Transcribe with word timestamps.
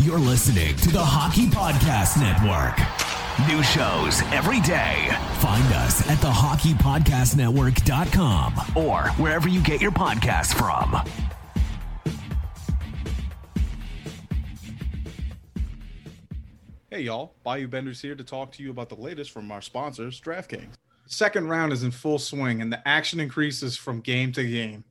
You're 0.00 0.18
listening 0.18 0.74
to 0.76 0.90
the 0.90 1.04
Hockey 1.04 1.46
Podcast 1.46 2.16
Network. 2.16 2.78
New 3.46 3.62
shows 3.62 4.22
every 4.32 4.60
day. 4.62 5.14
Find 5.40 5.62
us 5.74 6.08
at 6.08 6.16
thehockeypodcastnetwork.com 6.18 8.54
or 8.76 9.08
wherever 9.22 9.46
you 9.46 9.60
get 9.60 9.82
your 9.82 9.90
podcasts 9.90 10.54
from. 10.54 11.06
Hey 16.90 17.02
y'all, 17.02 17.34
Bayou 17.44 17.68
Benders 17.68 18.00
here 18.00 18.14
to 18.14 18.24
talk 18.24 18.52
to 18.52 18.62
you 18.62 18.70
about 18.70 18.88
the 18.88 18.94
latest 18.94 19.32
from 19.32 19.52
our 19.52 19.60
sponsors, 19.60 20.18
DraftKings. 20.18 20.76
Second 21.08 21.50
round 21.50 21.74
is 21.74 21.82
in 21.82 21.90
full 21.90 22.18
swing 22.18 22.62
and 22.62 22.72
the 22.72 22.88
action 22.88 23.20
increases 23.20 23.76
from 23.76 24.00
game 24.00 24.32
to 24.32 24.48
game. 24.48 24.82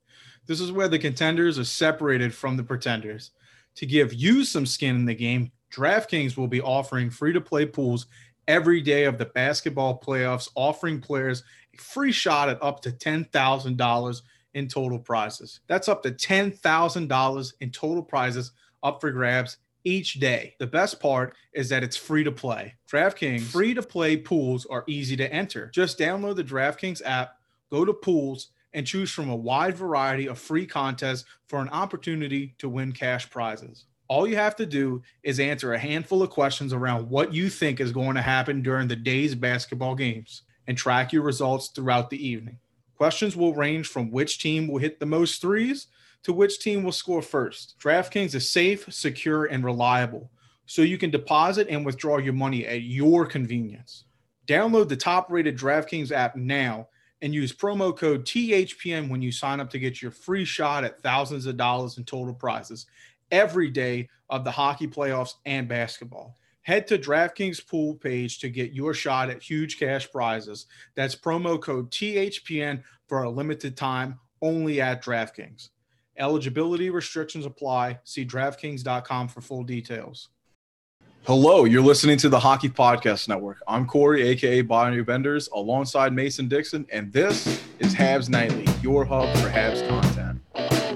This 0.46 0.62
is 0.62 0.72
where 0.72 0.88
the 0.88 1.00
contenders 1.00 1.58
are 1.58 1.64
separated 1.64 2.32
from 2.32 2.58
the 2.58 2.64
pretenders. 2.64 3.32
To 3.80 3.86
give 3.86 4.14
you 4.14 4.44
some 4.44 4.66
skin 4.66 4.98
in 4.98 5.06
the 5.06 5.16
game, 5.16 5.54
DraftKings 5.72 6.36
will 6.36 6.50
be 6.50 6.60
offering 6.60 7.10
free 7.10 7.32
to 7.32 7.40
play 7.40 7.66
pools 7.66 8.08
every 8.46 8.82
day 8.82 9.06
of 9.06 9.18
the 9.18 9.28
basketball 9.28 9.98
playoffs, 10.06 10.50
offering 10.54 11.00
players 11.00 11.44
a 11.74 11.78
free 11.82 12.12
shot 12.12 12.50
at 12.50 12.62
up 12.62 12.82
to 12.82 12.92
$10,000 12.92 14.22
in 14.54 14.68
total 14.68 15.00
prizes. 15.00 15.62
That's 15.68 15.88
up 15.88 16.04
to 16.04 16.12
$10,000 16.12 17.54
in 17.62 17.72
total 17.72 18.04
prizes 18.04 18.52
up 18.84 19.00
for 19.00 19.12
grabs 19.12 19.60
each 19.86 20.16
day. 20.16 20.56
The 20.60 20.68
best 20.68 21.00
part 21.00 21.38
is 21.54 21.70
that 21.70 21.82
it's 21.82 21.96
free 21.96 22.26
to 22.26 22.34
play. 22.34 22.76
DraftKings 22.92 23.44
free 23.44 23.74
to 23.74 23.82
play 23.82 24.18
pools 24.18 24.66
are 24.66 24.84
easy 24.88 25.16
to 25.16 25.34
enter. 25.34 25.72
Just 25.74 25.98
download 25.98 26.36
the 26.36 26.44
DraftKings 26.44 27.02
app, 27.06 27.38
go 27.72 27.86
to 27.86 27.94
pools, 27.94 28.50
and 28.74 28.86
choose 28.86 29.12
from 29.12 29.30
a 29.30 29.36
wide 29.36 29.76
variety 29.76 30.28
of 30.28 30.38
free 30.38 30.66
contests 30.66 31.26
for 31.48 31.60
an 31.60 31.70
opportunity 31.70 32.56
to 32.60 32.70
win 32.70 32.92
cash 32.92 33.30
prizes. 33.30 33.86
All 34.08 34.28
you 34.28 34.38
have 34.38 34.56
to 34.56 34.66
do 34.66 35.04
is 35.24 35.40
answer 35.40 35.74
a 35.74 35.80
handful 35.80 36.24
of 36.24 36.30
questions 36.30 36.74
around 36.74 37.10
what 37.10 37.34
you 37.34 37.50
think 37.50 37.80
is 37.80 37.92
going 37.92 38.16
to 38.16 38.22
happen 38.22 38.62
during 38.62 38.88
the 38.88 38.96
day's 38.96 39.36
basketball 39.36 39.96
games 39.96 40.44
and 40.68 40.78
track 40.78 41.14
your 41.14 41.24
results 41.24 41.70
throughout 41.70 42.10
the 42.10 42.28
evening. 42.28 42.58
Questions 42.96 43.36
will 43.36 43.54
range 43.54 43.88
from 43.88 44.12
which 44.12 44.40
team 44.40 44.68
will 44.68 44.80
hit 44.80 45.00
the 45.00 45.06
most 45.06 45.42
threes 45.42 45.88
to 46.24 46.34
which 46.34 46.60
team 46.60 46.84
will 46.84 46.92
score 46.92 47.22
first. 47.22 47.76
DraftKings 47.80 48.36
is 48.36 48.50
safe, 48.50 48.92
secure, 48.92 49.46
and 49.46 49.64
reliable, 49.64 50.32
so 50.66 50.82
you 50.82 50.98
can 50.98 51.10
deposit 51.10 51.68
and 51.70 51.86
withdraw 51.86 52.18
your 52.18 52.34
money 52.34 52.66
at 52.66 52.82
your 52.82 53.26
convenience. 53.26 54.04
Download 54.48 54.90
the 54.90 54.98
top 54.98 55.32
rated 55.32 55.58
DraftKings 55.58 56.12
app 56.12 56.36
now 56.36 56.88
and 57.22 57.34
use 57.34 57.54
promo 57.54 57.96
code 57.96 58.26
THPN 58.26 59.10
when 59.10 59.22
you 59.22 59.32
sign 59.32 59.60
up 59.60 59.70
to 59.72 59.80
get 59.80 60.02
your 60.02 60.12
free 60.12 60.46
shot 60.46 60.84
at 60.84 61.02
thousands 61.02 61.46
of 61.46 61.58
dollars 61.58 61.98
in 61.98 62.06
total 62.06 62.34
prizes 62.34 62.86
every 63.32 63.70
day 63.70 64.08
of 64.30 64.44
the 64.44 64.52
hockey 64.52 64.88
playoffs 64.88 65.36
and 65.46 65.68
basketball. 65.68 66.38
Head 66.62 66.88
to 66.88 66.98
DraftKings 66.98 67.66
pool 67.66 67.96
page 67.96 68.40
to 68.40 68.50
get 68.50 68.74
your 68.74 68.94
shot 68.94 69.30
at 69.30 69.42
huge 69.42 69.80
cash 69.80 70.12
prizes. 70.12 70.68
That's 70.96 71.16
promo 71.16 71.60
code 71.60 71.90
THPN 71.92 72.84
for 73.08 73.24
a 73.24 73.30
limited 73.30 73.76
time 73.76 74.20
only 74.42 74.80
at 74.80 75.04
DraftKings. 75.04 75.70
Eligibility 76.18 76.90
restrictions 76.90 77.46
apply. 77.46 78.00
See 78.04 78.26
DraftKings.com 78.26 79.30
for 79.30 79.42
full 79.42 79.64
details. 79.64 80.30
Hello, 81.30 81.66
you're 81.66 81.84
listening 81.84 82.18
to 82.18 82.28
the 82.28 82.40
Hockey 82.40 82.70
Podcast 82.70 83.28
Network. 83.28 83.62
I'm 83.68 83.86
Corey, 83.86 84.28
aka 84.30 84.62
Bayou 84.62 85.04
Benders, 85.04 85.48
alongside 85.54 86.12
Mason 86.12 86.48
Dixon, 86.48 86.88
and 86.92 87.14
this 87.14 87.62
is 87.78 87.94
Habs 87.94 88.30
Nightly, 88.30 88.66
your 88.82 89.06
hub 89.06 89.30
for 89.38 89.48
Habs 89.48 89.88
content. 89.88 90.89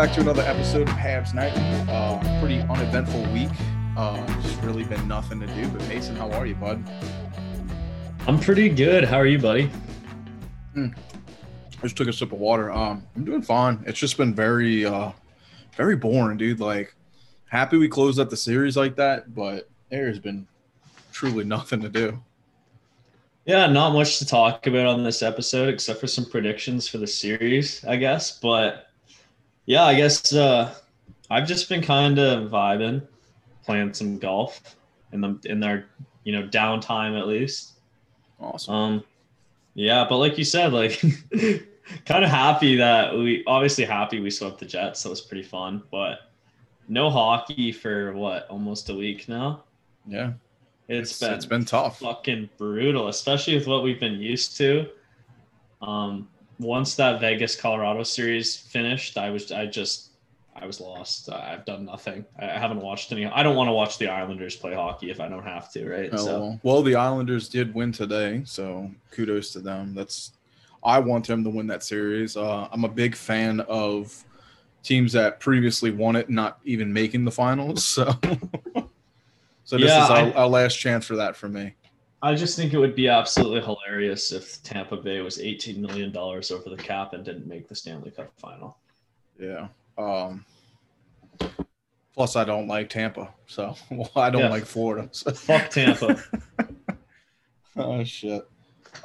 Back 0.00 0.14
to 0.14 0.20
another 0.22 0.40
episode 0.40 0.88
of 0.88 0.94
Habs 0.94 1.34
Night. 1.34 1.52
Uh, 1.86 2.18
pretty 2.40 2.60
uneventful 2.60 3.22
week. 3.34 3.50
Uh, 3.98 4.26
just 4.40 4.58
really 4.62 4.82
been 4.82 5.06
nothing 5.06 5.38
to 5.40 5.46
do. 5.48 5.68
But 5.68 5.86
Mason, 5.88 6.16
how 6.16 6.32
are 6.32 6.46
you, 6.46 6.54
bud? 6.54 6.82
I'm 8.26 8.40
pretty 8.40 8.70
good. 8.70 9.04
How 9.04 9.18
are 9.18 9.26
you, 9.26 9.38
buddy? 9.38 9.70
I 10.74 10.90
just 11.82 11.98
took 11.98 12.08
a 12.08 12.14
sip 12.14 12.32
of 12.32 12.38
water. 12.38 12.72
Um, 12.72 13.06
I'm 13.14 13.26
doing 13.26 13.42
fine. 13.42 13.84
It's 13.86 13.98
just 13.98 14.16
been 14.16 14.34
very, 14.34 14.86
uh, 14.86 15.12
very 15.76 15.96
boring, 15.96 16.38
dude. 16.38 16.60
Like, 16.60 16.94
happy 17.50 17.76
we 17.76 17.86
closed 17.86 18.18
out 18.18 18.30
the 18.30 18.38
series 18.38 18.78
like 18.78 18.96
that, 18.96 19.34
but 19.34 19.68
there 19.90 20.06
has 20.06 20.18
been 20.18 20.46
truly 21.12 21.44
nothing 21.44 21.82
to 21.82 21.90
do. 21.90 22.18
Yeah, 23.44 23.66
not 23.66 23.92
much 23.92 24.18
to 24.20 24.24
talk 24.24 24.66
about 24.66 24.86
on 24.86 25.04
this 25.04 25.22
episode 25.22 25.68
except 25.68 26.00
for 26.00 26.06
some 26.06 26.24
predictions 26.24 26.88
for 26.88 26.96
the 26.96 27.06
series, 27.06 27.84
I 27.84 27.96
guess. 27.96 28.38
But 28.38 28.86
yeah, 29.66 29.84
I 29.84 29.94
guess 29.94 30.32
uh, 30.32 30.74
I've 31.30 31.46
just 31.46 31.68
been 31.68 31.82
kind 31.82 32.18
of 32.18 32.50
vibing, 32.50 33.06
playing 33.64 33.94
some 33.94 34.18
golf 34.18 34.76
in 35.12 35.20
the 35.20 35.38
in 35.44 35.60
their 35.60 35.86
you 36.24 36.32
know 36.32 36.46
downtime 36.48 37.18
at 37.18 37.26
least. 37.26 37.72
Awesome. 38.40 38.74
Um, 38.74 39.04
yeah, 39.74 40.06
but 40.08 40.18
like 40.18 40.38
you 40.38 40.44
said, 40.44 40.72
like 40.72 41.00
kind 42.06 42.24
of 42.24 42.30
happy 42.30 42.76
that 42.76 43.14
we 43.14 43.44
obviously 43.46 43.84
happy 43.84 44.20
we 44.20 44.30
swept 44.30 44.58
the 44.58 44.66
Jets. 44.66 45.02
That 45.02 45.10
was 45.10 45.20
pretty 45.20 45.44
fun, 45.44 45.82
but 45.90 46.20
no 46.88 47.10
hockey 47.10 47.72
for 47.72 48.12
what 48.14 48.46
almost 48.48 48.88
a 48.90 48.94
week 48.94 49.28
now. 49.28 49.64
yeah, 50.06 50.32
It's 50.88 51.10
it's, 51.12 51.20
been 51.20 51.32
it's 51.34 51.46
been 51.46 51.64
tough. 51.64 52.00
fucking 52.00 52.50
brutal, 52.58 53.08
especially 53.08 53.54
with 53.56 53.66
what 53.66 53.82
we've 53.84 54.00
been 54.00 54.20
used 54.20 54.56
to. 54.58 54.88
Um, 55.82 56.28
once 56.60 56.94
that 56.96 57.20
Vegas 57.20 57.56
Colorado 57.56 58.02
series 58.02 58.56
finished, 58.56 59.16
I 59.18 59.30
was 59.30 59.50
I 59.50 59.66
just 59.66 60.10
I 60.54 60.66
was 60.66 60.80
lost. 60.80 61.30
I've 61.30 61.64
done 61.64 61.86
nothing. 61.86 62.24
I 62.38 62.46
haven't 62.46 62.80
watched 62.80 63.10
any. 63.12 63.24
I 63.26 63.42
don't 63.42 63.56
want 63.56 63.68
to 63.68 63.72
watch 63.72 63.98
the 63.98 64.08
Islanders 64.08 64.56
play 64.56 64.74
hockey 64.74 65.10
if 65.10 65.20
I 65.20 65.28
don't 65.28 65.44
have 65.44 65.72
to, 65.72 65.88
right? 65.88 66.10
Oh, 66.12 66.16
so 66.16 66.38
well. 66.38 66.60
well, 66.62 66.82
the 66.82 66.96
Islanders 66.96 67.48
did 67.48 67.74
win 67.74 67.92
today, 67.92 68.42
so 68.44 68.90
kudos 69.10 69.52
to 69.52 69.60
them. 69.60 69.94
That's 69.94 70.32
I 70.84 70.98
want 70.98 71.26
them 71.26 71.44
to 71.44 71.50
win 71.50 71.66
that 71.68 71.82
series. 71.82 72.36
Uh, 72.36 72.68
I'm 72.70 72.84
a 72.84 72.88
big 72.88 73.14
fan 73.16 73.60
of 73.60 74.24
teams 74.82 75.12
that 75.12 75.40
previously 75.40 75.90
won 75.90 76.16
it, 76.16 76.28
not 76.30 76.58
even 76.64 76.92
making 76.92 77.24
the 77.24 77.30
finals. 77.32 77.98
So, 79.64 79.74
so 79.76 79.78
this 79.78 79.92
Yeah, 79.92 80.04
is 80.04 80.10
our, 80.10 80.16
I- 80.16 80.32
our 80.32 80.48
last 80.48 80.74
chance 80.76 81.06
for 81.06 81.16
that 81.16 81.36
for 81.36 81.48
me. 81.48 81.74
I 82.22 82.34
just 82.34 82.56
think 82.56 82.72
it 82.74 82.78
would 82.78 82.94
be 82.94 83.08
absolutely 83.08 83.62
hilarious 83.62 84.30
if 84.32 84.62
Tampa 84.62 84.96
Bay 84.96 85.20
was 85.20 85.38
18 85.40 85.80
million 85.80 86.12
dollars 86.12 86.50
over 86.50 86.68
the 86.68 86.76
cap 86.76 87.14
and 87.14 87.24
didn't 87.24 87.46
make 87.46 87.66
the 87.68 87.74
Stanley 87.74 88.10
Cup 88.10 88.30
final. 88.36 88.76
Yeah. 89.38 89.68
Um, 89.96 90.44
plus, 92.14 92.36
I 92.36 92.44
don't 92.44 92.68
like 92.68 92.88
Tampa, 92.90 93.32
so 93.46 93.74
well, 93.90 94.10
I 94.16 94.28
don't 94.30 94.42
Yeah. 94.42 94.50
like 94.50 94.66
Florida. 94.66 95.08
So. 95.12 95.30
Fuck 95.32 95.70
Tampa. 95.70 96.22
oh 97.76 98.04
shit. 98.04 98.46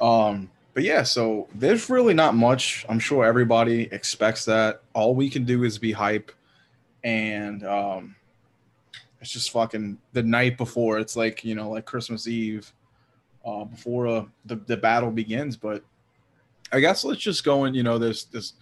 Um, 0.00 0.50
but 0.74 0.82
yeah, 0.82 1.02
so 1.02 1.48
there's 1.54 1.88
really 1.88 2.12
not 2.12 2.34
much. 2.34 2.84
I'm 2.88 2.98
sure 2.98 3.24
everybody 3.24 3.84
expects 3.92 4.44
that. 4.44 4.82
All 4.92 5.14
we 5.14 5.30
can 5.30 5.44
do 5.46 5.64
is 5.64 5.78
be 5.78 5.92
hype, 5.92 6.30
and 7.02 7.64
um, 7.64 8.14
it's 9.22 9.30
just 9.30 9.50
fucking 9.52 9.96
the 10.12 10.22
night 10.22 10.58
before. 10.58 10.98
It's 10.98 11.16
like 11.16 11.44
you 11.44 11.54
know, 11.54 11.70
like 11.70 11.86
Christmas 11.86 12.28
Eve, 12.28 12.70
uh, 13.46 13.64
before 13.64 14.08
uh, 14.08 14.24
the 14.44 14.56
the 14.56 14.76
battle 14.76 15.10
begins. 15.10 15.56
But 15.56 15.82
I 16.72 16.80
guess 16.80 17.04
let's 17.04 17.20
just 17.20 17.44
go 17.44 17.64
in. 17.64 17.74
You 17.74 17.84
know, 17.84 17.98
there's 17.98 18.24
this. 18.24 18.54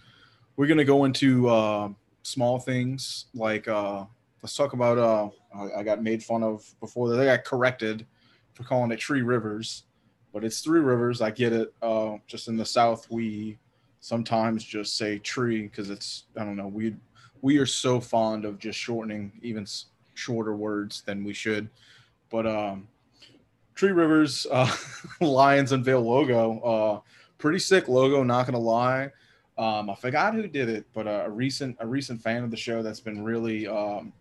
We're 0.55 0.67
gonna 0.67 0.85
go 0.85 1.05
into 1.05 1.49
uh, 1.49 1.89
small 2.21 2.59
things 2.59 3.25
like 3.33 3.67
uh, 3.67 4.05
let's 4.41 4.55
talk 4.55 4.73
about. 4.73 4.97
Uh, 4.97 5.29
I, 5.53 5.79
I 5.79 5.83
got 5.83 6.03
made 6.03 6.23
fun 6.23 6.43
of 6.43 6.63
before. 6.79 7.09
They 7.09 7.25
got 7.25 7.43
corrected 7.43 8.05
for 8.53 8.63
calling 8.63 8.91
it 8.91 8.99
Tree 8.99 9.21
Rivers, 9.21 9.83
but 10.31 10.43
it's 10.43 10.61
Three 10.61 10.79
Rivers. 10.79 11.21
I 11.21 11.31
get 11.31 11.51
it. 11.51 11.73
Uh, 11.81 12.17
just 12.27 12.47
in 12.47 12.55
the 12.55 12.65
South, 12.65 13.07
we 13.09 13.57
sometimes 13.99 14.63
just 14.63 14.97
say 14.97 15.17
tree 15.17 15.63
because 15.63 15.89
it's 15.89 16.25
I 16.37 16.43
don't 16.43 16.55
know 16.55 16.67
we 16.67 16.95
we 17.41 17.57
are 17.57 17.65
so 17.65 17.99
fond 17.99 18.45
of 18.45 18.59
just 18.59 18.77
shortening 18.77 19.31
even 19.41 19.65
shorter 20.13 20.55
words 20.55 21.01
than 21.01 21.23
we 21.23 21.33
should. 21.33 21.69
But 22.29 22.47
um, 22.47 22.87
Tree 23.75 23.91
Rivers 23.91 24.47
uh, 24.51 24.73
Lions 25.21 25.71
Unveil 25.71 26.01
logo, 26.01 26.59
uh, 26.59 26.99
pretty 27.37 27.59
sick 27.59 27.87
logo. 27.87 28.23
Not 28.23 28.45
gonna 28.45 28.57
lie. 28.59 29.11
Um, 29.57 29.89
I 29.89 29.95
forgot 29.95 30.33
who 30.33 30.47
did 30.47 30.67
it, 30.67 30.85
but 30.93 31.07
a 31.07 31.29
recent 31.29 31.77
a 31.79 31.87
recent 31.87 32.21
fan 32.21 32.43
of 32.43 32.51
the 32.51 32.57
show 32.57 32.81
that's 32.81 32.99
been 32.99 33.23
really 33.23 33.67
um, 33.67 34.11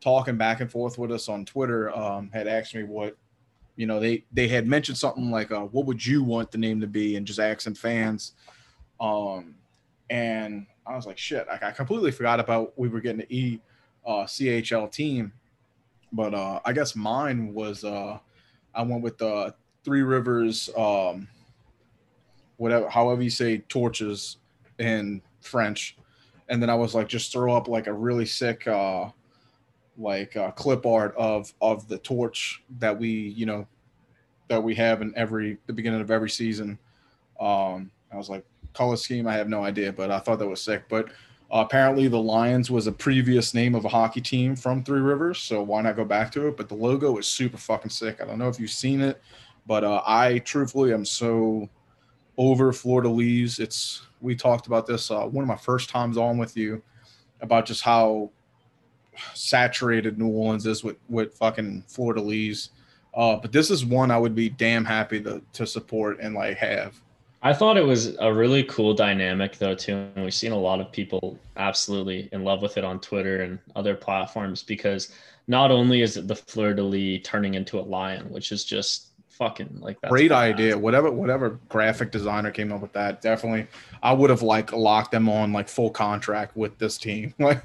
talking 0.00 0.36
back 0.36 0.60
and 0.60 0.70
forth 0.70 0.98
with 0.98 1.12
us 1.12 1.28
on 1.28 1.44
Twitter 1.44 1.94
um, 1.96 2.30
had 2.32 2.46
asked 2.46 2.74
me 2.74 2.82
what 2.84 3.16
you 3.76 3.86
know 3.86 4.00
they 4.00 4.24
they 4.32 4.48
had 4.48 4.66
mentioned 4.66 4.96
something 4.96 5.30
like 5.30 5.50
uh, 5.50 5.60
what 5.60 5.86
would 5.86 6.04
you 6.04 6.22
want 6.22 6.50
the 6.50 6.58
name 6.58 6.80
to 6.80 6.86
be 6.86 7.16
and 7.16 7.26
just 7.26 7.40
asking 7.40 7.74
fans 7.74 8.32
um 9.00 9.54
and 10.10 10.66
i 10.86 10.94
was 10.94 11.06
like 11.06 11.18
shit 11.18 11.46
I, 11.50 11.68
I 11.68 11.70
completely 11.72 12.10
forgot 12.10 12.40
about 12.40 12.72
we 12.78 12.88
were 12.88 13.00
getting 13.00 13.18
the 13.18 13.36
e 13.36 13.60
uh, 14.06 14.24
chl 14.24 14.90
team 14.90 15.32
but 16.12 16.34
uh 16.34 16.60
i 16.64 16.72
guess 16.72 16.94
mine 16.94 17.52
was 17.52 17.84
uh 17.84 18.18
i 18.74 18.82
went 18.82 19.02
with 19.02 19.18
the 19.18 19.54
three 19.84 20.02
rivers 20.02 20.70
um 20.76 21.28
whatever 22.56 22.88
however 22.88 23.22
you 23.22 23.30
say 23.30 23.58
torches 23.68 24.38
in 24.78 25.20
french 25.40 25.96
and 26.48 26.62
then 26.62 26.70
i 26.70 26.74
was 26.74 26.94
like 26.94 27.08
just 27.08 27.32
throw 27.32 27.54
up 27.54 27.68
like 27.68 27.86
a 27.86 27.92
really 27.92 28.26
sick 28.26 28.66
uh 28.66 29.08
like 29.96 30.36
uh, 30.36 30.50
clip 30.52 30.86
art 30.86 31.14
of 31.16 31.52
of 31.60 31.86
the 31.88 31.98
torch 31.98 32.62
that 32.78 32.98
we 32.98 33.08
you 33.08 33.46
know 33.46 33.66
that 34.48 34.62
we 34.62 34.74
have 34.74 35.02
in 35.02 35.12
every 35.16 35.58
the 35.66 35.72
beginning 35.72 36.00
of 36.00 36.10
every 36.10 36.30
season. 36.30 36.78
Um, 37.40 37.90
I 38.12 38.16
was 38.16 38.28
like 38.28 38.44
color 38.72 38.96
scheme, 38.96 39.26
I 39.26 39.34
have 39.34 39.48
no 39.48 39.64
idea, 39.64 39.92
but 39.92 40.10
I 40.10 40.18
thought 40.18 40.38
that 40.38 40.48
was 40.48 40.60
sick. 40.60 40.88
But 40.88 41.08
uh, 41.54 41.60
apparently, 41.60 42.08
the 42.08 42.18
Lions 42.18 42.68
was 42.68 42.88
a 42.88 42.92
previous 42.92 43.54
name 43.54 43.76
of 43.76 43.84
a 43.84 43.88
hockey 43.88 44.20
team 44.20 44.56
from 44.56 44.82
Three 44.82 45.00
Rivers, 45.00 45.38
so 45.38 45.62
why 45.62 45.82
not 45.82 45.94
go 45.94 46.04
back 46.04 46.32
to 46.32 46.48
it? 46.48 46.56
But 46.56 46.68
the 46.68 46.74
logo 46.74 47.16
is 47.16 47.28
super 47.28 47.56
fucking 47.56 47.92
sick. 47.92 48.20
I 48.20 48.26
don't 48.26 48.40
know 48.40 48.48
if 48.48 48.58
you've 48.58 48.70
seen 48.72 49.00
it, 49.00 49.22
but 49.64 49.84
uh, 49.84 50.02
I 50.04 50.40
truthfully 50.40 50.92
am 50.92 51.04
so 51.04 51.68
over 52.36 52.72
fleur 52.72 53.02
de 53.02 53.08
lis. 53.08 53.60
It's 53.60 54.02
we 54.20 54.34
talked 54.34 54.66
about 54.66 54.84
this 54.84 55.12
uh, 55.12 55.26
one 55.26 55.44
of 55.44 55.48
my 55.48 55.56
first 55.56 55.88
times 55.88 56.16
on 56.16 56.38
with 56.38 56.56
you 56.56 56.82
about 57.40 57.66
just 57.66 57.82
how 57.82 58.32
saturated 59.34 60.18
New 60.18 60.30
Orleans 60.30 60.66
is 60.66 60.82
with 60.82 60.96
with 61.08 61.36
fucking 61.36 61.84
fleur 61.86 62.14
de 62.14 62.20
lis. 62.20 62.70
Uh, 63.14 63.36
but 63.36 63.52
this 63.52 63.70
is 63.70 63.84
one 63.84 64.10
I 64.10 64.18
would 64.18 64.34
be 64.34 64.48
damn 64.48 64.84
happy 64.84 65.20
to 65.22 65.40
to 65.52 65.68
support 65.68 66.18
and 66.20 66.34
like 66.34 66.56
have. 66.56 67.00
I 67.44 67.52
thought 67.52 67.76
it 67.76 67.84
was 67.84 68.16
a 68.20 68.32
really 68.32 68.62
cool 68.64 68.94
dynamic 68.94 69.58
though 69.58 69.74
too. 69.74 70.08
And 70.16 70.24
we've 70.24 70.32
seen 70.34 70.52
a 70.52 70.58
lot 70.58 70.80
of 70.80 70.90
people 70.90 71.38
absolutely 71.58 72.28
in 72.32 72.42
love 72.42 72.62
with 72.62 72.78
it 72.78 72.84
on 72.84 72.98
Twitter 73.00 73.42
and 73.42 73.58
other 73.76 73.94
platforms 73.94 74.62
because 74.62 75.12
not 75.46 75.70
only 75.70 76.00
is 76.00 76.16
it 76.16 76.26
the 76.26 76.34
fleur 76.34 76.72
de 76.72 76.82
lis 76.82 77.20
turning 77.22 77.52
into 77.54 77.78
a 77.78 77.82
lion, 77.82 78.30
which 78.30 78.50
is 78.50 78.64
just 78.64 79.08
fucking 79.28 79.68
like 79.80 80.00
that's 80.00 80.10
Great 80.10 80.30
badass. 80.30 80.34
idea. 80.54 80.78
Whatever 80.78 81.10
whatever 81.10 81.58
graphic 81.68 82.10
designer 82.10 82.50
came 82.50 82.72
up 82.72 82.80
with 82.80 82.92
that, 82.94 83.20
definitely 83.20 83.66
I 84.02 84.14
would 84.14 84.30
have 84.30 84.42
like 84.42 84.72
locked 84.72 85.12
them 85.12 85.28
on 85.28 85.52
like 85.52 85.68
full 85.68 85.90
contract 85.90 86.56
with 86.56 86.78
this 86.78 86.96
team. 86.96 87.34
Like 87.38 87.62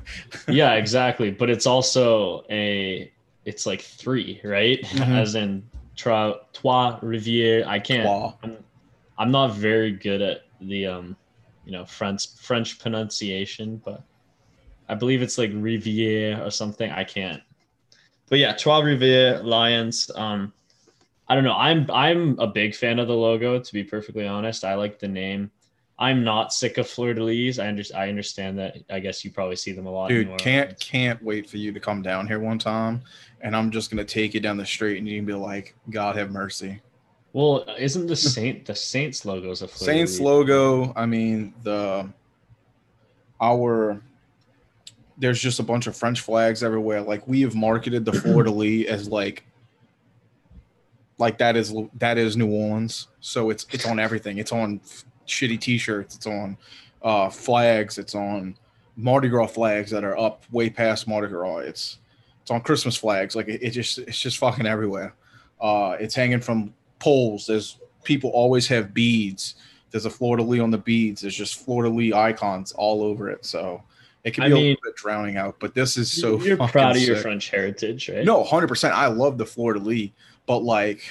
yeah, 0.49 0.73
exactly. 0.73 1.31
But 1.31 1.49
it's 1.49 1.65
also 1.65 2.43
a 2.49 3.09
it's 3.45 3.65
like 3.65 3.79
three, 3.81 4.41
right? 4.43 4.81
Mhm. 4.81 5.07
As 5.21 5.35
in 5.35 5.63
trois, 5.95 6.33
trois 6.51 6.99
rivières. 6.99 7.65
I 7.65 7.79
can't. 7.79 8.03
Trois. 8.03 8.33
I'm, 9.19 9.31
not 9.31 9.53
very 9.53 9.91
good 9.91 10.21
at 10.21 10.41
the 10.61 10.87
um, 10.87 11.17
you 11.65 11.71
know, 11.71 11.85
French 11.85 12.27
French 12.35 12.79
pronunciation, 12.79 13.81
but 13.83 14.03
I 14.87 14.95
believe 14.95 15.21
it's 15.21 15.37
like 15.37 15.51
rivière 15.51 16.45
or 16.45 16.49
something. 16.49 16.89
I 16.91 17.03
can't. 17.03 17.41
But 18.29 18.39
yeah, 18.39 18.53
trois 18.53 18.81
rivières 18.81 19.43
Lions. 19.43 20.09
Um, 20.15 20.53
I 21.27 21.35
don't 21.35 21.43
know. 21.43 21.55
I'm 21.55 21.89
I'm 21.91 22.39
a 22.39 22.47
big 22.47 22.75
fan 22.75 22.97
of 22.97 23.07
the 23.07 23.15
logo. 23.15 23.59
To 23.59 23.73
be 23.73 23.83
perfectly 23.83 24.25
honest, 24.25 24.63
I 24.63 24.75
like 24.75 24.97
the 24.97 25.07
name. 25.07 25.51
I'm 26.01 26.23
not 26.23 26.53
sick 26.53 26.77
of 26.77 26.87
fleur 26.87 27.13
de 27.13 27.21
lis. 27.21 27.59
I 27.59 27.67
under, 27.67 27.83
I 27.93 28.07
understand 28.07 28.57
that. 28.57 28.77
I 28.89 28.99
guess 28.99 29.25
you 29.25 29.31
probably 29.31 29.57
see 29.57 29.73
them 29.73 29.85
a 29.85 29.91
lot. 29.91 30.07
dude, 30.07 30.37
can't 30.37 30.79
can't 30.79 31.21
wait 31.21 31.49
for 31.49 31.57
you 31.57 31.73
to 31.73 31.79
come 31.79 32.01
down 32.01 32.25
here 32.25 32.39
one 32.39 32.57
time 32.57 33.03
and 33.41 33.55
I'm 33.55 33.71
just 33.71 33.89
gonna 33.89 34.05
take 34.05 34.33
you 34.33 34.39
down 34.39 34.57
the 34.57 34.65
street 34.65 34.97
and 34.97 35.07
you 35.07 35.17
can 35.17 35.25
be 35.25 35.33
like, 35.33 35.75
God 35.89 36.15
have 36.15 36.31
mercy. 36.31 36.81
Well, 37.33 37.65
isn't 37.77 38.07
the 38.07 38.15
Saint 38.15 38.65
the 38.65 38.75
Saints 38.75 39.23
logo 39.25 39.51
is 39.51 39.61
a 39.61 39.67
fleur 39.67 39.87
de 39.87 39.93
Saints 39.93 40.11
lis? 40.13 40.19
logo. 40.21 40.93
I 40.95 41.05
mean 41.05 41.53
the 41.63 42.09
our 43.41 44.01
there's 45.17 45.41
just 45.41 45.59
a 45.59 45.63
bunch 45.63 45.85
of 45.87 45.95
French 45.95 46.21
flags 46.21 46.63
everywhere. 46.63 47.01
Like 47.01 47.27
we 47.27 47.41
have 47.41 47.53
marketed 47.53 48.05
the 48.05 48.13
Fleur 48.13 48.43
de 48.43 48.51
Lis 48.51 48.87
as 48.87 49.09
like 49.09 49.43
like 51.17 51.37
that 51.37 51.55
is 51.55 51.73
that 51.95 52.17
is 52.17 52.37
New 52.37 52.49
Orleans. 52.49 53.07
So 53.19 53.49
it's 53.49 53.65
it's 53.71 53.85
on 53.85 53.99
everything. 53.99 54.37
It's 54.37 54.51
on 54.51 54.79
shitty 55.27 55.59
T-shirts. 55.59 56.15
It's 56.15 56.25
on 56.25 56.57
uh, 57.03 57.29
flags. 57.29 57.97
It's 57.97 58.15
on 58.15 58.57
Mardi 58.95 59.29
Gras 59.29 59.47
flags 59.47 59.91
that 59.91 60.03
are 60.03 60.17
up 60.17 60.43
way 60.51 60.69
past 60.69 61.07
Mardi 61.07 61.27
Gras. 61.27 61.57
It's 61.57 61.99
it's 62.41 62.49
on 62.49 62.61
Christmas 62.61 62.95
flags. 62.95 63.35
Like 63.35 63.49
it, 63.49 63.61
it 63.61 63.71
just 63.71 63.99
it's 63.99 64.19
just 64.19 64.37
fucking 64.37 64.65
everywhere. 64.65 65.13
Uh, 65.59 65.97
it's 65.99 66.15
hanging 66.15 66.39
from 66.39 66.73
poles. 66.99 67.45
There's 67.47 67.77
people 68.03 68.29
always 68.31 68.67
have 68.67 68.93
beads. 68.93 69.55
There's 69.91 70.05
a 70.05 70.09
de 70.09 70.43
Lis 70.43 70.61
on 70.61 70.69
the 70.71 70.77
beads. 70.77 71.21
There's 71.21 71.35
just 71.35 71.65
de 71.65 71.71
Lis 71.89 72.13
icons 72.13 72.71
all 72.73 73.01
over 73.01 73.29
it. 73.29 73.45
So 73.45 73.83
it 74.23 74.33
can 74.33 74.43
I 74.43 74.47
be 74.47 74.51
a 74.51 74.55
mean- 74.55 74.65
little 74.69 74.81
bit 74.83 74.95
drowning 74.95 75.37
out, 75.37 75.59
but 75.59 75.73
this 75.73 75.97
is 75.97 76.11
so 76.11 76.39
You're 76.41 76.57
proud 76.57 76.95
of 76.95 77.01
your. 77.01 77.15
French 77.17 77.49
heritage, 77.49 78.09
right? 78.09 78.23
No, 78.25 78.43
hundred 78.43 78.67
percent. 78.67 78.93
I 78.93 79.07
love 79.07 79.37
the 79.37 79.45
de 79.45 79.79
Lis, 79.79 80.09
but 80.45 80.59
like, 80.59 81.01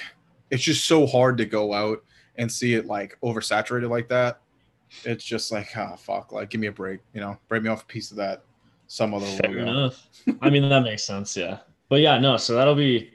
it's 0.49 0.63
just 0.63 0.85
so 0.85 1.05
hard 1.05 1.37
to 1.37 1.45
go 1.45 1.73
out 1.73 2.03
and 2.37 2.51
see 2.51 2.73
it 2.75 2.85
like 2.85 3.17
oversaturated 3.21 3.89
like 3.89 4.07
that. 4.09 4.39
It's 5.03 5.23
just 5.23 5.51
like, 5.51 5.67
ah, 5.75 5.95
fuck. 5.95 6.31
Like, 6.31 6.49
give 6.49 6.61
me 6.61 6.67
a 6.67 6.71
break. 6.71 6.99
You 7.13 7.21
know, 7.21 7.37
break 7.47 7.61
me 7.63 7.69
off 7.69 7.83
a 7.83 7.85
piece 7.85 8.11
of 8.11 8.17
that. 8.17 8.43
Some 8.87 9.13
other 9.13 9.25
Fair 9.27 9.51
logo. 9.51 9.61
enough. 9.61 10.07
I 10.41 10.49
mean, 10.49 10.67
that 10.67 10.81
makes 10.81 11.03
sense. 11.03 11.37
Yeah. 11.37 11.59
But 11.89 11.99
yeah, 12.01 12.17
no. 12.17 12.37
So 12.37 12.55
that'll 12.55 12.73
be 12.73 13.11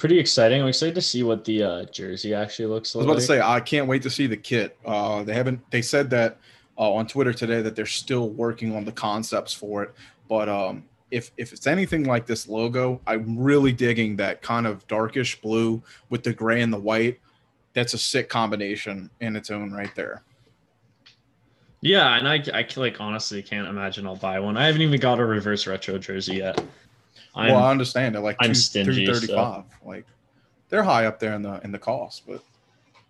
pretty 0.00 0.18
exciting. 0.18 0.62
I'm 0.62 0.68
excited 0.68 0.94
to 0.96 1.02
see 1.02 1.22
what 1.22 1.44
the 1.44 1.62
uh, 1.62 1.84
jersey 1.84 2.34
actually 2.34 2.66
looks 2.66 2.94
like. 2.94 3.04
I 3.04 3.06
was 3.06 3.28
like. 3.28 3.36
about 3.36 3.36
to 3.36 3.44
say, 3.44 3.54
I 3.54 3.60
can't 3.60 3.86
wait 3.86 4.02
to 4.02 4.10
see 4.10 4.26
the 4.26 4.36
kit. 4.36 4.76
Uh, 4.84 5.22
they 5.22 5.34
haven't. 5.34 5.60
They 5.70 5.82
said 5.82 6.10
that 6.10 6.38
uh, 6.76 6.92
on 6.92 7.06
Twitter 7.06 7.32
today 7.32 7.62
that 7.62 7.76
they're 7.76 7.86
still 7.86 8.30
working 8.30 8.74
on 8.74 8.84
the 8.84 8.92
concepts 8.92 9.52
for 9.52 9.84
it. 9.84 9.94
But 10.28 10.48
um, 10.48 10.84
if 11.10 11.30
if 11.36 11.52
it's 11.52 11.66
anything 11.66 12.04
like 12.04 12.26
this 12.26 12.48
logo, 12.48 13.00
I'm 13.06 13.38
really 13.38 13.72
digging 13.72 14.16
that 14.16 14.42
kind 14.42 14.66
of 14.66 14.86
darkish 14.88 15.40
blue 15.40 15.82
with 16.08 16.24
the 16.24 16.32
gray 16.32 16.62
and 16.62 16.72
the 16.72 16.80
white. 16.80 17.20
That's 17.74 17.94
a 17.94 17.98
sick 17.98 18.28
combination 18.28 19.10
in 19.20 19.36
its 19.36 19.50
own 19.50 19.70
right 19.70 19.94
there. 19.94 20.24
Yeah, 21.82 22.16
and 22.16 22.28
I, 22.28 22.42
I 22.52 22.66
like 22.76 23.00
honestly 23.00 23.42
can't 23.42 23.68
imagine 23.68 24.06
I'll 24.06 24.16
buy 24.16 24.40
one. 24.40 24.56
I 24.56 24.66
haven't 24.66 24.82
even 24.82 25.00
got 25.00 25.18
a 25.18 25.24
reverse 25.24 25.66
retro 25.66 25.98
jersey 25.98 26.36
yet. 26.36 26.62
I'm, 27.34 27.52
well, 27.52 27.64
I 27.64 27.70
understand 27.70 28.16
it. 28.16 28.20
Like 28.20 28.36
I'm 28.40 28.48
two, 28.50 28.54
stingy, 28.54 29.06
two 29.06 29.12
thirty-five. 29.12 29.64
Like 29.84 30.06
they're 30.68 30.82
high 30.82 31.06
up 31.06 31.18
there 31.20 31.34
in 31.34 31.42
the 31.42 31.60
in 31.64 31.72
the 31.72 31.78
cost, 31.78 32.26
but 32.26 32.42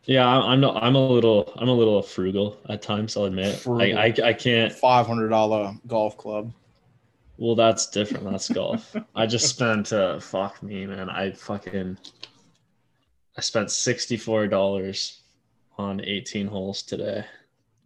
yeah, 0.05 0.27
I'm 0.27 0.43
I'm, 0.43 0.61
not, 0.61 0.83
I'm 0.83 0.95
a 0.95 1.07
little 1.07 1.53
I'm 1.57 1.69
a 1.69 1.73
little 1.75 2.03
frugal 2.03 2.59
at 2.69 2.83
times. 2.83 3.17
I'll 3.17 3.25
admit. 3.25 3.67
I, 3.67 4.15
I 4.25 4.33
can't. 4.33 4.73
five 4.73 5.07
hundred 5.07 5.29
dollar 5.29 5.75
golf 5.87 6.17
club. 6.17 6.53
Well, 7.39 7.55
that's 7.55 7.87
different. 7.87 8.31
That's 8.31 8.51
golf. 8.51 8.95
I 9.15 9.27
just 9.27 9.49
spent 9.49 9.93
uh, 9.93 10.21
fuck 10.21 10.63
me, 10.63 10.87
man. 10.87 11.09
I 11.09 11.33
fucking 11.33 11.97
I 13.37 13.41
spent 13.41 13.71
sixty 13.71 14.17
four 14.19 14.47
dollars 14.47 15.21
on 15.79 16.03
eighteen 16.05 16.47
holes 16.47 16.83
today. 16.83 17.25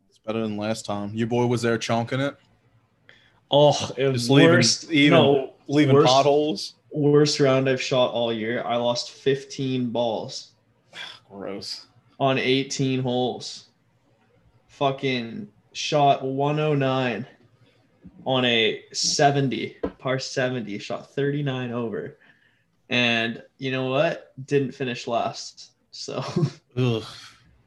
It's 0.09 0.19
better 0.19 0.43
than 0.43 0.57
last 0.57 0.85
time. 0.85 1.14
Your 1.14 1.29
boy 1.29 1.47
was 1.47 1.62
there 1.62 1.79
chunking 1.79 2.21
it, 2.21 2.37
Oh, 3.50 3.91
it 3.97 4.09
was 4.09 4.29
worst. 4.29 4.91
even 4.91 5.11
no, 5.19 5.53
leaving 5.68 5.94
worst- 5.94 6.09
potholes. 6.09 6.75
worst 6.90 7.40
round 7.40 7.68
I've 7.68 7.83
shot 7.83 8.12
all 8.12 8.33
year. 8.33 8.62
I 8.64 8.76
lost 8.76 9.11
fifteen 9.11 9.90
balls 9.90 10.52
Gross. 11.30 11.87
on 12.21 12.38
eighteen 12.38 13.00
holes. 13.02 13.66
Fucking 14.68 15.49
shot 15.73 16.25
one 16.25 16.59
oh 16.59 16.75
nine 16.75 17.26
on 18.26 18.44
a 18.44 18.83
seventy 18.92 19.76
par 19.99 20.18
seventy. 20.18 20.78
Shot 20.78 21.14
thirty 21.14 21.42
nine 21.42 21.71
over, 21.71 22.18
and 22.88 23.42
you 23.59 23.71
know 23.71 23.88
what? 23.88 24.33
Didn't 24.47 24.73
finish 24.73 25.06
last. 25.06 25.73
So. 25.90 26.25
Ugh. 26.76 27.04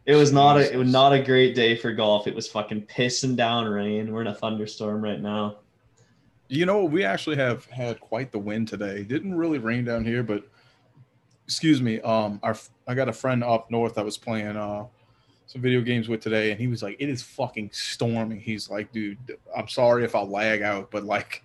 It 0.05 0.15
was 0.15 0.31
not 0.31 0.55
a 0.57 0.71
it 0.71 0.77
was 0.77 0.89
not 0.91 1.11
a 1.11 1.21
great 1.21 1.53
day 1.53 1.75
for 1.75 1.91
golf. 1.91 2.27
It 2.27 2.35
was 2.35 2.47
fucking 2.47 2.83
pissing 2.83 3.35
down 3.35 3.65
rain. 3.67 4.11
We're 4.11 4.21
in 4.21 4.27
a 4.27 4.33
thunderstorm 4.33 5.01
right 5.03 5.19
now. 5.19 5.57
You 6.49 6.65
know, 6.65 6.83
we 6.83 7.03
actually 7.03 7.35
have 7.37 7.65
had 7.65 7.99
quite 7.99 8.31
the 8.31 8.39
wind 8.39 8.67
today. 8.67 9.03
Didn't 9.03 9.35
really 9.35 9.57
rain 9.57 9.83
down 9.83 10.05
here, 10.05 10.23
but 10.23 10.43
excuse 11.45 11.81
me. 11.81 11.99
Um, 12.01 12.39
our 12.43 12.55
I 12.87 12.93
got 12.93 13.09
a 13.09 13.13
friend 13.13 13.43
up 13.43 13.69
north 13.71 13.95
that 13.95 14.05
was 14.05 14.17
playing 14.17 14.55
uh 14.55 14.85
some 15.47 15.61
video 15.61 15.81
games 15.81 16.09
with 16.09 16.21
today, 16.21 16.51
and 16.51 16.59
he 16.59 16.67
was 16.67 16.83
like, 16.83 16.97
"It 16.99 17.09
is 17.09 17.21
fucking 17.21 17.71
storming." 17.71 18.39
He's 18.39 18.69
like, 18.69 18.91
"Dude, 18.91 19.17
I'm 19.55 19.67
sorry 19.67 20.03
if 20.03 20.13
I'll 20.13 20.29
lag 20.29 20.61
out, 20.61 20.91
but 20.91 21.03
like, 21.05 21.43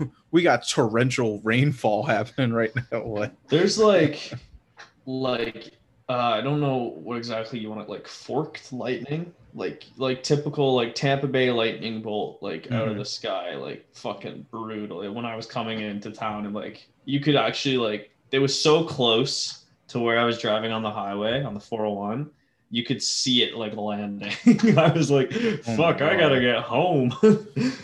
we 0.30 0.42
got 0.42 0.66
torrential 0.66 1.40
rainfall 1.40 2.02
happening 2.06 2.52
right 2.52 2.72
now." 2.90 3.04
Like, 3.04 3.32
There's 3.48 3.78
like, 3.78 4.32
like 5.06 5.72
uh, 6.08 6.12
I 6.12 6.40
don't 6.42 6.60
know 6.60 6.92
what 7.02 7.16
exactly 7.16 7.58
you 7.58 7.70
want 7.70 7.80
it 7.82 7.88
like 7.88 8.06
forked 8.06 8.72
lightning, 8.72 9.32
like 9.54 9.84
like 9.96 10.22
typical 10.22 10.74
like 10.74 10.94
Tampa 10.94 11.26
Bay 11.26 11.50
lightning 11.50 12.02
bolt, 12.02 12.42
like 12.42 12.68
out 12.72 12.88
of 12.88 12.96
Mhm. 12.96 12.98
the 12.98 13.04
sky, 13.04 13.54
like 13.56 13.86
fucking 13.94 14.46
brutal. 14.50 15.10
When 15.14 15.24
I 15.24 15.34
was 15.36 15.46
coming 15.46 15.80
into 15.80 16.10
town 16.10 16.44
and 16.44 16.54
like 16.54 16.86
you 17.06 17.20
could 17.20 17.36
actually 17.36 17.78
like 17.78 18.10
it 18.32 18.38
was 18.38 18.58
so 18.60 18.84
close 18.84 19.64
to 19.88 19.98
where 20.00 20.18
I 20.18 20.24
was 20.24 20.38
driving 20.38 20.72
on 20.72 20.82
the 20.82 20.90
highway 20.90 21.42
on 21.42 21.54
the 21.54 21.60
401. 21.60 22.30
You 22.70 22.84
could 22.84 23.02
see 23.02 23.42
it 23.42 23.54
like 23.56 23.74
landing. 23.76 24.32
I 24.78 24.92
was 24.92 25.10
like, 25.10 25.32
Oh 25.66 25.76
"Fuck, 25.76 26.00
my 26.00 26.02
I 26.02 26.16
gotta 26.16 26.40
get 26.40 26.58
home." 26.62 27.12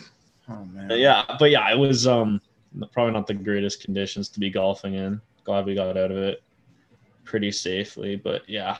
oh 0.48 0.64
man, 0.66 0.88
But 0.88 0.98
yeah, 0.98 1.24
but 1.38 1.50
yeah, 1.50 1.70
it 1.72 1.78
was 1.78 2.06
um 2.06 2.40
probably 2.92 3.12
not 3.12 3.26
the 3.26 3.34
greatest 3.34 3.82
conditions 3.82 4.28
to 4.30 4.40
be 4.40 4.50
golfing 4.50 4.94
in. 4.94 5.20
Glad 5.44 5.66
we 5.66 5.74
got 5.74 5.96
out 5.96 6.10
of 6.10 6.16
it 6.18 6.42
pretty 7.30 7.52
safely, 7.52 8.16
but 8.16 8.42
yeah. 8.48 8.76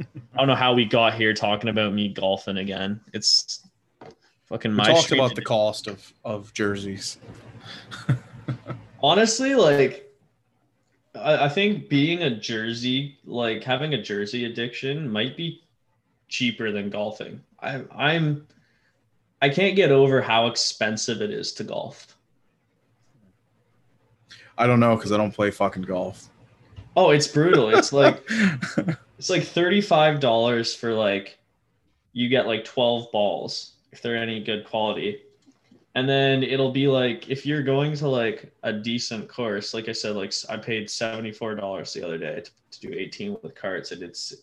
I 0.00 0.38
don't 0.38 0.48
know 0.48 0.56
how 0.56 0.74
we 0.74 0.84
got 0.84 1.14
here 1.14 1.32
talking 1.32 1.70
about 1.70 1.94
me 1.94 2.08
golfing 2.08 2.58
again. 2.58 3.00
It's 3.14 3.66
fucking 4.46 4.72
we 4.72 4.76
my 4.76 4.86
talked 4.86 5.12
about 5.12 5.36
the 5.36 5.42
cost 5.42 5.86
of 5.86 6.12
of 6.24 6.52
jerseys. 6.52 7.18
honestly 9.02 9.54
like 9.54 10.12
I, 11.14 11.44
I 11.44 11.48
think 11.48 11.88
being 11.88 12.22
a 12.22 12.30
jersey 12.30 13.18
like 13.24 13.62
having 13.62 13.94
a 13.94 14.02
jersey 14.02 14.44
addiction 14.44 15.10
might 15.10 15.36
be 15.36 15.62
cheaper 16.28 16.72
than 16.72 16.90
golfing. 16.90 17.40
I 17.60 17.84
I'm 17.94 18.46
I 19.40 19.48
can't 19.48 19.76
get 19.76 19.92
over 19.92 20.20
how 20.20 20.48
expensive 20.48 21.22
it 21.22 21.30
is 21.30 21.52
to 21.52 21.64
golf. 21.64 22.16
I 24.58 24.66
don't 24.66 24.80
know 24.80 24.96
because 24.96 25.12
I 25.12 25.16
don't 25.16 25.32
play 25.32 25.50
fucking 25.50 25.82
golf. 25.82 26.28
Oh, 26.96 27.10
it's 27.10 27.28
brutal. 27.28 27.68
It's 27.76 27.92
like 27.92 28.26
It's 29.18 29.30
like 29.30 29.44
thirty-five 29.44 30.20
dollars 30.20 30.74
for 30.74 30.92
like 30.92 31.38
you 32.12 32.28
get 32.28 32.46
like 32.46 32.64
twelve 32.64 33.10
balls 33.12 33.72
if 33.92 34.02
they're 34.02 34.16
any 34.16 34.42
good 34.42 34.66
quality, 34.66 35.22
and 35.94 36.08
then 36.08 36.42
it'll 36.42 36.72
be 36.72 36.86
like 36.86 37.30
if 37.30 37.46
you're 37.46 37.62
going 37.62 37.94
to 37.96 38.08
like 38.08 38.52
a 38.62 38.72
decent 38.72 39.28
course, 39.28 39.72
like 39.72 39.88
I 39.88 39.92
said, 39.92 40.16
like 40.16 40.34
I 40.50 40.56
paid 40.58 40.90
seventy-four 40.90 41.54
dollars 41.54 41.92
the 41.92 42.04
other 42.04 42.18
day 42.18 42.42
to, 42.42 42.50
to 42.72 42.80
do 42.80 42.94
eighteen 42.94 43.36
with 43.42 43.54
carts. 43.54 43.92
and 43.92 44.02
it's 44.02 44.34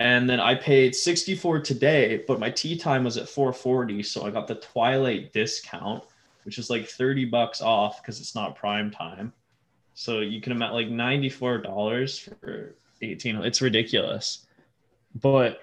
and 0.00 0.28
then 0.28 0.40
I 0.40 0.56
paid 0.56 0.94
sixty-four 0.96 1.60
today, 1.60 2.24
but 2.26 2.40
my 2.40 2.50
tea 2.50 2.76
time 2.76 3.04
was 3.04 3.16
at 3.16 3.28
four 3.28 3.52
forty, 3.52 4.02
so 4.02 4.26
I 4.26 4.30
got 4.30 4.48
the 4.48 4.56
Twilight 4.56 5.32
discount, 5.32 6.02
which 6.42 6.58
is 6.58 6.68
like 6.68 6.88
thirty 6.88 7.24
bucks 7.24 7.60
off 7.62 8.02
because 8.02 8.20
it's 8.20 8.34
not 8.34 8.56
prime 8.56 8.90
time. 8.90 9.32
So 9.94 10.20
you 10.20 10.40
can 10.40 10.52
imagine 10.52 10.74
like 10.74 10.88
ninety-four 10.88 11.58
dollars 11.58 12.18
for 12.18 12.74
18 13.02 13.36
it's 13.36 13.62
ridiculous. 13.62 14.46
But 15.20 15.60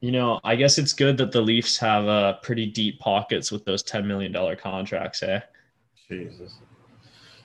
you 0.00 0.12
know 0.12 0.38
i 0.44 0.54
guess 0.54 0.76
it's 0.76 0.92
good 0.92 1.16
that 1.16 1.32
the 1.32 1.40
leafs 1.40 1.78
have 1.78 2.06
uh 2.06 2.34
pretty 2.34 2.66
deep 2.66 3.00
pockets 3.00 3.50
with 3.50 3.64
those 3.64 3.82
10 3.82 4.06
million 4.06 4.30
dollar 4.30 4.54
contracts 4.54 5.22
eh? 5.22 5.40
Jesus, 6.08 6.58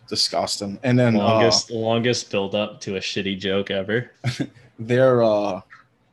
disgusting. 0.08 0.78
And 0.84 1.00
then 1.00 1.16
uh, 1.16 1.20
longest 1.20 1.72
longest 1.72 2.30
build 2.30 2.54
up 2.54 2.80
to 2.82 2.98
a 2.98 3.00
shitty 3.00 3.40
joke 3.40 3.72
ever. 3.72 4.12
They're 4.80 5.24
uh 5.24 5.62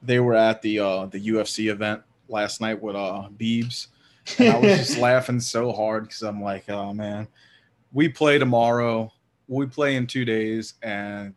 they 0.03 0.21
were 0.21 0.35
at 0.35 0.63
the 0.63 0.79
uh 0.79 1.07
the 1.07 1.29
UFC 1.29 1.71
event 1.71 2.03
last 2.29 2.61
night 2.61 2.81
with 2.81 2.97
uh 2.97 3.29
Beebs. 3.37 3.89
And 4.39 4.49
I 4.49 4.59
was 4.59 4.79
just 4.79 4.99
laughing 5.09 5.41
so 5.41 5.73
hard 5.73 6.05
because 6.05 6.23
I'm 6.23 6.43
like, 6.43 6.69
oh 6.71 6.95
man, 6.95 7.29
we 7.93 8.09
play 8.09 8.39
tomorrow, 8.39 9.13
we 9.49 9.67
play 9.67 9.97
in 9.97 10.07
two 10.07 10.25
days, 10.25 10.75
and 10.83 11.35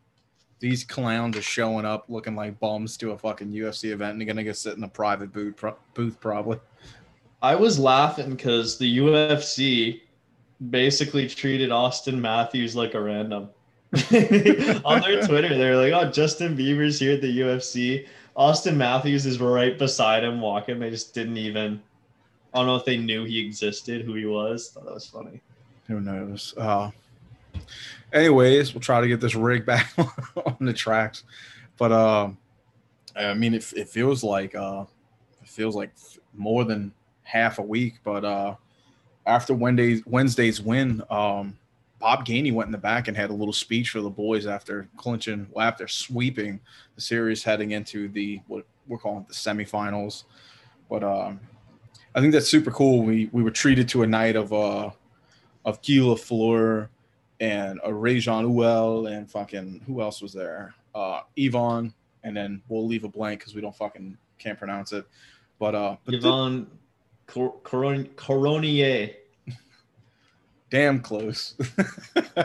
these 0.62 0.84
clowns 0.84 1.36
are 1.36 1.42
showing 1.42 1.86
up 1.86 2.06
looking 2.08 2.36
like 2.36 2.60
bums 2.60 2.96
to 2.96 3.12
a 3.12 3.18
fucking 3.18 3.52
UFC 3.52 3.92
event 3.92 4.12
and 4.12 4.22
they're 4.22 4.28
gonna 4.28 4.44
go 4.44 4.54
sit 4.54 4.78
in 4.78 4.84
a 4.84 4.88
private 4.88 5.34
booth 5.34 5.58
pro- 5.58 5.76
booth 5.96 6.20
probably. 6.22 6.60
i 7.42 7.56
was 7.56 7.78
laughing 7.78 8.30
because 8.30 8.78
the 8.78 9.00
ufc 9.00 10.00
basically 10.70 11.28
treated 11.28 11.72
auston 11.72 12.20
matthews 12.20 12.76
like 12.76 12.94
a 12.94 13.02
random. 13.02 13.50
On 14.86 15.02
their 15.02 15.26
twitter 15.28 15.58
they're 15.58 15.76
like 15.76 15.92
oh 15.92 16.10
justin 16.10 16.56
bieber's 16.56 17.00
here 17.00 17.14
at 17.14 17.22
the 17.22 17.40
ufc 17.40 18.08
auston 18.38 18.78
matthews 18.78 19.26
is 19.26 19.42
right 19.42 19.78
beside 19.78 20.24
him 20.24 20.40
walking. 20.40 20.80
They 20.80 20.92
just 20.92 21.14
didn't 21.14 21.38
even 21.38 21.82
i 22.54 22.60
don't 22.60 22.68
know 22.68 22.76
if 22.76 22.86
they 22.86 22.98
knew 22.98 23.26
he 23.26 23.44
existed 23.44 24.06
who 24.06 24.14
he 24.14 24.26
was. 24.26 24.70
Thought 24.70 24.86
that 24.86 24.94
was 24.94 25.08
funny. 25.08 25.42
Who 25.88 26.00
knows? 26.00 26.54
Uh, 26.56 26.92
anyways, 28.14 28.74
we'll 28.74 28.82
try 28.82 29.02
to 29.02 29.08
get 29.08 29.20
this 29.20 29.36
rig 29.36 29.66
back 29.68 29.92
on 29.98 30.58
the 30.60 30.74
tracks. 30.74 31.24
But 31.78 31.92
um, 31.92 32.38
I 33.16 33.34
mean, 33.34 33.54
it, 33.54 33.72
it 33.76 33.90
feels 33.90 34.24
like 34.24 34.56
uh, 34.56 34.86
it 35.42 35.50
feels 35.50 35.76
like 35.76 35.92
more 36.34 36.64
than 36.64 36.94
half 37.24 37.60
a 37.60 37.64
week. 37.64 37.96
But 38.04 38.26
uh, 38.26 38.56
after 39.26 39.54
Wednesday's 39.54 40.04
Wednesday's 40.06 40.62
win, 40.62 41.02
um, 41.10 41.58
Bob 42.00 42.26
Gainey 42.26 42.54
went 42.54 42.68
in 42.68 42.72
the 42.72 42.78
back 42.78 43.08
and 43.08 43.16
had 43.16 43.30
a 43.30 43.34
little 43.34 43.54
speech 43.54 43.92
for 43.92 44.02
the 44.02 44.10
boys 44.10 44.48
after 44.48 44.90
clinching, 44.98 45.48
well, 45.52 45.68
after 45.68 45.88
sweeping 45.88 46.60
the 46.96 47.02
series 47.02 47.44
heading 47.44 47.72
into 47.72 48.08
the 48.10 48.42
what 48.48 48.66
we're 48.88 48.98
calling 48.98 49.26
the 49.28 49.34
semifinals. 49.34 50.24
But 50.90 51.04
um, 51.04 51.40
I 52.14 52.20
think 52.20 52.34
that's 52.34 52.50
super 52.50 52.72
cool. 52.72 53.04
We 53.04 53.30
we 53.32 53.44
were 53.44 53.52
treated 53.52 53.88
to 53.90 54.04
a 54.04 54.08
night 54.08 54.36
of 54.36 54.52
uh 54.52 54.90
of 55.64 55.82
Guy 55.82 56.00
Lafleur 56.00 56.90
and 57.42 57.80
a 57.84 57.90
Réjean 57.90 58.44
Houle 58.44 59.08
and 59.08 59.30
fucking 59.30 59.82
who 59.86 60.02
else 60.02 60.22
was 60.22 60.32
there? 60.32 60.74
Uh 60.96 61.22
Yvan, 61.36 61.92
and 62.24 62.38
then 62.38 62.62
we'll 62.70 62.88
leave 62.88 63.04
a 63.04 63.10
blank 63.10 63.40
because 63.42 63.56
we 63.56 63.62
don't 63.62 63.76
fucking 63.76 64.18
can't 64.40 64.58
pronounce 64.58 64.94
it. 64.94 65.06
But 65.60 65.76
uh 65.76 65.98
but 66.06 66.12
th- 66.12 66.24
Yvan 66.24 66.68
Cor- 67.28 67.60
Coron- 67.64 68.10
Coronier. 68.16 69.16
damn 70.70 71.02
close. 71.02 71.56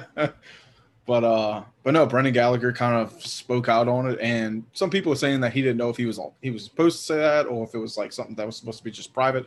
but 1.07 1.25
uh 1.25 1.63
but 1.83 1.93
no, 1.93 2.07
Brendan 2.07 2.33
Gallagher 2.33 2.73
kind 2.73 2.97
of 2.97 3.23
spoke 3.25 3.69
out 3.69 3.89
on 3.89 4.11
it 4.11 4.19
and 4.21 4.65
some 4.73 4.91
people 4.91 5.13
are 5.13 5.17
saying 5.17 5.41
that 5.43 5.53
he 5.53 5.61
didn't 5.61 5.77
know 5.77 5.91
if 5.91 5.97
he 5.99 6.07
was 6.07 6.19
he 6.41 6.51
was 6.51 6.65
supposed 6.65 6.99
to 7.01 7.05
say 7.05 7.17
that 7.19 7.47
or 7.47 7.65
if 7.65 7.75
it 7.75 7.79
was 7.79 7.99
like 7.99 8.13
something 8.13 8.35
that 8.37 8.47
was 8.47 8.57
supposed 8.57 8.79
to 8.79 8.85
be 8.85 8.91
just 8.91 9.13
private. 9.13 9.47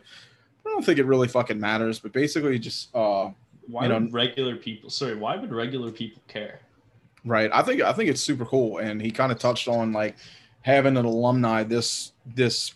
I 0.64 0.68
don't 0.68 0.84
think 0.84 0.98
it 1.00 1.06
really 1.06 1.26
fucking 1.26 1.58
matters, 1.58 1.98
but 1.98 2.12
basically 2.12 2.58
just 2.60 2.94
uh 2.94 3.30
Why 3.66 3.84
You 3.84 3.88
know- 3.90 4.00
would 4.00 4.12
regular 4.12 4.56
people? 4.56 4.90
Sorry, 4.90 5.14
why 5.14 5.36
would 5.36 5.52
regular 5.52 5.90
people 5.90 6.22
care? 6.28 6.60
Right. 7.24 7.50
I 7.52 7.62
think 7.62 7.82
I 7.82 7.92
think 7.92 8.08
it's 8.08 8.20
super 8.22 8.44
cool, 8.46 8.78
and 8.78 9.00
he 9.00 9.10
kind 9.10 9.30
of 9.30 9.38
touched 9.38 9.68
on 9.68 9.92
like 9.92 10.16
having 10.62 10.96
an 10.96 11.04
alumni 11.04 11.62
this 11.62 12.12
this 12.34 12.74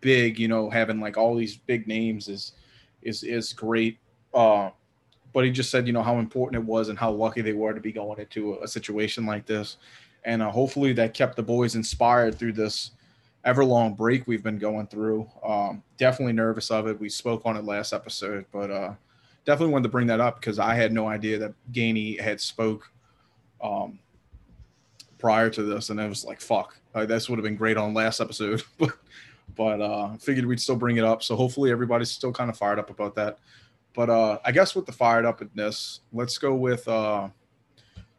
big, 0.00 0.38
you 0.38 0.48
know, 0.48 0.70
having 0.70 1.00
like 1.00 1.16
all 1.16 1.34
these 1.34 1.56
big 1.56 1.86
names 1.86 2.28
is 2.28 2.52
is 3.02 3.22
is 3.22 3.52
great. 3.52 3.98
Uh, 4.34 4.70
but 5.32 5.44
he 5.44 5.50
just 5.50 5.70
said, 5.70 5.86
you 5.86 5.92
know, 5.92 6.02
how 6.02 6.18
important 6.18 6.62
it 6.62 6.66
was 6.66 6.88
and 6.88 6.98
how 6.98 7.10
lucky 7.10 7.40
they 7.40 7.52
were 7.52 7.72
to 7.72 7.80
be 7.80 7.92
going 7.92 8.18
into 8.18 8.54
a, 8.54 8.64
a 8.64 8.68
situation 8.68 9.24
like 9.26 9.46
this, 9.46 9.78
and 10.24 10.42
uh, 10.42 10.50
hopefully 10.50 10.92
that 10.92 11.14
kept 11.14 11.36
the 11.36 11.42
boys 11.42 11.76
inspired 11.76 12.34
through 12.38 12.52
this 12.52 12.90
ever 13.44 13.64
long 13.64 13.94
break 13.94 14.26
we've 14.26 14.42
been 14.42 14.58
going 14.58 14.86
through. 14.86 15.26
Um, 15.42 15.82
definitely 15.96 16.34
nervous 16.34 16.70
of 16.70 16.86
it. 16.88 17.00
We 17.00 17.08
spoke 17.08 17.42
on 17.46 17.56
it 17.56 17.64
last 17.64 17.94
episode, 17.94 18.44
but 18.52 18.70
uh, 18.70 18.92
definitely 19.50 19.72
wanted 19.72 19.82
to 19.84 19.88
bring 19.88 20.06
that 20.06 20.20
up 20.20 20.40
because 20.40 20.60
I 20.60 20.74
had 20.74 20.92
no 20.92 21.08
idea 21.08 21.36
that 21.38 21.54
Gainey 21.72 22.20
had 22.20 22.40
spoke 22.40 22.88
um, 23.60 23.98
prior 25.18 25.50
to 25.50 25.62
this, 25.64 25.90
and 25.90 26.00
I 26.00 26.06
was 26.06 26.24
like, 26.24 26.40
fuck, 26.40 26.76
this 26.94 27.28
would 27.28 27.36
have 27.36 27.44
been 27.44 27.56
great 27.56 27.76
on 27.76 27.92
last 27.92 28.20
episode, 28.20 28.62
but 28.78 28.90
but 29.56 29.80
uh, 29.80 30.16
figured 30.18 30.46
we'd 30.46 30.60
still 30.60 30.76
bring 30.76 30.98
it 30.98 31.04
up. 31.04 31.24
So 31.24 31.34
hopefully 31.34 31.72
everybody's 31.72 32.12
still 32.12 32.32
kind 32.32 32.48
of 32.48 32.56
fired 32.56 32.78
up 32.78 32.90
about 32.90 33.16
that. 33.16 33.38
But 33.92 34.08
uh, 34.08 34.38
I 34.44 34.52
guess 34.52 34.76
with 34.76 34.86
the 34.86 34.92
fired 34.92 35.24
upness, 35.24 36.00
let's 36.12 36.38
go 36.38 36.54
with 36.54 36.86
uh, 36.86 37.28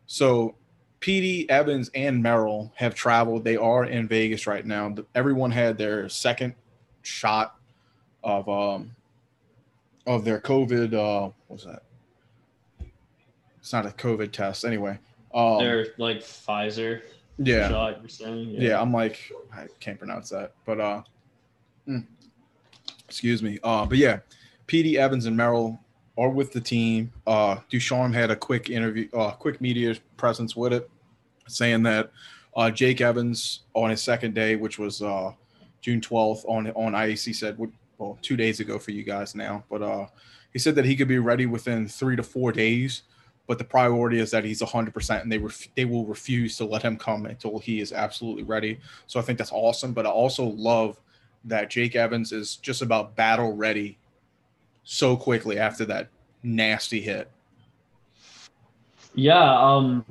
so 0.08 0.56
Petey 1.00 1.50
Evans 1.50 1.90
and 1.96 2.22
Merrill 2.22 2.74
have 2.76 2.94
traveled. 2.94 3.46
They 3.46 3.56
are 3.56 3.86
in 3.86 4.10
Vegas 4.10 4.48
right 4.48 4.66
now. 4.66 4.94
Everyone 5.16 5.50
had 5.50 5.78
their 5.78 6.10
second 6.10 6.56
shot 7.04 7.56
of 8.22 8.50
um 8.50 8.94
of 10.08 10.26
their 10.26 10.40
COVID. 10.40 10.94
Uh, 10.94 11.32
what 11.48 11.58
was 11.58 11.66
that? 11.66 11.84
It's 13.60 13.74
not 13.74 13.86
a 13.86 13.90
COVID 13.90 14.32
test, 14.32 14.66
anyway. 14.66 14.98
Um, 15.34 15.60
They're 15.60 15.88
like 15.98 16.20
Pfizer 16.20 17.02
yeah, 17.38 17.70
shot. 17.70 18.00
You're 18.02 18.10
saying? 18.10 18.50
yeah. 18.50 18.82
I'm 18.82 18.92
like, 18.92 19.32
I 19.54 19.68
can't 19.80 19.98
pronounce 19.98 20.30
that, 20.30 20.54
but 20.66 20.80
uh, 20.80 21.04
mm, 21.88 22.06
excuse 23.08 23.42
me. 23.42 23.60
Uh, 23.64 23.86
but 23.86 23.98
yeah, 23.98 24.20
Petey 24.68 24.98
Evans 24.98 25.26
and 25.26 25.36
Merrill 25.36 25.80
are 26.18 26.30
with 26.30 26.52
the 26.52 26.62
team. 26.62 27.12
Uh, 27.26 27.58
Ducharme 27.70 28.14
had 28.14 28.32
a 28.32 28.36
quick 28.36 28.70
interview, 28.70 29.10
uh, 29.14 29.32
quick 29.32 29.62
media 29.62 29.96
presence 30.18 30.56
with 30.56 30.74
it, 30.74 30.90
saying 31.48 31.84
that 31.84 32.12
uh, 32.56 32.70
Jake 32.70 33.02
Evans 33.02 33.62
on 33.74 33.90
his 33.90 34.02
second 34.02 34.34
day, 34.34 34.56
which 34.56 34.78
was 34.78 35.02
uh, 35.02 35.32
June 35.82 36.02
12th 36.02 36.46
on 36.48 36.70
on 36.72 36.94
IAC 36.94 37.36
said 37.36 37.58
well 38.02 38.18
two 38.22 38.36
days 38.36 38.60
ago 38.60 38.80
for 38.80 38.92
you 38.92 39.04
guys 39.04 39.36
now, 39.36 39.64
but 39.70 39.82
uh, 39.82 40.08
he 40.52 40.60
said 40.60 40.76
that 40.76 40.86
he 40.86 40.96
could 40.96 41.08
be 41.08 41.20
ready 41.20 41.46
within 41.46 41.88
three 41.88 42.16
to 42.16 42.24
four 42.24 42.52
days. 42.52 43.04
But 43.48 43.58
the 43.58 43.64
priority 43.64 44.20
is 44.20 44.32
that 44.32 44.46
he's 44.46 44.62
100%, 44.62 45.22
and 45.22 45.32
they 45.32 45.38
ref- 45.38 45.68
they 45.76 45.86
will 45.86 46.06
refuse 46.06 46.58
to 46.58 46.66
let 46.66 46.84
him 46.84 46.98
come 46.98 47.26
until 47.26 47.60
he 47.60 47.82
is 47.82 47.92
absolutely 47.92 48.44
ready. 48.44 48.80
So 49.08 49.20
I 49.20 49.24
think 49.24 49.38
that's 49.38 49.52
awesome. 49.52 49.94
But 49.94 50.06
I 50.06 50.10
also 50.10 50.46
love 50.46 51.02
that 51.46 51.70
Jake 51.70 51.96
Evans 51.96 52.32
is 52.32 52.56
just 52.58 52.82
about 52.82 53.16
battle 53.16 53.56
ready 53.56 53.98
so 54.84 55.18
quickly 55.18 55.60
after 55.60 55.86
that 55.86 56.10
nasty 56.44 57.02
hit. 57.02 57.30
Yeah, 59.16 59.60
um, 59.60 60.06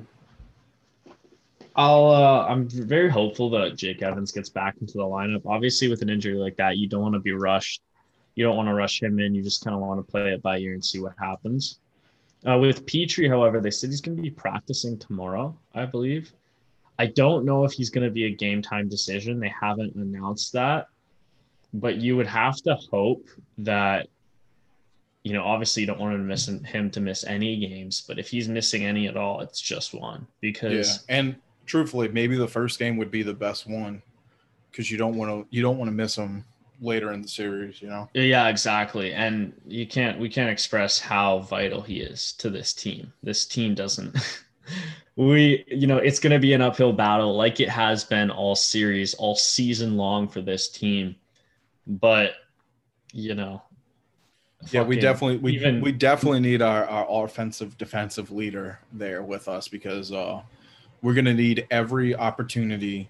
I'll. 1.80 2.10
Uh, 2.10 2.46
I'm 2.46 2.68
very 2.68 3.08
hopeful 3.08 3.48
that 3.50 3.74
Jake 3.74 4.02
Evans 4.02 4.32
gets 4.32 4.50
back 4.50 4.76
into 4.82 4.98
the 4.98 5.04
lineup. 5.04 5.46
Obviously, 5.46 5.88
with 5.88 6.02
an 6.02 6.10
injury 6.10 6.34
like 6.34 6.56
that, 6.56 6.76
you 6.76 6.86
don't 6.86 7.00
want 7.00 7.14
to 7.14 7.20
be 7.20 7.32
rushed. 7.32 7.80
You 8.34 8.44
don't 8.44 8.56
want 8.56 8.68
to 8.68 8.74
rush 8.74 9.02
him 9.02 9.18
in. 9.18 9.34
You 9.34 9.42
just 9.42 9.64
kind 9.64 9.74
of 9.74 9.80
want 9.80 10.04
to 10.04 10.10
play 10.10 10.32
it 10.34 10.42
by 10.42 10.58
ear 10.58 10.74
and 10.74 10.84
see 10.84 11.00
what 11.00 11.14
happens. 11.18 11.78
Uh, 12.46 12.58
with 12.58 12.84
Petry, 12.84 13.30
however, 13.30 13.60
they 13.60 13.70
said 13.70 13.88
he's 13.88 14.02
going 14.02 14.16
to 14.16 14.22
be 14.22 14.30
practicing 14.30 14.98
tomorrow, 14.98 15.56
I 15.74 15.86
believe. 15.86 16.32
I 16.98 17.06
don't 17.06 17.46
know 17.46 17.64
if 17.64 17.72
he's 17.72 17.88
going 17.88 18.04
to 18.04 18.10
be 18.10 18.26
a 18.26 18.30
game 18.30 18.60
time 18.60 18.90
decision. 18.90 19.40
They 19.40 19.52
haven't 19.58 19.94
announced 19.94 20.52
that, 20.52 20.88
but 21.72 21.96
you 21.96 22.14
would 22.16 22.26
have 22.26 22.56
to 22.62 22.74
hope 22.74 23.26
that 23.58 24.08
you 25.22 25.34
know, 25.34 25.44
obviously 25.44 25.82
you 25.82 25.86
don't 25.86 26.00
want 26.00 26.14
to 26.14 26.18
miss 26.18 26.48
him 26.48 26.90
to 26.90 27.00
miss 27.00 27.24
any 27.24 27.58
games, 27.58 28.02
but 28.08 28.18
if 28.18 28.30
he's 28.30 28.48
missing 28.48 28.86
any 28.86 29.06
at 29.06 29.18
all, 29.18 29.40
it's 29.40 29.60
just 29.60 29.92
one 29.92 30.26
because 30.40 31.04
yeah. 31.08 31.16
and 31.16 31.36
truthfully, 31.66 32.08
maybe 32.08 32.36
the 32.36 32.48
first 32.48 32.78
game 32.78 32.96
would 32.96 33.10
be 33.10 33.22
the 33.22 33.34
best 33.34 33.68
one 33.68 34.02
because 34.70 34.90
you 34.90 34.98
don't 34.98 35.16
want 35.16 35.30
to 35.30 35.46
you 35.54 35.62
don't 35.62 35.78
want 35.78 35.88
to 35.88 35.94
miss 35.94 36.16
them 36.16 36.44
later 36.80 37.12
in 37.12 37.22
the 37.22 37.28
series, 37.28 37.82
you 37.82 37.88
know. 37.88 38.08
Yeah, 38.14 38.48
exactly. 38.48 39.12
And 39.12 39.52
you 39.66 39.86
can't 39.86 40.18
we 40.18 40.28
can't 40.28 40.50
express 40.50 40.98
how 40.98 41.40
vital 41.40 41.82
he 41.82 42.00
is 42.00 42.32
to 42.34 42.50
this 42.50 42.72
team. 42.72 43.12
This 43.22 43.44
team 43.44 43.74
doesn't 43.74 44.16
we 45.16 45.64
you 45.68 45.86
know, 45.86 45.98
it's 45.98 46.18
going 46.18 46.32
to 46.32 46.38
be 46.38 46.52
an 46.52 46.62
uphill 46.62 46.92
battle 46.92 47.36
like 47.36 47.60
it 47.60 47.68
has 47.68 48.04
been 48.04 48.30
all 48.30 48.54
series, 48.54 49.14
all 49.14 49.36
season 49.36 49.96
long 49.96 50.28
for 50.28 50.40
this 50.40 50.68
team. 50.68 51.16
But 51.86 52.34
you 53.12 53.34
know, 53.34 53.62
yeah, 54.70 54.82
we 54.82 54.98
definitely 54.98 55.38
we 55.38 55.54
even, 55.54 55.80
we 55.80 55.92
definitely 55.92 56.40
need 56.40 56.62
our, 56.62 56.84
our 56.86 57.24
offensive 57.24 57.76
defensive 57.78 58.30
leader 58.30 58.78
there 58.92 59.22
with 59.22 59.48
us 59.48 59.68
because 59.68 60.12
uh, 60.12 60.42
we're 61.02 61.14
gonna 61.14 61.34
need 61.34 61.66
every 61.70 62.14
opportunity. 62.14 63.08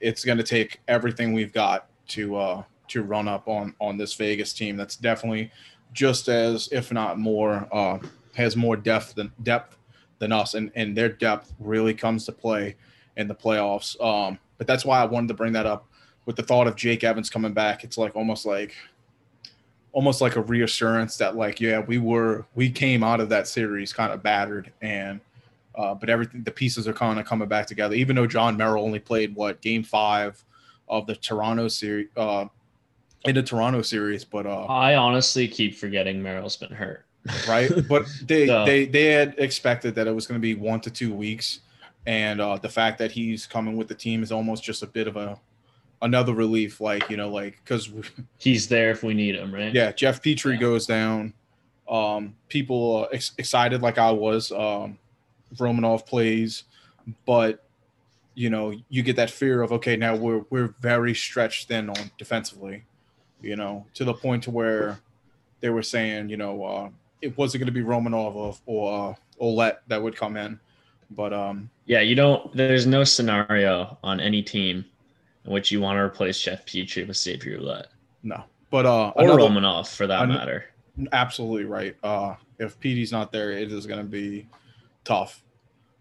It's 0.00 0.24
gonna 0.24 0.42
take 0.42 0.80
everything 0.88 1.32
we've 1.32 1.52
got 1.52 1.88
to 2.08 2.36
uh, 2.36 2.62
to 2.88 3.02
run 3.02 3.28
up 3.28 3.48
on 3.48 3.74
on 3.80 3.96
this 3.96 4.14
Vegas 4.14 4.52
team. 4.52 4.76
That's 4.76 4.96
definitely 4.96 5.50
just 5.92 6.28
as, 6.28 6.68
if 6.72 6.92
not 6.92 7.18
more, 7.18 7.66
uh, 7.72 7.98
has 8.34 8.56
more 8.56 8.76
depth 8.76 9.14
than 9.14 9.32
depth 9.42 9.76
than 10.18 10.32
us, 10.32 10.54
and 10.54 10.70
and 10.74 10.96
their 10.96 11.08
depth 11.08 11.54
really 11.58 11.94
comes 11.94 12.24
to 12.26 12.32
play 12.32 12.76
in 13.16 13.28
the 13.28 13.34
playoffs. 13.34 14.00
Um, 14.02 14.38
but 14.58 14.66
that's 14.66 14.84
why 14.84 15.00
I 15.00 15.04
wanted 15.04 15.28
to 15.28 15.34
bring 15.34 15.52
that 15.52 15.66
up 15.66 15.86
with 16.26 16.36
the 16.36 16.42
thought 16.42 16.66
of 16.66 16.76
Jake 16.76 17.04
Evans 17.04 17.30
coming 17.30 17.52
back. 17.52 17.84
It's 17.84 17.98
like 17.98 18.16
almost 18.16 18.46
like 18.46 18.74
almost 19.92 20.20
like 20.20 20.36
a 20.36 20.42
reassurance 20.42 21.16
that 21.16 21.34
like 21.34 21.60
yeah 21.60 21.80
we 21.80 21.98
were 21.98 22.44
we 22.54 22.70
came 22.70 23.02
out 23.02 23.20
of 23.20 23.28
that 23.30 23.48
series 23.48 23.92
kind 23.92 24.12
of 24.12 24.22
battered 24.22 24.70
and 24.82 25.20
uh, 25.78 25.94
but 25.94 26.10
everything 26.10 26.42
the 26.42 26.50
pieces 26.50 26.86
are 26.86 26.92
kind 26.92 27.18
of 27.18 27.24
coming 27.24 27.48
back 27.48 27.66
together 27.66 27.94
even 27.94 28.14
though 28.16 28.26
Jon 28.26 28.56
Merrill 28.56 28.84
only 28.84 28.98
played 28.98 29.34
what 29.34 29.60
game 29.62 29.82
five 29.82 30.44
of 30.88 31.06
the 31.06 31.16
Toronto 31.16 31.68
series 31.68 32.08
uh, 32.16 32.46
in 33.24 33.34
the 33.34 33.42
Toronto 33.42 33.82
series 33.82 34.24
but 34.24 34.46
uh, 34.46 34.64
I 34.64 34.96
honestly 34.96 35.48
keep 35.48 35.74
forgetting 35.74 36.22
Merrill's 36.22 36.56
been 36.56 36.72
hurt 36.72 37.04
right 37.48 37.70
but 37.88 38.06
they 38.24 38.46
so. 38.46 38.64
they 38.66 38.84
they 38.84 39.06
had 39.06 39.34
expected 39.38 39.94
that 39.94 40.06
it 40.06 40.14
was 40.14 40.26
going 40.26 40.38
to 40.38 40.42
be 40.42 40.54
one 40.54 40.80
to 40.82 40.90
two 40.90 41.14
weeks 41.14 41.60
and 42.06 42.40
uh, 42.40 42.56
the 42.56 42.68
fact 42.68 42.98
that 42.98 43.12
he's 43.12 43.46
coming 43.46 43.76
with 43.76 43.88
the 43.88 43.94
team 43.94 44.22
is 44.22 44.32
almost 44.32 44.64
just 44.64 44.82
a 44.82 44.86
bit 44.86 45.08
of 45.08 45.16
a 45.16 45.38
another 46.02 46.32
relief, 46.32 46.80
like 46.80 47.08
you 47.10 47.16
know, 47.16 47.28
like 47.28 47.60
because 47.64 47.90
he's 48.38 48.68
there 48.68 48.90
if 48.90 49.02
we 49.02 49.14
need 49.14 49.34
him, 49.34 49.54
right? 49.54 49.74
Yeah, 49.74 49.92
Jeff 49.92 50.22
Petry 50.22 50.54
yeah. 50.54 50.60
goes 50.60 50.86
down. 50.86 51.34
Um, 51.88 52.34
people 52.48 53.08
ex- 53.12 53.32
excited 53.38 53.82
like 53.82 53.98
I 53.98 54.10
was. 54.10 54.52
Um, 54.52 54.98
Romanov 55.56 56.06
plays, 56.06 56.64
but 57.26 57.64
you 58.34 58.50
know, 58.50 58.72
you 58.88 59.02
get 59.02 59.16
that 59.16 59.30
fear 59.30 59.62
of 59.62 59.72
okay, 59.72 59.96
now 59.96 60.14
we're 60.14 60.44
we're 60.50 60.74
very 60.80 61.14
stretched 61.14 61.68
thin 61.68 61.90
on 61.90 62.10
defensively, 62.18 62.84
you 63.40 63.56
know, 63.56 63.84
to 63.94 64.04
the 64.04 64.14
point 64.14 64.44
to 64.44 64.50
where 64.50 65.00
they 65.60 65.70
were 65.70 65.82
saying, 65.82 66.28
you 66.28 66.36
know, 66.36 66.64
uh, 66.64 66.88
it 67.20 67.36
wasn't 67.36 67.60
going 67.60 67.66
to 67.66 67.72
be 67.72 67.84
Romanov 67.84 68.34
or, 68.36 68.56
or 68.66 69.10
uh, 69.10 69.14
Ouellet 69.40 69.78
that 69.88 70.00
would 70.00 70.14
come 70.14 70.36
in, 70.36 70.60
but 71.10 71.32
um, 71.32 71.68
yeah, 71.86 72.00
you 72.00 72.14
don't. 72.14 72.52
There's 72.54 72.86
no 72.86 73.02
scenario 73.02 73.98
on 74.04 74.20
any 74.20 74.42
team 74.42 74.84
in 75.44 75.52
which 75.52 75.72
you 75.72 75.80
want 75.80 75.96
to 75.96 76.02
replace 76.02 76.40
Jeff 76.40 76.64
Petry 76.64 77.06
with 77.08 77.16
Xavier 77.16 77.58
Ouellet. 77.58 77.86
No, 78.22 78.44
but 78.70 78.86
uh, 78.86 79.08
or 79.16 79.24
another, 79.24 79.40
Romanov 79.40 79.94
for 79.94 80.06
that 80.06 80.28
matter. 80.28 80.66
Absolutely 81.12 81.64
right. 81.64 81.96
Uh, 82.02 82.34
if 82.58 82.78
Petey's 82.78 83.10
not 83.10 83.32
there, 83.32 83.50
it 83.50 83.72
is 83.72 83.86
going 83.86 84.00
to 84.00 84.06
be 84.06 84.46
tough. 85.04 85.42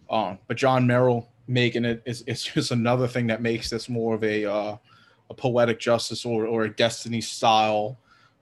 Um, 0.10 0.40
but 0.48 0.58
Jon 0.58 0.88
Merrill 0.88 1.28
making 1.48 1.86
it 1.86 2.02
is 2.06 2.24
it's 2.28 2.44
just 2.54 2.72
another 2.72 3.08
thing 3.08 3.28
that 3.28 3.42
makes 3.42 3.70
this 3.70 3.90
more 3.90 4.16
of 4.16 4.24
a 4.24 4.46
uh, 4.46 4.78
a 5.30 5.34
poetic 5.34 5.80
justice 5.80 6.26
or, 6.26 6.46
or 6.46 6.64
a 6.64 6.70
destiny 6.70 7.22
style 7.22 7.98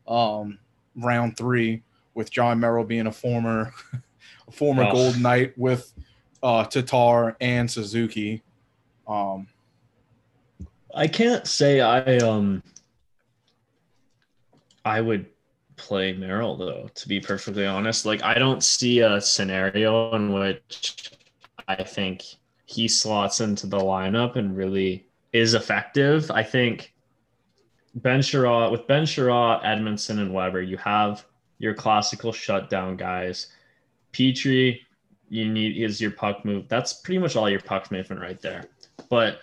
um, 0.08 0.60
round 0.96 1.38
three 1.38 1.82
with 2.14 2.32
Jon 2.32 2.60
Merrill 2.60 2.86
being 2.86 3.08
a 3.08 3.12
former 3.12 3.74
a 4.48 4.52
former 4.52 4.84
oh. 4.84 4.92
Gold 4.92 5.20
Knight 5.20 5.58
with 5.58 5.92
uh, 6.44 6.64
Tatar 6.66 7.36
and 7.42 7.70
Suzuki. 7.70 8.44
Um, 9.08 9.48
I 10.94 11.08
can't 11.08 11.46
say 11.46 11.82
I 11.82 12.18
um 12.18 12.64
I 14.86 15.02
would 15.02 15.26
play 15.78 16.14
Merrill 16.14 16.56
though, 16.56 16.90
to 16.94 17.08
be 17.08 17.20
perfectly 17.20 17.66
honest. 17.66 18.06
Like 18.06 18.24
I 18.24 18.36
don't 18.36 18.64
see 18.64 19.00
a 19.00 19.20
scenario 19.20 20.14
in 20.16 20.34
which 20.34 21.12
I 21.68 21.84
think 21.84 22.24
he 22.66 22.88
slots 22.88 23.42
into 23.42 23.68
the 23.68 23.80
lineup 23.80 24.36
and 24.36 24.56
really 24.56 25.08
is 25.34 25.54
effective. 25.54 26.32
I 26.32 26.44
think 26.44 26.94
Ben 27.96 28.22
Chiarot 28.22 28.72
with 28.72 28.88
Ben 28.88 29.04
Chiarot, 29.04 29.64
Edmundson, 29.64 30.20
and 30.20 30.34
Weber, 30.34 30.62
you 30.62 30.78
have 30.78 31.26
your 31.60 31.74
classical 31.74 32.32
shutdown 32.32 32.98
guys. 32.98 33.48
Petry, 34.12 34.80
you 35.30 35.50
need 35.50 35.82
is 35.82 36.02
your 36.02 36.12
puck 36.12 36.46
move. 36.46 36.68
That's 36.68 36.94
pretty 36.94 37.20
much 37.20 37.36
all 37.36 37.50
your 37.50 37.62
puck 37.62 37.92
movement 37.92 38.22
right 38.22 38.42
there. 38.42 38.66
But 39.10 39.40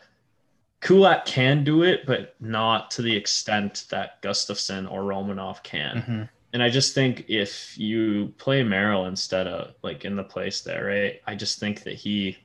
Kulak 0.83 1.25
can 1.27 1.62
do 1.62 1.85
it, 1.85 2.05
but 2.07 2.35
not 2.40 2.90
to 2.90 3.03
the 3.03 3.14
extent 3.14 3.85
that 3.90 4.21
Gustafsson 4.21 4.90
or 4.90 5.03
Romanov 5.03 5.62
can. 5.62 5.97
Mm-hmm. 5.97 6.23
And 6.53 6.62
I 6.62 6.68
just 6.68 6.92
think 6.92 7.25
if 7.29 7.79
you 7.79 8.35
play 8.37 8.62
Merrill 8.64 9.07
instead 9.07 9.47
of 9.47 9.75
like 9.83 10.05
in 10.05 10.16
the 10.16 10.25
place 10.25 10.61
there, 10.61 10.85
right? 10.85 11.21
I 11.27 11.37
just 11.37 11.61
think 11.61 11.85
that 11.85 11.95
he 11.95 12.37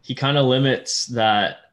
he 0.00 0.14
kind 0.14 0.38
of 0.38 0.46
limits 0.46 1.06
that 1.06 1.72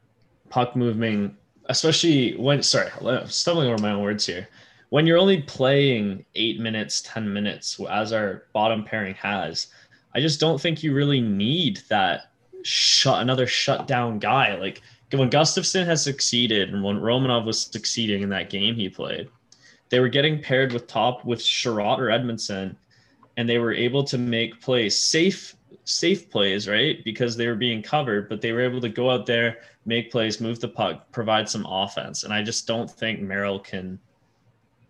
puck 0.50 0.76
moving, 0.76 1.36
especially 1.66 2.36
when 2.36 2.62
sorry, 2.62 2.90
I'm 3.00 3.28
stumbling 3.28 3.68
over 3.68 3.82
my 3.82 3.92
own 3.92 4.02
words 4.02 4.26
here. 4.26 4.48
When 4.90 5.06
you're 5.06 5.18
only 5.18 5.42
playing 5.42 6.26
eight 6.34 6.60
minutes, 6.60 7.00
ten 7.00 7.32
minutes, 7.32 7.80
as 7.90 8.12
our 8.12 8.44
bottom 8.52 8.84
pairing 8.84 9.14
has, 9.14 9.68
I 10.14 10.20
just 10.20 10.40
don't 10.40 10.60
think 10.60 10.82
you 10.82 10.94
really 10.94 11.22
need 11.22 11.80
that 11.88 12.33
shut 12.64 13.22
another 13.22 13.46
shutdown 13.46 14.18
guy. 14.18 14.56
Like 14.56 14.82
when 15.12 15.30
Gustafsson 15.30 15.86
has 15.86 16.02
succeeded 16.02 16.72
and 16.72 16.82
when 16.82 16.98
Romanov 16.98 17.44
was 17.44 17.62
succeeding 17.62 18.22
in 18.22 18.30
that 18.30 18.50
game 18.50 18.74
he 18.74 18.88
played, 18.88 19.28
they 19.90 20.00
were 20.00 20.08
getting 20.08 20.42
paired 20.42 20.72
with 20.72 20.86
top 20.86 21.24
with 21.24 21.40
Chiarot 21.40 21.98
or 21.98 22.06
Edmundson, 22.06 22.74
and 23.36 23.48
they 23.48 23.58
were 23.58 23.72
able 23.72 24.02
to 24.04 24.18
make 24.18 24.60
plays, 24.60 24.98
safe 24.98 25.54
safe 25.84 26.30
plays, 26.30 26.66
right? 26.66 27.04
Because 27.04 27.36
they 27.36 27.46
were 27.46 27.54
being 27.54 27.82
covered, 27.82 28.28
but 28.28 28.40
they 28.40 28.52
were 28.52 28.62
able 28.62 28.80
to 28.80 28.88
go 28.88 29.10
out 29.10 29.26
there, 29.26 29.58
make 29.84 30.10
plays, 30.10 30.40
move 30.40 30.60
the 30.60 30.68
puck, 30.68 31.10
provide 31.12 31.48
some 31.48 31.66
offense. 31.66 32.24
And 32.24 32.32
I 32.32 32.42
just 32.42 32.66
don't 32.66 32.90
think 32.90 33.20
Merrill 33.20 33.60
can. 33.60 33.98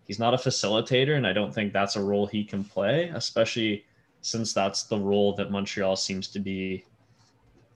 He's 0.07 0.19
not 0.19 0.33
a 0.33 0.37
facilitator, 0.37 1.17
and 1.17 1.27
I 1.27 1.33
don't 1.33 1.53
think 1.53 1.73
that's 1.73 1.95
a 1.95 2.03
role 2.03 2.27
he 2.27 2.43
can 2.43 2.63
play, 2.63 3.09
especially 3.13 3.85
since 4.21 4.53
that's 4.53 4.83
the 4.83 4.97
role 4.97 5.33
that 5.33 5.51
Montreal 5.51 5.95
seems 5.95 6.27
to 6.29 6.39
be 6.39 6.85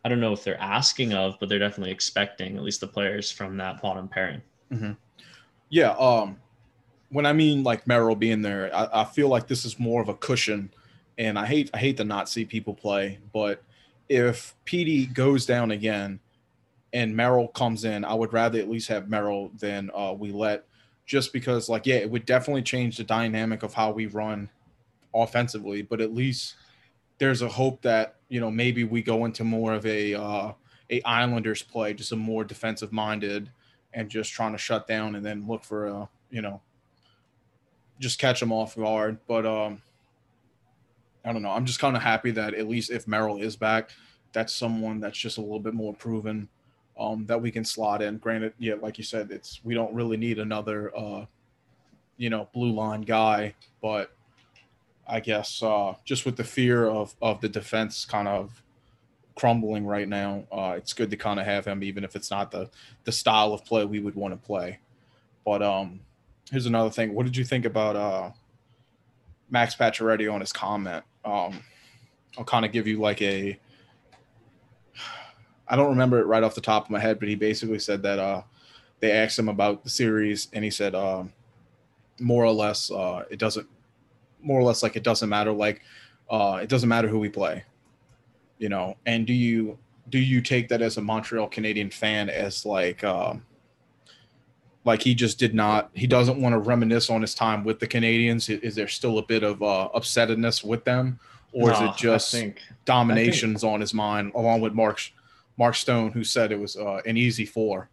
I 0.03 0.09
don't 0.09 0.19
know 0.19 0.33
if 0.33 0.43
they're 0.43 0.62
asking 0.62 1.13
of, 1.13 1.38
but 1.39 1.49
they're 1.49 1.59
definitely 1.59 1.91
expecting 1.91 2.55
at 2.57 2.63
least 2.63 2.81
the 2.81 2.88
players 2.88 3.31
from 3.31 3.57
that 3.57 3.81
bottom 3.81 4.07
pairing. 4.07 4.41
Mm-hmm. 4.71 4.91
Yeah. 5.69 5.91
Um, 5.91 6.38
when 7.09 7.25
I 7.25 7.33
mean 7.33 7.63
like 7.63 7.85
Merrill 7.88 8.15
being 8.15 8.41
there, 8.41 8.73
I, 8.73 9.01
I, 9.01 9.03
feel 9.03 9.27
like 9.27 9.47
this 9.47 9.65
is 9.65 9.79
more 9.79 10.01
of 10.01 10.09
a 10.09 10.13
cushion. 10.13 10.71
And 11.17 11.38
I 11.38 11.45
hate 11.45 11.69
I 11.73 11.79
hate 11.79 11.97
to 11.97 12.05
not 12.05 12.29
see 12.29 12.45
people 12.45 12.73
play, 12.73 13.19
but 13.33 13.62
if 14.07 14.55
Petey 14.65 15.05
goes 15.05 15.45
down 15.45 15.71
again, 15.71 16.19
and 16.93 17.15
Merrill 17.15 17.49
comes 17.49 17.83
in, 17.83 18.03
I 18.03 18.13
would 18.13 18.33
rather 18.33 18.59
at 18.59 18.69
least 18.69 18.88
have 18.89 19.09
Merrill 19.09 19.51
than 19.59 19.91
uh, 19.95 20.13
let, 20.13 20.65
just 21.05 21.33
because, 21.33 21.69
like, 21.69 21.85
yeah, 21.85 21.95
it 21.95 22.09
would 22.09 22.25
definitely 22.25 22.63
change 22.63 22.97
the 22.97 23.03
dynamic 23.03 23.63
of 23.63 23.73
how 23.73 23.91
we 23.91 24.07
run 24.07 24.49
offensively, 25.13 25.81
but 25.81 26.01
at 26.01 26.13
least 26.13 26.55
there's 27.19 27.41
a 27.41 27.49
hope 27.49 27.82
that 27.84 28.15
you 28.29 28.39
know 28.39 28.49
maybe 28.49 28.84
we 28.84 29.01
go 29.03 29.25
into 29.25 29.43
more 29.43 29.73
of 29.73 29.86
a 29.86 30.15
uh, 30.15 30.53
a 30.89 31.01
Islanders 31.03 31.62
play, 31.62 31.93
just 31.93 32.12
a 32.12 32.15
more 32.15 32.43
defensive 32.43 32.91
minded, 32.91 33.51
and 33.93 34.10
just 34.10 34.32
trying 34.32 34.53
to 34.53 34.58
shut 34.58 34.88
down 34.88 35.15
and 35.15 35.25
then 35.25 35.47
look 35.47 35.63
for 35.63 35.88
a 35.88 36.10
you 36.32 36.41
know 36.41 36.62
just 37.99 38.19
catch 38.19 38.39
them 38.39 38.51
off 38.51 38.75
guard. 38.75 39.19
But 39.27 39.45
um, 39.45 39.82
I 41.23 41.34
don't 41.34 41.41
know. 41.41 41.51
I'm 41.51 41.65
just 41.65 41.79
kind 41.79 41.95
of 41.95 42.01
happy 42.01 42.32
that 42.32 42.53
at 42.53 42.67
least 42.67 42.89
if 42.91 43.08
Merrill 43.08 43.41
is 43.41 43.55
back, 43.55 43.91
that's 44.32 44.53
someone 44.55 44.99
that's 44.99 45.17
just 45.17 45.38
a 45.38 45.41
little 45.41 45.60
bit 45.60 45.73
more 45.73 45.93
proven 45.93 46.47
um, 46.97 47.25
that 47.25 47.41
we 47.41 47.51
can 47.51 47.65
slot 47.65 48.01
in. 48.01 48.17
Granted, 48.17 48.53
yeah, 48.58 48.75
like 48.82 48.97
you 48.97 49.03
said, 49.03 49.32
it's 49.32 49.60
we 49.63 49.73
don't 49.73 49.93
really 49.93 50.17
need 50.17 50.39
another 50.39 50.95
uh, 50.97 51.25
you 52.17 52.29
know 52.29 52.49
blue 52.53 52.71
line 52.71 53.01
guy, 53.01 53.53
but 53.82 54.15
I 55.10 55.19
guess 55.19 55.63
uh, 55.63 55.95
just 56.06 56.26
with 56.26 56.38
the 56.38 56.43
fear 56.43 56.88
of 56.88 57.15
of 57.22 57.41
the 57.41 57.50
defense 57.50 58.06
kind 58.06 58.28
of 58.28 58.63
crumbling 59.36 59.86
right 59.86 60.08
now, 60.08 60.43
uh, 60.52 60.76
it's 60.78 60.93
good 60.93 61.10
to 61.12 61.17
kind 61.17 61.39
of 61.39 61.45
have 61.45 61.65
him, 61.65 61.84
even 61.84 62.04
if 62.04 62.15
it's 62.15 62.30
not 62.30 62.52
the 62.52 62.69
the 63.06 63.12
style 63.12 63.54
of 63.54 63.65
play 63.65 63.86
we 63.86 64.00
would 64.00 64.15
want 64.15 64.34
to 64.34 64.48
play. 64.48 64.80
But 65.45 65.62
um, 65.63 66.02
here's 66.52 66.65
another 66.65 66.89
thing. 66.89 67.13
What 67.13 67.26
did 67.26 67.36
you 67.36 67.43
think 67.43 67.65
about 67.65 67.95
uh, 67.95 68.32
Max 69.50 69.76
Pacioretty 69.76 70.32
on 70.32 70.41
his 70.41 70.54
comment? 70.54 71.04
Um, 71.26 71.62
I'll 72.38 72.45
kind 72.45 72.65
of 72.65 72.72
give 72.72 72.88
you 72.88 73.00
like 73.00 73.22
a. 73.22 73.60
I 75.67 75.76
don't 75.76 75.89
remember 75.89 76.19
it 76.19 76.26
right 76.26 76.43
off 76.43 76.56
the 76.56 76.62
top 76.62 76.86
of 76.86 76.89
my 76.89 77.00
head, 77.00 77.19
but 77.19 77.30
he 77.30 77.36
basically 77.36 77.80
said 77.80 78.02
that 78.04 78.17
uh, 78.17 78.41
they 79.00 79.12
asked 79.12 79.38
him 79.38 79.50
about 79.50 79.84
the 79.84 79.89
series, 79.89 80.48
and 80.52 80.63
he 80.63 80.72
said, 80.72 80.95
uh, 80.95 81.24
more 82.19 82.43
or 82.43 82.52
less, 82.52 82.91
uh, 82.91 83.24
it 83.30 83.39
doesn't, 83.39 83.67
more 84.41 84.60
or 84.60 84.63
less, 84.63 84.84
like 84.84 84.95
it 84.95 85.04
doesn't 85.04 85.30
matter. 85.30 85.52
Like, 85.52 85.82
uh, 86.30 86.60
it 86.62 86.69
doesn't 86.69 86.89
matter 86.89 87.08
who 87.08 87.19
we 87.19 87.30
play, 87.30 87.63
you 88.58 88.69
know. 88.69 88.95
And 89.06 89.25
do 89.25 89.34
you 89.34 89.78
do 90.10 90.19
you 90.19 90.41
take 90.41 90.67
that 90.69 90.82
as 90.82 90.97
a 90.97 91.02
Montreal 91.02 91.47
Canadian 91.47 91.89
fan 91.89 92.30
as 92.30 92.65
like, 92.65 93.04
um, 93.04 93.45
like 94.86 95.04
he 95.04 95.13
just 95.13 95.38
did 95.38 95.54
not, 95.54 95.91
he 95.93 96.08
doesn't 96.08 96.41
want 96.41 96.54
to 96.54 96.60
reminisce 96.60 97.12
on 97.12 97.21
his 97.21 97.36
time 97.36 97.63
with 97.63 97.80
the 97.80 97.88
Canadiens? 97.88 98.49
Is, 98.49 98.60
is 98.62 98.75
there 98.75 98.88
still 98.88 99.19
a 99.19 99.25
bit 99.25 99.43
of 99.43 99.62
uh, 99.62 99.89
upsetness 99.93 100.63
with 100.63 100.84
them, 100.84 101.19
or 101.54 101.71
is 101.71 101.80
it 101.80 101.95
just 101.95 102.32
think 102.32 102.62
dominations 102.86 103.63
on 103.63 103.82
his 103.82 103.93
mind, 103.93 104.32
along 104.36 104.62
with 104.62 104.73
Mark 104.73 104.99
Mark 105.58 105.75
Stone, 105.75 106.12
who 106.12 106.23
said 106.23 106.52
it 106.52 106.60
was 106.60 106.78
uh, 106.78 107.02
an 107.06 107.17
easy 107.17 107.45
four. 107.45 107.89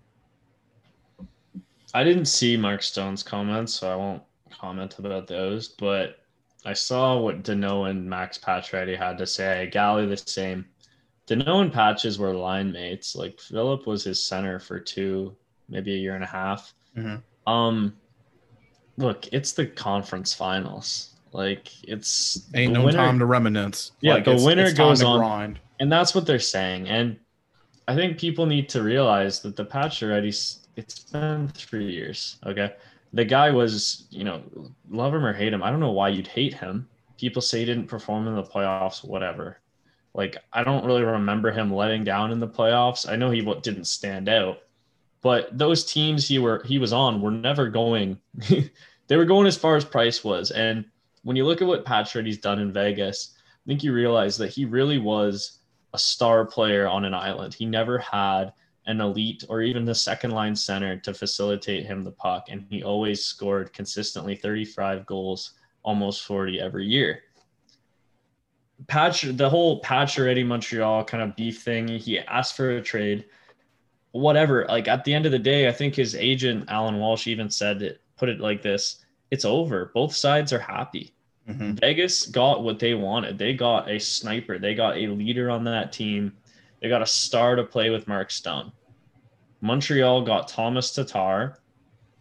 I 1.93 2.05
didn't 2.05 2.27
see 2.27 2.57
Mark 2.57 2.83
Stone's 2.83 3.23
comments, 3.23 3.75
so 3.75 3.93
I 3.93 3.97
won't 3.97 4.23
comment 4.51 4.99
about 4.99 5.27
those. 5.27 5.69
But 5.69 6.21
I 6.67 6.73
saw 6.73 7.17
what 7.19 7.45
Danault 7.45 7.89
and 7.91 8.11
Max 8.11 8.37
Pacioretty 8.39 8.99
had 8.99 9.17
to 9.19 9.27
say. 9.27 9.69
Galley 9.73 10.05
the 10.07 10.17
same. 10.17 10.67
Danault 11.29 11.63
and 11.63 11.73
Patches 11.73 12.19
were 12.19 12.35
line 12.35 12.73
mates. 12.73 13.15
Like 13.15 13.41
Phillip 13.41 13.87
was 13.87 14.03
his 14.03 14.23
center 14.23 14.59
for 14.59 14.81
two, 14.81 15.37
maybe 15.69 15.95
a 15.95 15.99
year 15.99 16.17
and 16.17 16.25
a 16.25 16.27
half. 16.27 16.75
Mhm. 16.97 17.23
Um, 17.47 17.97
look, 18.97 19.29
it's 19.33 19.53
the 19.53 19.67
conference 19.67 20.35
finals. 20.35 21.11
Like 21.33 21.69
it's 21.89 22.49
Ain't 22.55 22.73
no 22.73 22.85
winner- 22.85 22.99
time 22.99 23.19
to 23.21 23.27
reminisce. 23.27 23.93
Yeah, 24.01 24.15
Like, 24.15 24.25
the 24.25 24.31
it's- 24.33 24.45
winner 24.45 24.65
it's 24.65 24.75
goes 24.75 25.03
on. 25.03 25.19
Grind. 25.21 25.61
and 25.81 25.91
that's 25.93 26.15
what 26.15 26.27
they're 26.27 26.39
saying. 26.39 26.89
And 26.89 27.17
I 27.87 27.95
think 27.95 28.19
people 28.19 28.47
need 28.47 28.69
to 28.71 28.83
realize 28.83 29.41
that 29.43 29.55
the 29.55 29.65
Pacioretty 29.65 30.59
it's 30.77 30.99
been 31.05 31.49
three 31.49 31.91
years. 31.93 32.39
Okay. 32.45 32.75
The 33.17 33.25
guy 33.25 33.51
was, 33.51 34.07
you 34.11 34.25
know, 34.25 34.43
love 34.91 35.15
him 35.15 35.25
or 35.25 35.33
hate 35.33 35.53
him. 35.53 35.63
I 35.63 35.71
don't 35.71 35.81
know 35.81 35.93
why 35.93 36.11
you'd 36.11 36.27
hate 36.27 36.53
him. 36.53 36.87
People 37.17 37.41
say 37.41 37.61
he 37.61 37.65
didn't 37.65 37.87
perform 37.87 38.29
in 38.29 38.35
the 38.35 38.43
playoffs, 38.43 39.03
whatever. 39.03 39.59
Like, 40.13 40.37
I 40.53 40.63
don't 40.63 40.85
really 40.85 41.03
remember 41.03 41.51
him 41.51 41.73
letting 41.73 42.05
down 42.05 42.31
in 42.31 42.41
the 42.41 42.47
playoffs. 42.49 43.09
I 43.11 43.17
know 43.17 43.31
he 43.31 43.41
didn't 43.41 43.87
stand 43.87 44.29
out, 44.29 44.59
but 45.23 45.57
those 45.57 45.85
teams 45.85 46.29
he 46.29 46.39
were 46.39 46.63
he 46.67 46.79
was 46.79 46.93
on 46.93 47.23
were 47.23 47.31
never 47.31 47.69
going. 47.69 48.19
they 49.09 49.17
were 49.17 49.25
going 49.25 49.47
as 49.47 49.57
far 49.57 49.77
as 49.77 49.85
price 49.85 50.23
was. 50.23 50.51
And 50.51 50.85
when 51.23 51.37
you 51.37 51.47
look 51.47 51.63
at 51.63 51.69
what 51.69 51.87
Pacioretty's 51.87 52.39
done 52.39 52.61
in 52.61 52.73
Vegas, 52.73 53.35
I 53.35 53.65
think 53.67 53.83
you 53.83 53.95
realize 53.95 54.37
that 54.37 54.53
he 54.53 54.67
really 54.67 54.99
was 54.99 55.59
a 55.95 55.99
star 55.99 56.45
player 56.45 56.87
on 56.87 57.07
an 57.07 57.15
island. 57.15 57.55
He 57.55 57.65
never 57.65 57.99
had 57.99 58.53
an 58.87 59.01
elite 59.01 59.44
or 59.49 59.62
even 59.62 59.85
the 59.85 59.94
second 59.94 60.31
line 60.31 60.55
center 60.55 60.96
to 60.99 61.12
facilitate 61.12 61.87
him 61.87 62.05
the 62.05 62.12
puck, 62.12 62.46
and 62.49 62.64
he 62.70 62.83
always 62.83 63.25
scored 63.25 63.72
consistently 63.72 64.37
35 64.37 65.05
goals, 65.07 65.53
almost 65.83 66.22
40 66.25 66.61
every 66.61 66.87
year. 66.87 67.22
Patch, 68.87 69.22
the 69.22 69.49
whole 69.49 69.81
Pacioretty 69.81 70.46
Montreal 70.46 71.05
kind 71.05 71.22
of 71.22 71.35
beef 71.35 71.62
thing. 71.62 71.88
He 71.88 72.20
asked 72.20 72.57
for 72.57 72.70
a 72.70 72.83
trade, 72.83 73.25
whatever. 74.12 74.66
Like 74.68 74.87
at 74.87 75.05
the 75.05 75.14
end 75.14 75.27
of 75.27 75.33
the 75.33 75.38
day, 75.38 75.66
I 75.66 75.72
think 75.72 75.94
his 75.94 76.14
agent 76.14 76.66
Allan 76.68 76.99
Walsh 76.99 77.27
even 77.27 77.51
said 77.51 77.83
it, 77.83 78.03
put 78.16 78.29
it 78.29 78.38
like 78.38 78.62
this: 78.62 79.05
"It's 79.31 79.44
over. 79.44 79.90
Both 79.94 80.14
sides 80.14 80.53
are 80.53 80.59
happy." 80.59 81.14
Mhm. 81.49 81.81
Vegas 81.81 82.27
got 82.27 82.62
what 82.64 82.79
they 82.79 82.94
wanted. 82.94 83.38
They 83.38 83.55
got 83.55 83.90
a 83.90 83.99
sniper. 83.99 84.59
They 84.59 84.75
got 84.75 84.99
a 84.99 85.07
leader 85.09 85.49
on 85.51 85.64
that 85.64 85.92
team. 85.92 86.37
They 86.87 86.90
got 86.90 87.03
a 87.03 87.07
star 87.07 87.57
to 87.57 87.64
play 87.64 87.90
with 87.90 88.07
Mark 88.07 88.31
Stone. 88.31 88.70
Montreal 89.61 90.22
got 90.22 90.46
Tomas 90.46 90.94
Tatar, 90.94 91.59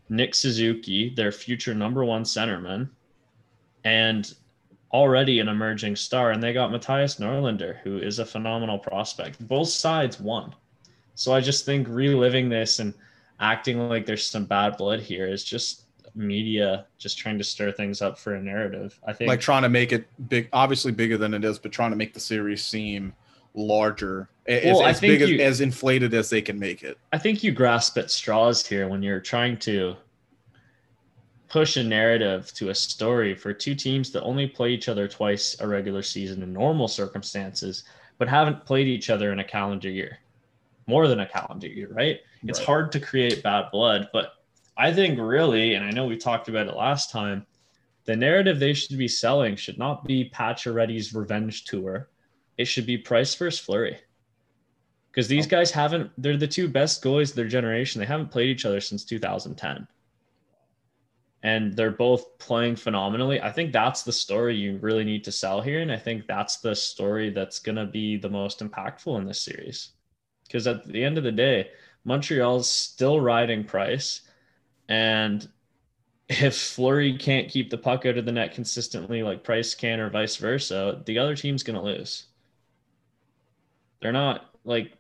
Nick 0.10 0.34
Suzuki, 0.34 1.13
their 1.13 1.32
future 1.32 1.75
number 1.75 2.04
one 2.04 2.23
centerman, 2.23 2.89
and 3.84 4.34
already 4.91 5.39
an 5.39 5.49
emerging 5.49 5.97
star. 5.97 6.32
And 6.32 6.41
they 6.41 6.51
got 6.51 6.71
Mattias 6.71 7.19
Norlinder, 7.19 7.78
who 7.84 7.99
is 7.99 8.17
a 8.17 8.25
phenomenal 8.25 8.80
prospect. 8.80 9.47
Both 9.47 9.69
sides 9.69 10.19
won. 10.19 10.56
So 11.13 11.32
I 11.32 11.41
just 11.41 11.63
think 11.63 11.88
reliving 11.88 12.49
this 12.49 12.80
and 12.80 12.91
acting 13.39 13.88
like 13.88 14.08
there's 14.08 14.25
some 14.25 14.45
bad 14.45 14.78
blood 14.78 14.99
here 14.99 15.28
is 15.28 15.43
just 15.43 15.84
media 16.15 16.88
just 16.97 17.19
trying 17.19 17.38
to 17.38 17.43
stir 17.43 17.71
things 17.71 18.01
up 18.01 18.17
for 18.17 18.34
a 18.34 18.41
narrative. 18.41 18.99
I 19.06 19.13
think 19.13 19.30
Like 19.30 19.41
trying 19.41 19.62
to 19.62 19.69
make 19.69 19.91
it 19.91 20.08
big, 20.28 20.49
obviously 20.51 20.91
bigger 20.91 21.19
than 21.19 21.36
it 21.36 21.45
is, 21.45 21.60
but 21.60 21.71
trying 21.71 21.91
to 21.91 21.97
make 21.97 22.15
the 22.15 22.19
series 22.19 22.65
seem 22.65 23.13
larger, 23.56 24.30
a- 24.48 24.68
as, 24.70 24.82
as 24.82 25.00
big 25.02 25.22
as, 25.22 25.30
you- 25.30 25.39
as 25.39 25.62
inflated 25.62 26.13
as 26.13 26.30
they 26.30 26.41
can 26.41 26.60
make 26.60 26.84
it. 26.84 26.98
I 27.13 27.18
think 27.18 27.44
you 27.44 27.52
grasp 27.52 27.98
at 27.98 28.12
straws 28.12 28.65
here 28.65 28.88
when 28.88 29.02
you're 29.02 29.20
trying 29.22 29.58
to 29.60 29.96
push 31.48 31.78
a 31.78 31.84
narrative 31.84 32.52
to 32.54 32.70
a 32.70 32.76
story 32.76 33.34
for 33.34 33.54
two 33.54 33.76
teams 33.76 34.12
that 34.12 34.24
only 34.24 34.48
play 34.48 34.72
each 34.72 34.89
other 34.89 35.08
twice 35.08 35.56
a 35.62 35.68
regular 35.68 36.02
season 36.02 36.44
in 36.44 36.52
normal 36.52 36.88
circumstances, 36.88 37.84
but 38.18 38.28
haven't 38.28 38.65
played 38.65 38.88
each 38.88 39.10
other 39.10 39.32
in 39.32 39.39
a 39.39 39.44
calendar 39.44 39.89
year, 39.89 40.18
more 40.88 41.08
than 41.08 41.22
a 41.22 41.26
calendar 41.26 41.68
year, 41.68 41.88
right? 41.91 42.20
It's 42.44 42.60
Right. 42.60 42.65
hard 42.65 42.91
to 42.94 43.00
create 43.00 43.41
bad 43.44 43.72
blood, 43.72 44.10
but 44.12 44.34
I 44.78 44.91
think 44.91 45.18
really, 45.20 45.76
and 45.76 45.86
I 45.86 45.91
know 45.91 46.06
we 46.06 46.18
talked 46.18 46.50
about 46.50 46.68
it 46.68 46.76
last 46.76 47.10
time, 47.12 47.46
the 48.04 48.15
narrative 48.15 48.60
they 48.60 48.74
should 48.74 48.98
be 48.98 49.08
selling 49.08 49.56
should 49.56 49.78
not 49.80 50.04
be 50.04 50.30
Pacioretty's 50.30 51.13
revenge 51.13 51.63
tour. 51.63 52.10
It 52.58 52.65
should 52.65 52.86
be 52.86 52.98
Price 52.98 53.36
versus 53.36 53.60
Fleury 53.60 53.98
because 55.12 55.28
these 55.28 55.48
oh. 55.48 55.50
guys 55.50 55.72
haven't 55.72 56.12
they're 56.18 56.38
the 56.38 56.48
two 56.48 56.68
best 56.68 57.04
goalies 57.04 57.30
of 57.30 57.36
their 57.36 57.48
generation. 57.48 58.00
They 58.00 58.06
haven't 58.08 58.32
played 58.32 58.50
each 58.50 58.65
other 58.65 58.82
since 58.82 59.06
2010 59.06 59.88
and 61.44 61.76
they're 61.76 61.91
both 61.91 62.39
playing 62.39 62.76
phenomenally. 62.76 63.39
I 63.39 63.52
think 63.52 63.72
that's 63.72 64.02
the 64.02 64.12
story 64.12 64.56
you 64.56 64.78
really 64.78 65.04
need 65.04 65.24
to 65.26 65.32
sell 65.32 65.62
here 65.62 65.82
and 65.82 65.91
i 65.91 65.98
think 65.98 66.28
that's 66.28 66.58
the 66.58 66.76
story 66.76 67.30
that's 67.30 67.60
going 67.60 67.76
to 67.76 67.86
be 67.86 68.18
the 68.18 68.30
most 68.30 68.60
impactful 68.60 69.18
in 69.20 69.26
this 69.26 69.41
series. 69.41 69.89
Because 70.48 70.68
at 70.68 70.86
the 70.86 71.04
end 71.04 71.18
of 71.18 71.24
the 71.24 71.32
day 71.32 71.70
montreal's 72.04 72.70
still 72.70 73.20
riding 73.20 73.63
price 73.63 74.22
and 74.89 75.48
if 76.28 76.58
Fleury 76.58 77.18
can't 77.18 77.50
keep 77.50 77.70
the 77.70 77.78
puck 77.78 78.06
out 78.06 78.18
of 78.18 78.26
the 78.26 78.32
net 78.32 78.54
consistently 78.54 79.22
like 79.22 79.44
Price 79.44 79.76
can 79.76 80.00
or 80.00 80.10
vice 80.10 80.38
versa, 80.38 81.04
the 81.06 81.20
other 81.20 81.36
team's 81.36 81.63
going 81.63 81.76
to 81.76 81.86
lose. 81.86 82.26
They're 84.06 84.12
not 84.12 84.52
like 84.65 84.91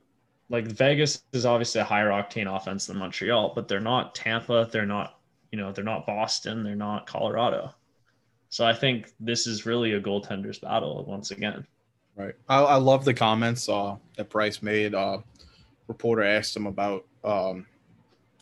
like 0.49 0.65
Vegas 0.65 1.21
is 1.31 1.45
obviously 1.45 1.79
a 1.79 1.83
higher 1.83 2.09
octane 2.09 2.51
offense 2.51 2.87
than 2.87 2.97
Montreal, 2.97 3.51
but 3.53 3.67
they're 3.67 3.79
not 3.79 4.15
Tampa, 4.15 4.67
they're 4.71 4.87
not, 4.87 5.19
you 5.51 5.59
know, 5.59 5.71
they're 5.71 5.83
not 5.83 6.07
Boston, 6.07 6.63
they're 6.63 6.75
not 6.75 7.05
Colorado. 7.05 7.71
So 8.49 8.65
I 8.65 8.73
think 8.73 9.13
this 9.19 9.45
is 9.45 9.67
really 9.67 9.93
a 9.93 10.01
goaltender's 10.01 10.57
battle 10.57 11.05
once 11.07 11.29
again. 11.29 11.67
Right. 12.15 12.33
I, 12.49 12.61
I 12.61 12.75
love 12.77 13.05
the 13.05 13.13
comments 13.13 13.69
uh, 13.69 13.97
that 14.17 14.31
Price 14.31 14.63
made. 14.63 14.95
Uh, 14.95 15.19
reporter 15.87 16.23
asked 16.23 16.57
him 16.57 16.65
about 16.65 17.05
um, 17.23 17.67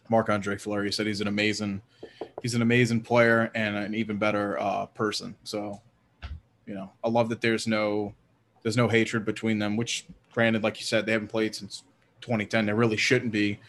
Marc 0.07 0.29
Andre 0.29 0.57
Fleury. 0.57 0.87
He 0.87 0.91
said 0.93 1.07
he's 1.07 1.19
an 1.19 1.27
amazing, 1.27 1.81
he's 2.41 2.55
an 2.55 2.61
amazing 2.61 3.01
player 3.01 3.51
and 3.53 3.75
an 3.75 3.95
even 3.95 4.15
better 4.15 4.57
uh, 4.61 4.85
person. 4.85 5.35
So, 5.43 5.81
you 6.65 6.73
know, 6.73 6.93
I 7.03 7.09
love 7.09 7.27
that 7.27 7.41
there's 7.41 7.67
no, 7.67 8.13
there's 8.63 8.77
no 8.77 8.87
hatred 8.87 9.25
between 9.25 9.59
them. 9.59 9.77
Which, 9.77 10.05
granted, 10.33 10.63
like 10.63 10.79
you 10.79 10.85
said, 10.85 11.05
they 11.05 11.11
haven't 11.11 11.27
played 11.27 11.53
since 11.53 11.83
2010. 12.21 12.65
There 12.65 12.75
really 12.75 12.97
shouldn't 12.97 13.31
be. 13.31 13.59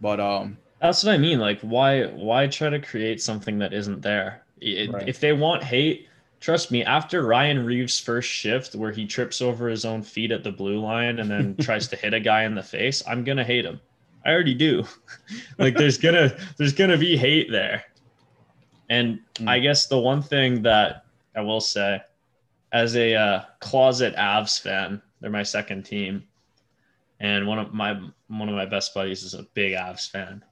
But 0.00 0.20
um, 0.20 0.58
that's 0.80 1.02
what 1.04 1.14
I 1.14 1.18
mean. 1.18 1.38
Like, 1.40 1.60
why 1.62 2.04
why 2.06 2.46
try 2.46 2.70
to 2.70 2.78
create 2.80 3.20
something 3.20 3.58
that 3.58 3.72
isn't 3.72 4.02
there? 4.02 4.42
It, 4.60 4.90
Right. 4.92 5.08
If 5.08 5.18
they 5.20 5.32
want 5.32 5.62
hate, 5.64 6.08
trust 6.40 6.70
me. 6.70 6.84
After 6.84 7.26
Ryan 7.26 7.64
Reaves' 7.64 7.98
first 7.98 8.28
shift, 8.28 8.74
where 8.74 8.92
he 8.92 9.06
trips 9.06 9.40
over 9.42 9.68
his 9.68 9.84
own 9.84 10.02
feet 10.02 10.30
at 10.30 10.44
the 10.44 10.52
blue 10.52 10.78
line 10.80 11.18
and 11.18 11.30
then 11.30 11.56
tries 11.60 11.88
to 11.88 11.96
hit 11.96 12.14
a 12.14 12.20
guy 12.20 12.44
in 12.44 12.54
the 12.54 12.62
face, 12.62 13.02
I'm 13.06 13.24
gonna 13.24 13.44
hate 13.44 13.64
him. 13.64 13.80
I 14.24 14.30
already 14.30 14.54
do. 14.54 14.84
like, 15.58 15.76
there's 15.76 15.98
gonna 15.98 16.36
there's 16.58 16.72
gonna 16.72 16.98
be 16.98 17.16
hate 17.16 17.50
there. 17.50 17.84
And 18.90 19.20
Mm. 19.36 19.48
I 19.48 19.58
guess 19.60 19.86
the 19.86 19.98
one 19.98 20.20
thing 20.20 20.62
that 20.62 21.06
I 21.34 21.40
will 21.40 21.60
say, 21.60 22.02
as 22.72 22.96
a 22.96 23.14
uh, 23.14 23.42
closet 23.60 24.16
Avs 24.16 24.60
fan, 24.60 25.00
they're 25.20 25.30
my 25.30 25.42
second 25.42 25.84
team, 25.84 26.24
and 27.20 27.46
one 27.46 27.58
of 27.58 27.72
my 27.72 28.00
one 28.28 28.48
of 28.48 28.54
my 28.54 28.66
best 28.66 28.94
buddies 28.94 29.22
is 29.22 29.34
a 29.34 29.44
big 29.54 29.72
Avs 29.72 30.10
fan. 30.10 30.42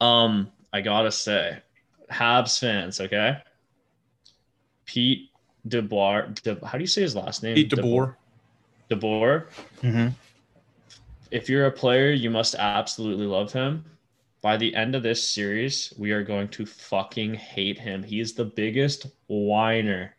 Um, 0.00 0.50
I 0.72 0.80
gotta 0.80 1.12
say, 1.12 1.58
Habs 2.10 2.58
fans, 2.58 3.00
okay. 3.00 3.38
Pete 4.86 5.30
DeBoer, 5.68 6.40
De, 6.42 6.66
how 6.66 6.78
do 6.78 6.82
you 6.82 6.88
say 6.88 7.02
his 7.02 7.16
last 7.16 7.42
name? 7.42 7.54
Pete 7.54 7.70
DeBoer. 7.70 8.14
DeBoer. 8.90 9.46
Mm-hmm. 9.82 10.08
If 11.30 11.48
you're 11.48 11.66
a 11.66 11.72
player, 11.72 12.12
you 12.12 12.30
must 12.30 12.54
absolutely 12.54 13.26
love 13.26 13.52
him. 13.52 13.84
By 14.42 14.56
the 14.56 14.74
end 14.76 14.94
of 14.94 15.02
this 15.02 15.26
series, 15.26 15.92
we 15.98 16.12
are 16.12 16.22
going 16.22 16.48
to 16.48 16.64
fucking 16.64 17.34
hate 17.34 17.78
him. 17.78 18.04
He 18.04 18.20
is 18.20 18.34
the 18.34 18.44
biggest 18.44 19.08
whiner 19.26 20.15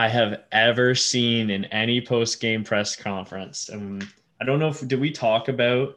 I 0.00 0.08
have 0.08 0.44
ever 0.50 0.94
seen 0.94 1.50
in 1.50 1.66
any 1.66 2.00
post 2.00 2.40
game 2.40 2.64
press 2.64 2.96
conference. 2.96 3.68
And 3.68 4.08
I 4.40 4.46
don't 4.46 4.58
know 4.58 4.68
if 4.68 4.88
did 4.88 4.98
we 4.98 5.10
talk 5.10 5.48
about 5.48 5.94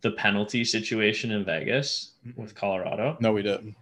the 0.00 0.12
penalty 0.12 0.64
situation 0.64 1.30
in 1.32 1.44
Vegas 1.44 2.12
with 2.34 2.54
Colorado? 2.54 3.18
No, 3.20 3.30
we 3.30 3.42
didn't. 3.42 3.76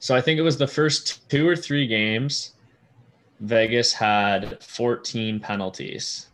So 0.00 0.16
I 0.16 0.20
think 0.20 0.40
it 0.40 0.42
was 0.42 0.58
the 0.58 0.66
first 0.66 1.30
two 1.30 1.46
or 1.48 1.54
three 1.54 1.86
games, 1.86 2.54
Vegas 3.38 3.92
had 3.92 4.60
14 4.60 5.38
penalties. 5.38 6.26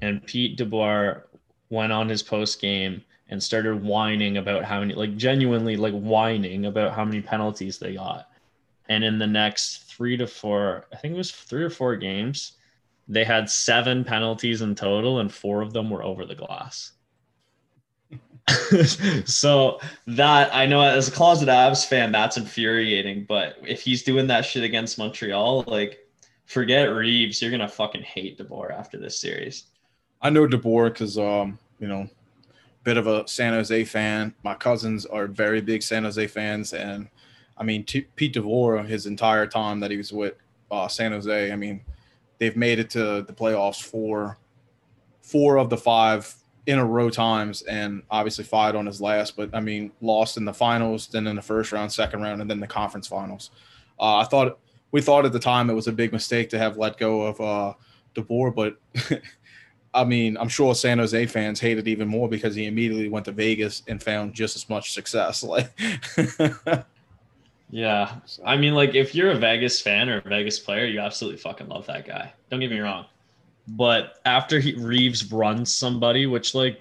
And 0.00 0.26
Pete 0.26 0.58
DeBoer 0.58 1.22
went 1.68 1.92
on 1.92 2.08
his 2.08 2.20
post 2.20 2.60
game 2.60 3.00
and 3.28 3.40
started 3.40 3.80
whining 3.80 4.38
about 4.38 4.64
how 4.64 4.80
many, 4.80 4.94
like 4.94 5.16
genuinely 5.16 5.76
like 5.76 5.94
whining 5.94 6.66
about 6.66 6.94
how 6.94 7.04
many 7.04 7.20
penalties 7.20 7.78
they 7.78 7.94
got. 7.94 8.28
And 8.88 9.04
in 9.04 9.20
the 9.20 9.26
next 9.28 9.89
three 10.00 10.16
to 10.16 10.26
four, 10.26 10.86
I 10.94 10.96
think 10.96 11.12
it 11.12 11.18
was 11.18 11.30
three 11.30 11.62
or 11.62 11.68
four 11.68 11.94
games, 11.94 12.52
they 13.06 13.22
had 13.22 13.50
seven 13.50 14.02
penalties 14.02 14.62
in 14.62 14.74
total, 14.74 15.18
and 15.18 15.30
four 15.30 15.60
of 15.60 15.74
them 15.74 15.90
were 15.90 16.02
over 16.02 16.24
the 16.24 16.34
glass. 16.34 16.92
so 19.26 19.78
that 20.06 20.54
I 20.54 20.64
know 20.64 20.80
as 20.80 21.08
a 21.08 21.10
closet 21.10 21.50
Avs 21.50 21.84
fan, 21.84 22.12
that's 22.12 22.38
infuriating. 22.38 23.26
But 23.28 23.58
if 23.60 23.82
he's 23.82 24.02
doing 24.02 24.26
that 24.28 24.46
shit 24.46 24.64
against 24.64 24.96
Montreal, 24.96 25.64
like 25.66 25.98
forget 26.46 26.90
Reaves, 26.90 27.42
you're 27.42 27.50
gonna 27.50 27.68
fucking 27.68 28.00
hate 28.02 28.38
DeBoer 28.38 28.72
after 28.72 28.96
this 28.96 29.20
series. 29.20 29.64
I 30.22 30.30
know 30.30 30.46
DeBoer 30.46 30.94
because 30.94 31.18
um, 31.18 31.58
you 31.78 31.88
know, 31.88 32.08
bit 32.84 32.96
of 32.96 33.06
a 33.06 33.28
San 33.28 33.52
Jose 33.52 33.84
fan. 33.84 34.34
My 34.44 34.54
cousins 34.54 35.04
are 35.04 35.26
very 35.26 35.60
big 35.60 35.82
San 35.82 36.04
Jose 36.04 36.26
fans, 36.28 36.72
and 36.72 37.06
I 37.60 37.64
mean 37.64 37.84
T- 37.84 38.08
Pete 38.16 38.34
DeBoer, 38.34 38.86
his 38.86 39.06
entire 39.06 39.46
time 39.46 39.78
that 39.80 39.90
he 39.90 39.96
was 39.96 40.12
with 40.12 40.34
uh, 40.70 40.88
San 40.88 41.12
Jose, 41.12 41.52
I 41.52 41.56
mean, 41.56 41.82
they've 42.38 42.56
made 42.56 42.78
it 42.78 42.90
to 42.90 43.22
the 43.22 43.32
playoffs 43.32 43.82
for 43.82 44.38
four 45.20 45.58
of 45.58 45.70
the 45.70 45.76
five 45.76 46.34
in 46.66 46.78
a 46.78 46.84
row 46.84 47.10
times, 47.10 47.62
and 47.62 48.02
obviously 48.10 48.44
fired 48.44 48.76
on 48.76 48.86
his 48.86 49.00
last. 49.00 49.36
But 49.36 49.54
I 49.54 49.60
mean, 49.60 49.92
lost 50.00 50.36
in 50.36 50.44
the 50.44 50.54
finals, 50.54 51.08
then 51.08 51.26
in 51.26 51.36
the 51.36 51.42
first 51.42 51.72
round, 51.72 51.92
second 51.92 52.22
round, 52.22 52.40
and 52.40 52.50
then 52.50 52.60
the 52.60 52.66
conference 52.66 53.06
finals. 53.06 53.50
Uh, 53.98 54.16
I 54.16 54.24
thought 54.24 54.58
we 54.90 55.00
thought 55.00 55.24
at 55.24 55.32
the 55.32 55.38
time 55.38 55.70
it 55.70 55.74
was 55.74 55.86
a 55.86 55.92
big 55.92 56.12
mistake 56.12 56.50
to 56.50 56.58
have 56.58 56.76
let 56.76 56.98
go 56.98 57.22
of 57.22 57.40
uh, 57.40 57.74
but 58.54 58.76
I 59.94 60.04
mean, 60.04 60.36
I'm 60.36 60.48
sure 60.48 60.74
San 60.74 60.98
Jose 60.98 61.26
fans 61.26 61.60
hated 61.60 61.88
even 61.88 62.06
more 62.08 62.28
because 62.28 62.54
he 62.54 62.66
immediately 62.66 63.08
went 63.08 63.24
to 63.26 63.32
Vegas 63.32 63.82
and 63.88 64.02
found 64.02 64.34
just 64.34 64.56
as 64.56 64.68
much 64.68 64.92
success. 64.92 65.42
Like, 65.50 65.70
Yeah. 67.70 68.14
I 68.44 68.56
mean, 68.56 68.74
like 68.74 68.94
if 68.94 69.14
you're 69.14 69.30
a 69.30 69.36
Vegas 69.36 69.80
fan 69.80 70.08
or 70.08 70.18
a 70.18 70.22
Vegas 70.22 70.58
player, 70.58 70.84
you 70.86 71.00
absolutely 71.00 71.38
fucking 71.38 71.68
love 71.68 71.86
that 71.86 72.06
guy. 72.06 72.32
Don't 72.50 72.60
get 72.60 72.70
me 72.70 72.80
wrong. 72.80 73.06
But 73.68 74.20
after 74.24 74.58
he 74.58 74.74
Reaves 74.74 75.30
runs 75.32 75.72
somebody, 75.72 76.26
which 76.26 76.54
like 76.54 76.80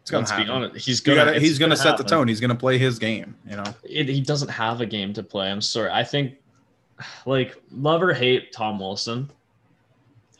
it's 0.00 0.10
gonna 0.10 0.20
let's 0.22 0.32
be 0.32 0.36
happen. 0.38 0.50
honest, 0.50 0.86
he's 0.86 1.00
gonna 1.00 1.24
gotta- 1.24 1.40
he's 1.40 1.58
gonna, 1.58 1.76
set 1.76 1.98
the 1.98 2.04
tone. 2.04 2.28
He's 2.28 2.40
gonna 2.40 2.54
play 2.54 2.78
his 2.78 2.98
game. 2.98 3.34
You 3.46 3.56
know, 3.56 3.74
it, 3.82 4.08
he 4.08 4.22
doesn't 4.22 4.48
have 4.48 4.80
a 4.80 4.86
game 4.86 5.12
to 5.12 5.22
play. 5.22 5.50
I'm 5.50 5.60
sorry. 5.60 5.90
I 5.90 6.02
think, 6.02 6.36
like, 7.26 7.60
love 7.70 8.02
or 8.02 8.14
hate 8.14 8.50
Tom 8.52 8.78
Wilson, 8.78 9.30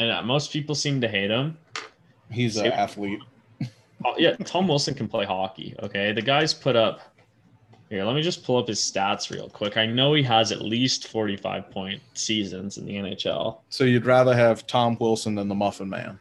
and 0.01 0.11
uh, 0.11 0.23
most 0.23 0.51
people 0.53 0.75
seem 0.75 1.03
to 1.03 1.09
hate 1.09 1.31
him. 1.31 1.59
he's 2.31 2.57
an 2.57 2.67
athlete. 2.73 3.21
Oh, 4.05 4.15
yeah, 4.17 4.37
Tom 4.37 4.69
Wilson 4.69 4.95
can 4.95 5.09
play 5.09 5.25
hockey. 5.25 5.75
Okay, 5.83 6.13
the 6.13 6.23
guy's 6.23 6.55
put 6.55 6.77
up. 6.77 7.01
Here, 7.89 8.05
let 8.05 8.15
me 8.15 8.23
just 8.23 8.45
pull 8.45 8.59
up 8.59 8.69
his 8.69 8.81
stats 8.81 9.31
real 9.31 9.49
quick. 9.49 9.79
I 9.79 9.87
know 9.87 10.13
he 10.13 10.23
has 10.23 10.53
at 10.53 10.61
least 10.61 11.09
45 11.09 11.71
point 11.71 12.03
seasons 12.13 12.77
in 12.77 12.85
the 12.85 12.97
NHL. 12.97 13.61
So 13.71 13.85
you'd 13.85 14.05
rather 14.05 14.37
have 14.37 14.67
Tom 14.67 14.97
Wilson 15.01 15.35
than 15.35 15.49
the 15.49 15.55
Muffin 15.55 15.89
Man. 15.89 16.19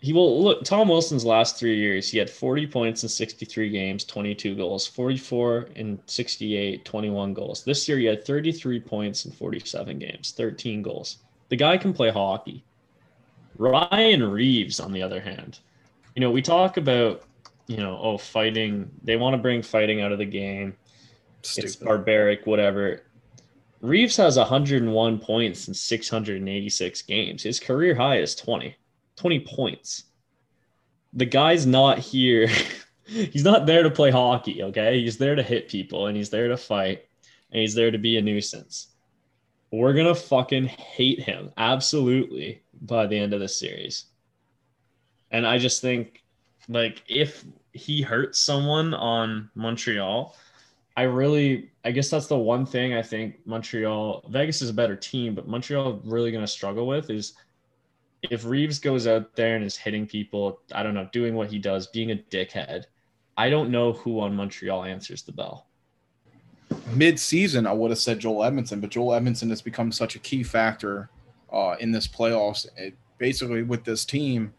He 0.00 0.12
will 0.12 0.42
look. 0.42 0.64
Tom 0.64 0.88
Wilson's 0.88 1.24
last 1.24 1.58
three 1.58 1.76
years, 1.76 2.10
he 2.10 2.18
had 2.18 2.28
40 2.28 2.66
points 2.66 3.04
in 3.04 3.08
63 3.08 3.70
games, 3.70 4.04
22 4.04 4.56
goals, 4.56 4.86
44 4.86 5.68
in 5.76 5.98
68, 6.06 6.84
21 6.84 7.32
goals. 7.32 7.64
This 7.64 7.88
year, 7.88 7.98
he 7.98 8.06
had 8.06 8.26
33 8.26 8.80
points 8.80 9.24
in 9.24 9.32
47 9.32 10.00
games, 10.00 10.32
13 10.32 10.82
goals. 10.82 11.18
The 11.50 11.56
guy 11.56 11.76
can 11.76 11.92
play 11.92 12.10
hockey. 12.10 12.64
Ryan 13.56 14.24
Reaves, 14.24 14.80
on 14.80 14.92
the 14.92 15.02
other 15.02 15.20
hand, 15.20 15.60
you 16.16 16.20
know, 16.20 16.32
we 16.32 16.42
talk 16.42 16.78
about, 16.78 17.22
you 17.68 17.76
know, 17.76 17.96
oh, 18.02 18.18
fighting. 18.18 18.90
They 19.04 19.16
want 19.16 19.34
to 19.34 19.38
bring 19.38 19.62
fighting 19.62 20.00
out 20.00 20.10
of 20.10 20.18
the 20.18 20.24
game. 20.24 20.74
It's 21.42 21.76
barbaric, 21.76 22.46
whatever. 22.46 23.02
Reaves 23.80 24.16
has 24.16 24.36
101 24.36 25.18
points 25.18 25.68
in 25.68 25.74
686 25.74 27.02
games. 27.02 27.42
His 27.42 27.58
career 27.58 27.94
high 27.94 28.18
is 28.18 28.34
20. 28.36 28.74
20 29.16 29.40
points. 29.40 30.04
The 31.12 31.26
guy's 31.26 31.66
not 31.66 31.98
here. 31.98 32.48
he's 33.04 33.44
not 33.44 33.66
there 33.66 33.82
to 33.82 33.90
play 33.90 34.10
hockey, 34.10 34.62
okay? 34.62 35.00
He's 35.00 35.18
there 35.18 35.34
to 35.34 35.42
hit 35.42 35.68
people 35.68 36.06
and 36.06 36.16
he's 36.16 36.30
there 36.30 36.48
to 36.48 36.56
fight 36.56 37.06
and 37.50 37.60
he's 37.60 37.74
there 37.74 37.90
to 37.90 37.98
be 37.98 38.16
a 38.16 38.22
nuisance. 38.22 38.88
We're 39.72 39.94
going 39.94 40.06
to 40.06 40.14
fucking 40.14 40.66
hate 40.66 41.20
him 41.20 41.50
absolutely 41.56 42.62
by 42.82 43.06
the 43.06 43.18
end 43.18 43.32
of 43.32 43.40
the 43.40 43.48
series. 43.48 44.04
And 45.30 45.46
I 45.46 45.58
just 45.58 45.80
think 45.80 46.22
like 46.68 47.02
if 47.08 47.44
he 47.72 48.02
hurts 48.02 48.38
someone 48.38 48.94
on 48.94 49.50
Montreal, 49.54 50.36
I 50.96 51.02
really, 51.02 51.70
I 51.84 51.90
guess 51.90 52.10
that's 52.10 52.26
the 52.26 52.36
one 52.36 52.66
thing 52.66 52.92
I 52.94 53.02
think 53.02 53.36
Montreal, 53.46 54.24
Vegas 54.28 54.60
is 54.60 54.70
a 54.70 54.74
better 54.74 54.96
team, 54.96 55.34
but 55.34 55.48
Montreal 55.48 56.00
really 56.04 56.30
going 56.30 56.44
to 56.44 56.50
struggle 56.50 56.86
with 56.86 57.08
is 57.08 57.32
if 58.22 58.44
Reaves 58.44 58.78
goes 58.78 59.06
out 59.06 59.34
there 59.34 59.56
and 59.56 59.64
is 59.64 59.76
hitting 59.76 60.06
people, 60.06 60.60
I 60.72 60.82
don't 60.82 60.94
know, 60.94 61.08
doing 61.12 61.34
what 61.34 61.50
he 61.50 61.58
does, 61.58 61.86
being 61.88 62.10
a 62.10 62.16
dickhead. 62.16 62.84
I 63.36 63.48
don't 63.48 63.70
know 63.70 63.94
who 63.94 64.20
on 64.20 64.36
Montreal 64.36 64.84
answers 64.84 65.22
the 65.22 65.32
bell. 65.32 65.66
mid-season, 66.94 67.66
I 67.66 67.72
would 67.72 67.90
have 67.90 67.98
said 67.98 68.18
Joel 68.18 68.44
Edmundson, 68.44 68.80
but 68.80 68.90
Joel 68.90 69.18
Edmundson 69.18 69.48
has 69.50 69.62
become 69.62 69.90
such 69.90 70.14
a 70.14 70.18
key 70.18 70.42
factor 70.42 71.08
uh, 71.52 71.76
in 71.80 71.90
this 71.90 72.06
playoffs. 72.06 72.66
It, 72.76 72.94
basically, 73.18 73.62
with 73.62 73.84
this 73.84 74.04
team, 74.04 74.52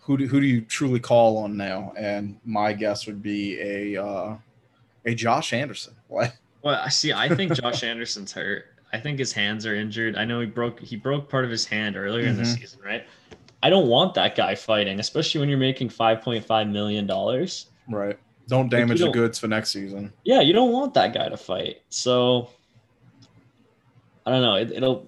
who 0.00 0.16
do, 0.16 0.26
who 0.26 0.40
do 0.40 0.46
you 0.46 0.60
truly 0.62 1.00
call 1.00 1.38
on 1.38 1.56
now? 1.56 1.92
And 1.96 2.38
my 2.44 2.72
guess 2.72 3.06
would 3.06 3.22
be 3.22 3.58
a 3.60 4.04
uh, 4.04 4.36
a 5.06 5.14
Josh 5.14 5.52
Anderson. 5.52 5.94
What? 6.08 6.36
Well, 6.62 6.80
I 6.82 6.88
see. 6.88 7.12
I 7.12 7.28
think 7.28 7.52
Josh 7.54 7.82
Anderson's 7.82 8.32
hurt. 8.32 8.64
I 8.92 8.98
think 8.98 9.18
his 9.18 9.32
hands 9.32 9.66
are 9.66 9.74
injured. 9.74 10.16
I 10.16 10.24
know 10.24 10.40
he 10.40 10.46
broke 10.46 10.80
he 10.80 10.96
broke 10.96 11.28
part 11.28 11.44
of 11.44 11.50
his 11.50 11.66
hand 11.66 11.96
earlier 11.96 12.26
in 12.26 12.36
the 12.36 12.42
Mhm. 12.44 12.58
season, 12.58 12.80
right? 12.84 13.04
I 13.62 13.68
don't 13.70 13.88
want 13.88 14.14
that 14.14 14.34
guy 14.36 14.54
fighting, 14.54 15.00
especially 15.00 15.40
when 15.40 15.48
you're 15.48 15.58
making 15.58 15.88
five 15.88 16.22
point 16.22 16.44
five 16.44 16.68
million 16.68 17.06
dollars. 17.06 17.66
Right. 17.88 18.18
Don't 18.48 18.68
damage 18.70 18.98
the 18.98 19.06
don't- 19.06 19.12
goods 19.12 19.38
for 19.38 19.48
next 19.48 19.70
season. 19.72 20.12
Yeah, 20.24 20.40
you 20.40 20.52
don't 20.52 20.70
want 20.72 20.94
that 20.94 21.12
guy 21.12 21.28
to 21.28 21.36
fight. 21.36 21.82
So 21.90 22.48
I 24.26 24.30
don't 24.30 24.42
know. 24.42 24.54
It, 24.54 24.70
it'll 24.72 25.06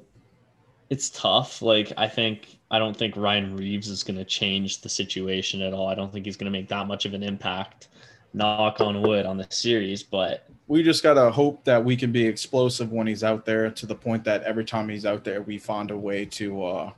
it's 0.90 1.10
tough. 1.10 1.62
Like 1.62 1.92
I 1.96 2.08
think 2.08 2.58
I 2.70 2.78
don't 2.78 2.96
think 2.96 3.16
Ryan 3.16 3.56
Reaves 3.56 3.88
is 3.88 4.02
going 4.02 4.16
to 4.18 4.24
change 4.24 4.80
the 4.80 4.88
situation 4.88 5.62
at 5.62 5.72
all. 5.72 5.86
I 5.88 5.94
don't 5.94 6.12
think 6.12 6.26
he's 6.26 6.36
going 6.36 6.50
to 6.52 6.58
make 6.58 6.68
that 6.68 6.86
much 6.86 7.04
of 7.06 7.14
an 7.14 7.22
impact. 7.22 7.88
Knock 8.36 8.82
on 8.82 9.00
wood 9.00 9.24
on 9.24 9.38
the 9.38 9.46
series, 9.48 10.02
but 10.02 10.46
We 10.66 10.82
just 10.82 11.02
gotta 11.02 11.30
hope 11.30 11.64
that 11.64 11.82
we 11.82 11.96
can 11.96 12.12
be 12.12 12.26
explosive 12.26 12.92
when 12.92 13.06
he's 13.06 13.24
out 13.24 13.46
there 13.46 13.70
to 13.70 13.86
the 13.86 13.94
point 13.94 14.24
that 14.24 14.42
every 14.42 14.64
time 14.64 14.90
he's 14.90 15.06
out 15.06 15.24
there, 15.24 15.40
we 15.40 15.56
find 15.56 15.90
a 15.90 15.96
way 15.96 16.26
to 16.26 16.62
uh, 16.62 16.92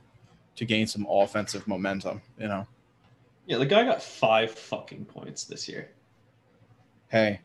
to 0.57 0.65
gain 0.65 0.85
some 0.85 1.07
offensive 1.09 1.65
momentum. 1.65 2.21
You 2.37 2.49
know. 2.49 2.67
Yeah, 3.45 3.57
the 3.57 3.65
guy 3.65 3.85
got 3.85 4.03
five 4.03 4.51
fucking 4.51 5.05
points 5.05 5.45
this 5.45 5.69
year. 5.69 5.89
Hey, 7.07 7.39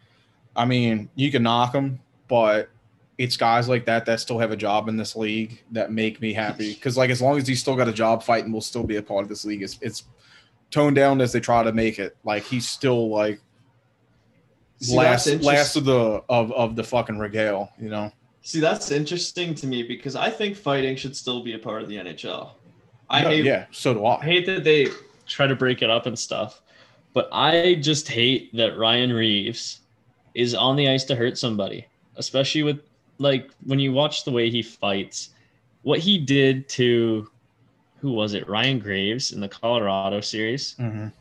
I 0.56 0.64
mean, 0.64 1.08
you 1.14 1.30
can 1.30 1.44
knock 1.44 1.72
him, 1.72 2.00
but 2.26 2.70
it's 3.16 3.36
guys 3.36 3.68
like 3.68 3.86
that 3.86 4.06
that 4.06 4.18
still 4.18 4.40
have 4.40 4.50
a 4.50 4.56
job 4.56 4.88
in 4.88 4.96
this 4.96 5.14
league 5.14 5.62
that 5.70 5.92
make 5.92 6.20
me 6.20 6.32
happy. 6.32 6.74
Because 6.74 6.96
like 6.96 7.10
as 7.10 7.22
long 7.22 7.38
as 7.38 7.46
he's 7.46 7.60
still 7.60 7.76
got 7.76 7.86
a 7.86 7.92
job 7.92 8.24
fighting, 8.24 8.50
will 8.50 8.60
still 8.60 8.82
be 8.82 8.96
a 8.96 9.02
part 9.02 9.22
of 9.22 9.28
this 9.28 9.44
league. 9.44 9.62
It's, 9.62 9.78
it's 9.80 10.02
toned 10.72 10.96
down 10.96 11.20
as 11.20 11.32
they 11.32 11.38
try 11.38 11.62
to 11.62 11.72
make 11.72 12.00
it. 12.00 12.16
Like 12.24 12.42
he's 12.42 12.68
still 12.68 13.08
like 13.08 13.40
See, 14.80 14.96
last 14.96 15.26
last 15.42 15.76
of 15.76 15.84
the 15.84 16.22
of 16.28 16.52
of 16.52 16.76
the 16.76 16.84
fucking 16.84 17.18
regale. 17.18 17.72
You 17.78 17.88
know. 17.88 18.12
See, 18.42 18.60
that's 18.60 18.90
interesting 18.90 19.54
to 19.54 19.66
me 19.66 19.82
because 19.82 20.16
I 20.16 20.28
think 20.28 20.56
fighting 20.56 20.96
should 20.96 21.16
still 21.16 21.42
be 21.42 21.54
a 21.54 21.58
part 21.58 21.82
of 21.82 21.88
the 21.88 21.96
NHL. 21.96 22.50
I 23.08 23.22
yeah, 23.22 23.28
hate 23.28 23.44
yeah, 23.44 23.66
so 23.70 23.94
do 23.94 24.04
I 24.04 24.20
I. 24.20 24.24
hate 24.24 24.46
that 24.46 24.64
they 24.64 24.88
try 25.26 25.46
to 25.46 25.56
break 25.56 25.82
it 25.82 25.90
up 25.90 26.06
and 26.06 26.18
stuff, 26.18 26.60
but 27.12 27.28
I 27.32 27.76
just 27.76 28.08
hate 28.08 28.54
that 28.54 28.76
Ryan 28.76 29.12
Reaves 29.12 29.80
is 30.34 30.54
on 30.54 30.76
the 30.76 30.88
ice 30.88 31.04
to 31.04 31.16
hurt 31.16 31.38
somebody, 31.38 31.86
especially 32.16 32.62
with 32.64 32.80
like 33.18 33.50
when 33.64 33.78
you 33.78 33.92
watch 33.92 34.24
the 34.24 34.30
way 34.30 34.50
he 34.50 34.62
fights, 34.62 35.30
what 35.82 36.00
he 36.00 36.18
did 36.18 36.68
to 36.70 37.30
who 38.00 38.12
was 38.12 38.34
it? 38.34 38.46
Ryan 38.48 38.78
Graves 38.78 39.32
in 39.32 39.40
the 39.40 39.48
Colorado 39.48 40.20
series. 40.20 40.74
Mhm. 40.78 41.12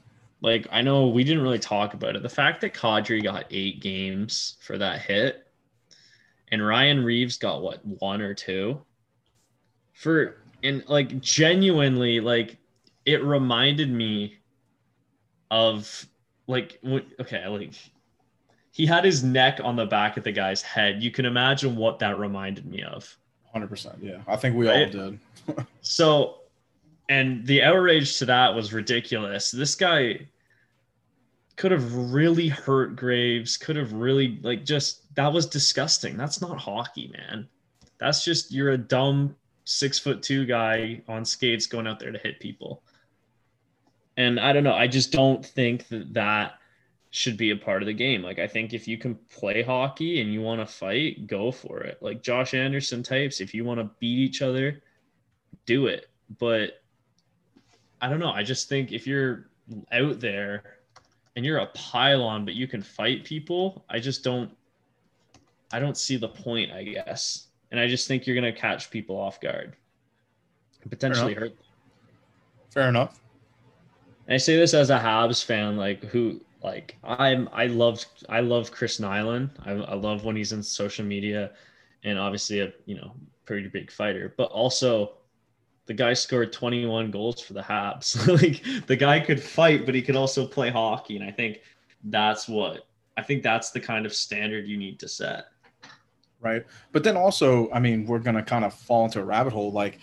Like 0.44 0.68
I 0.72 0.82
know 0.82 1.08
we 1.08 1.24
didn't 1.24 1.42
really 1.42 1.58
talk 1.58 1.94
about 1.94 2.18
it. 2.18 2.22
The 2.22 2.30
fact 2.30 2.62
that 2.62 2.74
Kadri 2.74 3.24
got 3.24 3.46
eight 3.50 3.82
games 3.82 4.58
for 4.60 4.78
that 4.78 5.02
hit, 5.02 5.48
and 6.52 6.64
Ryan 6.64 7.04
Reaves 7.04 7.38
got 7.38 7.62
what 7.64 7.84
one 7.86 8.22
or 8.22 8.34
two 8.34 8.82
for 9.94 10.44
and 10.62 10.84
like 10.88 11.22
genuinely 11.22 12.20
like 12.20 12.58
it 13.06 13.24
reminded 13.24 13.90
me 13.90 14.38
of 15.50 16.06
like 16.48 16.78
what 16.82 17.06
okay 17.22 17.48
like 17.48 17.74
he 18.72 18.86
had 18.86 19.06
his 19.06 19.24
neck 19.24 19.62
on 19.64 19.78
the 19.78 19.86
back 19.86 20.18
of 20.18 20.24
the 20.24 20.32
guy's 20.32 20.62
head. 20.62 21.02
You 21.02 21.12
can 21.12 21.26
imagine 21.26 21.76
what 21.76 22.00
that 22.00 22.20
reminded 22.20 22.66
me 22.66 22.82
of. 22.84 23.18
Hundred 23.54 23.68
percent. 23.70 24.00
Yeah, 24.02 24.18
I 24.28 24.36
think 24.36 24.56
we 24.56 24.68
all 24.68 24.90
did. 24.90 25.20
So, 25.82 26.38
and 27.10 27.46
the 27.46 27.62
outrage 27.62 28.18
to 28.18 28.26
that 28.26 28.56
was 28.56 28.74
ridiculous. 28.74 29.52
This 29.52 29.76
guy 29.76 30.28
could 31.56 31.72
have 31.72 31.94
really 31.96 32.48
hurt 32.48 32.96
Graves, 32.96 33.58
could 33.58 33.76
have 33.76 33.94
really, 33.94 34.40
like, 34.42 34.66
just 34.66 35.14
that 35.16 35.32
was 35.32 35.46
disgusting. 35.46 36.18
That's 36.18 36.42
not 36.42 36.58
hockey, 36.58 37.12
man. 37.14 37.48
That's 38.00 38.24
just 38.26 38.52
you're 38.52 38.72
a 38.72 38.78
dumb 38.78 39.36
six 39.66 40.00
foot 40.00 40.22
two 40.22 40.46
guy 40.46 41.02
on 41.08 41.24
skates 41.24 41.68
going 41.68 41.88
out 41.88 42.00
there 42.00 42.12
to 42.12 42.20
hit 42.20 42.40
people. 42.40 42.84
And 44.18 44.40
I 44.40 44.54
don't 44.54 44.64
know. 44.64 44.74
I 44.74 44.88
just 44.88 45.12
don't 45.12 45.46
think 45.46 45.88
that 45.88 46.14
that 46.14 46.54
should 47.12 47.38
be 47.38 47.52
a 47.52 47.56
part 47.56 47.82
of 47.82 47.86
the 47.86 47.94
game. 47.94 48.24
Like, 48.24 48.40
I 48.40 48.48
think 48.48 48.74
if 48.74 48.88
you 48.88 48.98
can 48.98 49.16
play 49.30 49.62
hockey 49.62 50.22
and 50.22 50.34
you 50.34 50.42
want 50.42 50.62
to 50.62 50.66
fight, 50.66 51.28
go 51.28 51.52
for 51.52 51.82
it. 51.82 52.00
Like 52.02 52.24
Josh 52.24 52.54
Anderson 52.54 53.04
types, 53.04 53.40
if 53.40 53.54
you 53.54 53.64
want 53.64 53.80
to 53.80 53.90
beat 54.00 54.20
each 54.20 54.42
other, 54.42 54.82
do 55.66 55.88
it. 55.88 56.08
But 56.40 56.82
I 58.02 58.10
don't 58.10 58.20
know. 58.20 58.32
I 58.32 58.44
just 58.44 58.68
think 58.68 58.92
if 58.92 59.08
you're 59.08 59.50
out 59.92 60.20
there 60.20 60.64
and 61.36 61.46
you're 61.46 61.58
a 61.58 61.68
pylon, 61.68 62.46
but 62.46 62.54
you 62.54 62.68
can 62.68 62.82
fight 62.82 63.24
people, 63.24 63.86
I 63.90 64.00
just 64.00 64.24
don't. 64.24 64.52
I 65.72 65.80
don't 65.80 65.98
see 65.98 66.18
the 66.18 66.30
point. 66.30 66.72
I 66.72 66.84
guess, 66.84 67.48
and 67.72 67.80
I 67.80 67.88
just 67.88 68.08
think 68.08 68.28
you're 68.28 68.36
gonna 68.36 68.54
catch 68.54 68.92
people 68.92 69.18
off 69.18 69.42
guard, 69.42 69.76
and 70.82 70.92
potentially 70.92 71.32
enough. 71.32 71.42
hurt. 71.42 71.56
Fair 72.72 72.90
enough. 72.90 73.20
And 74.28 74.36
I 74.36 74.38
say 74.38 74.56
this 74.56 74.74
as 74.74 74.90
a 74.90 74.98
Habs 74.98 75.44
fan, 75.44 75.78
like 75.78 76.04
who, 76.06 76.40
like 76.64 76.96
I'm, 77.04 77.50
I 77.52 77.68
love, 77.68 78.06
I 78.30 78.40
love 78.40 78.72
Chris 78.72 79.00
Nilan. 79.00 79.50
I, 79.66 79.72
I 79.72 79.96
love 79.96 80.24
when 80.24 80.36
he's 80.36 80.54
in 80.54 80.64
social 80.64 81.06
media, 81.06 81.52
and 82.04 82.18
obviously 82.18 82.62
a 82.62 82.72
you 82.86 82.96
know 82.96 83.14
pretty 83.46 83.68
big 83.68 83.92
fighter, 83.92 84.34
but 84.38 84.52
also 84.52 85.14
the 85.86 85.94
guy 85.94 86.14
scored 86.14 86.54
21 86.54 87.12
goals 87.12 87.42
for 87.42 87.54
the 87.54 87.62
Habs. 87.62 88.28
like 88.42 88.88
the 88.88 88.96
guy 88.96 89.20
could 89.20 89.42
fight, 89.42 89.86
but 89.86 89.96
he 89.96 90.02
could 90.02 90.16
also 90.16 90.48
play 90.48 90.70
hockey, 90.70 91.16
and 91.16 91.26
I 91.26 91.32
think 91.32 91.62
that's 92.06 92.48
what 92.48 92.88
I 93.18 93.22
think 93.22 93.44
that's 93.44 93.72
the 93.72 93.80
kind 93.80 94.06
of 94.06 94.14
standard 94.14 94.68
you 94.68 94.78
need 94.78 95.00
to 95.00 95.08
set. 95.08 95.46
right? 96.42 96.66
But 96.92 97.04
then 97.04 97.18
also, 97.18 97.72
I 97.72 97.80
mean, 97.80 98.06
we're 98.06 98.20
gonna 98.20 98.44
kind 98.44 98.66
of 98.66 98.74
fall 98.74 99.06
into 99.06 99.20
a 99.20 99.26
rabbit 99.26 99.54
hole. 99.54 99.72
Like, 99.72 100.00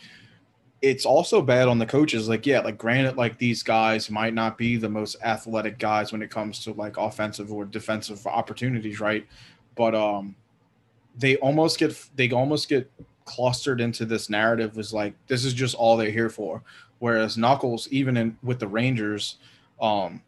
it's 0.82 1.04
also 1.04 1.42
bad 1.42 1.68
on 1.68 1.78
the 1.78 1.86
coaches. 1.86 2.28
Like, 2.28 2.46
yeah, 2.46 2.60
like 2.60 2.78
granted, 2.78 3.16
like 3.16 3.38
these 3.38 3.62
guys 3.62 4.10
might 4.10 4.34
not 4.34 4.56
be 4.56 4.76
the 4.76 4.88
most 4.88 5.16
athletic 5.22 5.78
guys 5.78 6.12
when 6.12 6.22
it 6.22 6.30
comes 6.30 6.62
to 6.64 6.72
like 6.72 6.96
offensive 6.96 7.52
or 7.52 7.64
defensive 7.64 8.26
opportunities, 8.26 9.00
right? 9.00 9.26
But 9.74 9.94
um, 9.94 10.36
they 11.16 11.36
almost 11.36 11.78
get 11.78 11.96
they 12.16 12.30
almost 12.30 12.68
get 12.68 12.90
clustered 13.30 13.80
into 13.80 14.04
this 14.04 14.28
narrative 14.28 14.76
was 14.76 14.92
like 14.92 15.14
this 15.28 15.44
is 15.44 15.54
just 15.54 15.76
all 15.76 15.96
they're 15.96 16.10
here 16.10 16.28
for. 16.28 16.62
Whereas 16.98 17.38
Knuckles, 17.38 17.88
even 17.90 18.16
in 18.16 18.36
with 18.42 18.58
the 18.58 18.66
Rangers, 18.66 19.36
um, 19.80 20.20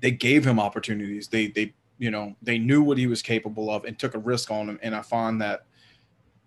they 0.00 0.10
gave 0.10 0.46
him 0.46 0.58
opportunities. 0.58 1.28
They 1.28 1.48
they 1.48 1.74
you 1.98 2.10
know 2.10 2.34
they 2.42 2.58
knew 2.58 2.82
what 2.82 2.96
he 2.96 3.06
was 3.06 3.20
capable 3.20 3.70
of 3.70 3.84
and 3.84 3.98
took 3.98 4.14
a 4.14 4.18
risk 4.18 4.50
on 4.50 4.68
him. 4.68 4.78
And 4.82 4.94
I 4.94 5.02
find 5.02 5.40
that 5.42 5.66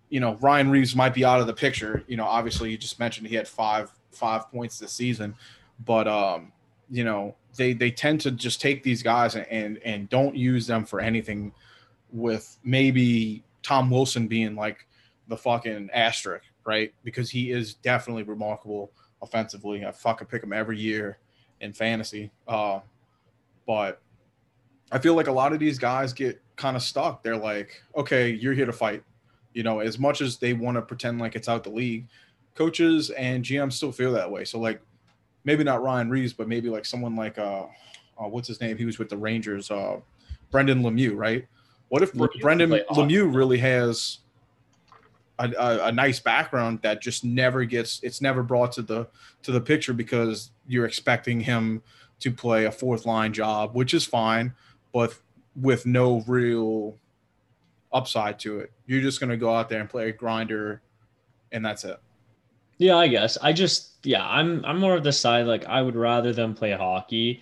you 0.10 0.20
know 0.20 0.36
Ryan 0.42 0.72
Reaves 0.72 0.96
might 0.96 1.14
be 1.14 1.24
out 1.24 1.40
of 1.40 1.46
the 1.46 1.54
picture. 1.54 2.04
You 2.08 2.18
know, 2.18 2.26
obviously 2.26 2.72
you 2.72 2.78
just 2.78 3.00
mentioned 3.00 3.28
he 3.28 3.36
had 3.36 3.48
five 3.48 3.92
five 4.12 4.50
points 4.52 4.80
this 4.80 4.92
season, 4.92 5.36
but 5.86 6.08
um, 6.08 6.52
you 6.90 7.04
know 7.04 7.36
they 7.56 7.74
they 7.74 7.92
tend 7.92 8.22
to 8.22 8.32
just 8.32 8.60
take 8.60 8.82
these 8.82 9.04
guys 9.04 9.36
and 9.36 9.46
and, 9.48 9.78
and 9.86 10.10
don't 10.10 10.36
use 10.36 10.66
them 10.66 10.84
for 10.84 11.00
anything. 11.00 11.54
With 12.12 12.58
maybe 12.64 13.44
Tom 13.62 13.90
Wilson 13.90 14.28
being 14.28 14.56
like 14.56 14.88
the 15.28 15.38
fucking 15.38 15.90
asterisk, 15.94 16.46
right? 16.66 16.94
Because 17.04 17.30
he 17.30 17.52
is 17.52 17.76
definitely 17.76 18.24
remarkable 18.24 18.92
offensively. 19.22 19.86
I 19.86 19.92
fucking 19.92 20.28
pick 20.28 20.44
him 20.44 20.54
every 20.54 20.80
year 20.80 21.18
in 21.62 21.74
fantasy. 21.74 22.32
Uh, 22.48 22.80
but 23.66 24.02
I 24.92 25.00
feel 25.00 25.16
like 25.16 25.28
a 25.28 25.32
lot 25.32 25.54
of 25.54 25.60
these 25.60 25.80
guys 25.80 26.14
get 26.14 26.42
kind 26.56 26.76
of 26.76 26.84
stuck. 26.84 27.24
They're 27.24 27.38
like, 27.38 27.82
okay, 27.96 28.30
you're 28.30 28.54
here 28.54 28.66
to 28.66 28.74
fight. 28.74 29.04
You 29.54 29.64
know, 29.64 29.80
as 29.80 29.98
much 29.98 30.22
as 30.22 30.38
they 30.38 30.54
want 30.54 30.76
to 30.76 30.82
pretend 30.82 31.20
like 31.20 31.36
it's 31.36 31.50
out 31.50 31.64
the 31.64 31.70
league, 31.70 32.08
coaches 32.56 33.10
and 33.12 33.44
GMs 33.44 33.74
still 33.74 33.92
feel 33.92 34.12
that 34.14 34.30
way. 34.30 34.46
So 34.46 34.60
like 34.60 34.82
maybe 35.44 35.64
not 35.64 35.82
Ryan 35.82 36.10
Reaves, 36.10 36.34
but 36.34 36.48
maybe 36.48 36.70
like 36.70 36.86
someone 36.86 37.16
like 37.16 37.38
uh, 37.38 37.66
uh 38.20 38.28
what's 38.28 38.48
his 38.48 38.60
name? 38.62 38.78
He 38.78 38.86
was 38.86 39.00
with 39.00 39.10
the 39.10 39.18
Rangers, 39.18 39.72
uh 39.72 39.98
Brendan 40.52 40.84
Lemieux, 40.84 41.16
right? 41.16 41.48
What 41.90 42.02
if 42.02 42.14
Lemieux 42.14 42.42
Brendan. 42.42 42.70
Lemieux 42.92 43.34
really 43.34 43.58
has 43.60 44.20
a, 45.40 45.52
a, 45.58 45.86
a 45.88 45.92
nice 45.92 46.20
background 46.20 46.80
that 46.82 47.02
just 47.02 47.24
never 47.24 47.66
gets 47.66 48.00
it's 48.04 48.22
never 48.22 48.44
brought 48.44 48.72
to 48.74 48.82
the 48.82 49.08
to 49.44 49.52
the 49.52 49.62
picture 49.62 49.94
because 49.94 50.52
you're 50.68 50.86
expecting 50.86 51.40
him 51.40 51.82
to 52.20 52.32
play 52.32 52.66
a 52.66 52.72
fourth 52.72 53.06
line 53.06 53.34
job, 53.34 53.76
which 53.76 53.94
is 53.94 54.06
fine, 54.06 54.54
but 54.94 55.14
with 55.56 55.86
no 55.86 56.22
real 56.28 56.98
upside 57.92 58.40
to 58.40 58.60
it. 58.60 58.72
You're 58.86 59.02
just 59.02 59.20
gonna 59.20 59.38
go 59.38 59.54
out 59.54 59.70
there 59.70 59.80
and 59.80 59.90
play 59.90 60.10
a 60.10 60.12
grinder, 60.12 60.82
and 61.52 61.66
that's 61.66 61.84
it. 61.84 62.00
Yeah, 62.78 62.98
I 62.98 63.08
guess. 63.08 63.38
I 63.42 63.54
just 63.54 64.06
yeah, 64.06 64.26
I'm 64.28 64.64
I'm 64.66 64.80
more 64.80 64.96
of 64.96 65.04
the 65.04 65.12
side 65.12 65.48
like 65.48 65.66
I 65.66 65.82
would 65.82 65.96
rather 65.96 66.34
them 66.34 66.54
play 66.54 66.72
hockey 66.72 67.42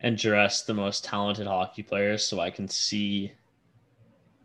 and 0.00 0.16
dress 0.16 0.62
the 0.62 0.74
most 0.74 1.04
talented 1.04 1.46
hockey 1.46 1.82
players 1.82 2.26
so 2.26 2.40
I 2.40 2.50
can 2.50 2.68
see 2.68 3.32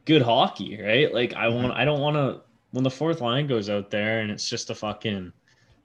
good 0.06 0.22
hockey, 0.22 0.82
right? 0.82 1.14
Like 1.14 1.34
I 1.34 1.46
mm-hmm. 1.46 1.64
want 1.64 1.74
I 1.78 1.86
don't 1.86 2.00
want 2.00 2.16
to 2.16 2.42
when 2.72 2.84
the 2.84 2.92
fourth 2.92 3.22
line 3.22 3.48
goes 3.48 3.70
out 3.70 3.92
there 3.92 4.22
and 4.22 4.32
it's 4.32 4.48
just 4.50 4.70
a 4.70 4.76
fucking 4.76 5.32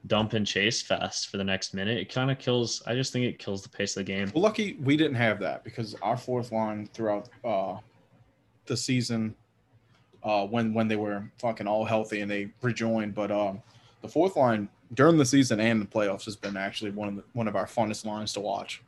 dump 0.07 0.35
and 0.35 0.47
chase 0.47 0.83
fest 0.83 1.29
for 1.29 1.37
the 1.37 1.45
next 1.45 1.75
minute, 1.75 1.99
it 1.99 2.13
kind 2.13 2.31
of 2.31 2.39
kills 2.39 2.83
I 2.87 2.95
just 2.95 3.13
think 3.13 3.25
it 3.27 3.39
kills 3.39 3.63
the 3.63 3.69
pace 3.69 3.97
of 3.97 4.07
the 4.07 4.13
game. 4.13 4.31
Well, 4.35 4.43
lucky 4.43 4.79
we 4.81 4.97
didn't 4.97 5.17
have 5.17 5.41
that 5.41 5.65
because 5.65 5.95
our 6.03 6.17
fourth 6.17 6.53
line 6.53 6.89
throughout 6.93 7.29
uh, 7.45 7.77
the 8.67 8.77
season, 8.77 9.35
uh, 10.23 10.47
when 10.47 10.73
when 10.75 10.89
they 10.89 10.97
were 10.97 11.31
fucking 11.39 11.67
all 11.67 11.85
healthy 11.85 12.21
and 12.21 12.31
they 12.31 12.53
rejoined, 12.63 13.15
but 13.15 13.31
um, 13.31 13.63
the 14.03 14.09
fourth 14.09 14.37
line 14.37 14.69
during 14.95 15.17
the 15.17 15.25
season 15.25 15.59
and 15.61 15.83
the 15.83 15.87
playoffs 15.87 16.25
has 16.25 16.37
been 16.37 16.57
actually 16.57 16.93
one 16.93 17.09
of 17.09 17.17
the, 17.17 17.25
one 17.33 17.49
of 17.49 17.57
our 17.57 17.67
funnest 17.67 18.05
lines 18.05 18.33
to 18.33 18.41
watch. 18.41 18.83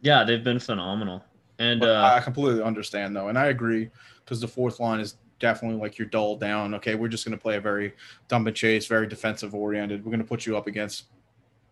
Yeah, 0.00 0.24
they've 0.24 0.44
been 0.44 0.60
phenomenal. 0.60 1.24
And 1.58 1.84
uh 1.84 2.12
I 2.16 2.20
completely 2.20 2.62
understand 2.62 3.14
though, 3.14 3.28
and 3.28 3.38
I 3.38 3.46
agree 3.46 3.90
because 4.24 4.40
the 4.40 4.48
fourth 4.48 4.80
line 4.80 5.00
is 5.00 5.16
definitely 5.42 5.78
like 5.78 5.98
you're 5.98 6.08
dulled 6.08 6.40
down. 6.40 6.72
Okay, 6.76 6.94
we're 6.94 7.08
just 7.08 7.26
going 7.26 7.36
to 7.36 7.42
play 7.42 7.56
a 7.56 7.60
very 7.60 7.92
dump 8.28 8.46
and 8.46 8.56
chase, 8.56 8.86
very 8.86 9.06
defensive 9.06 9.54
oriented. 9.54 10.02
We're 10.02 10.10
going 10.10 10.22
to 10.22 10.26
put 10.26 10.46
you 10.46 10.56
up 10.56 10.66
against 10.66 11.06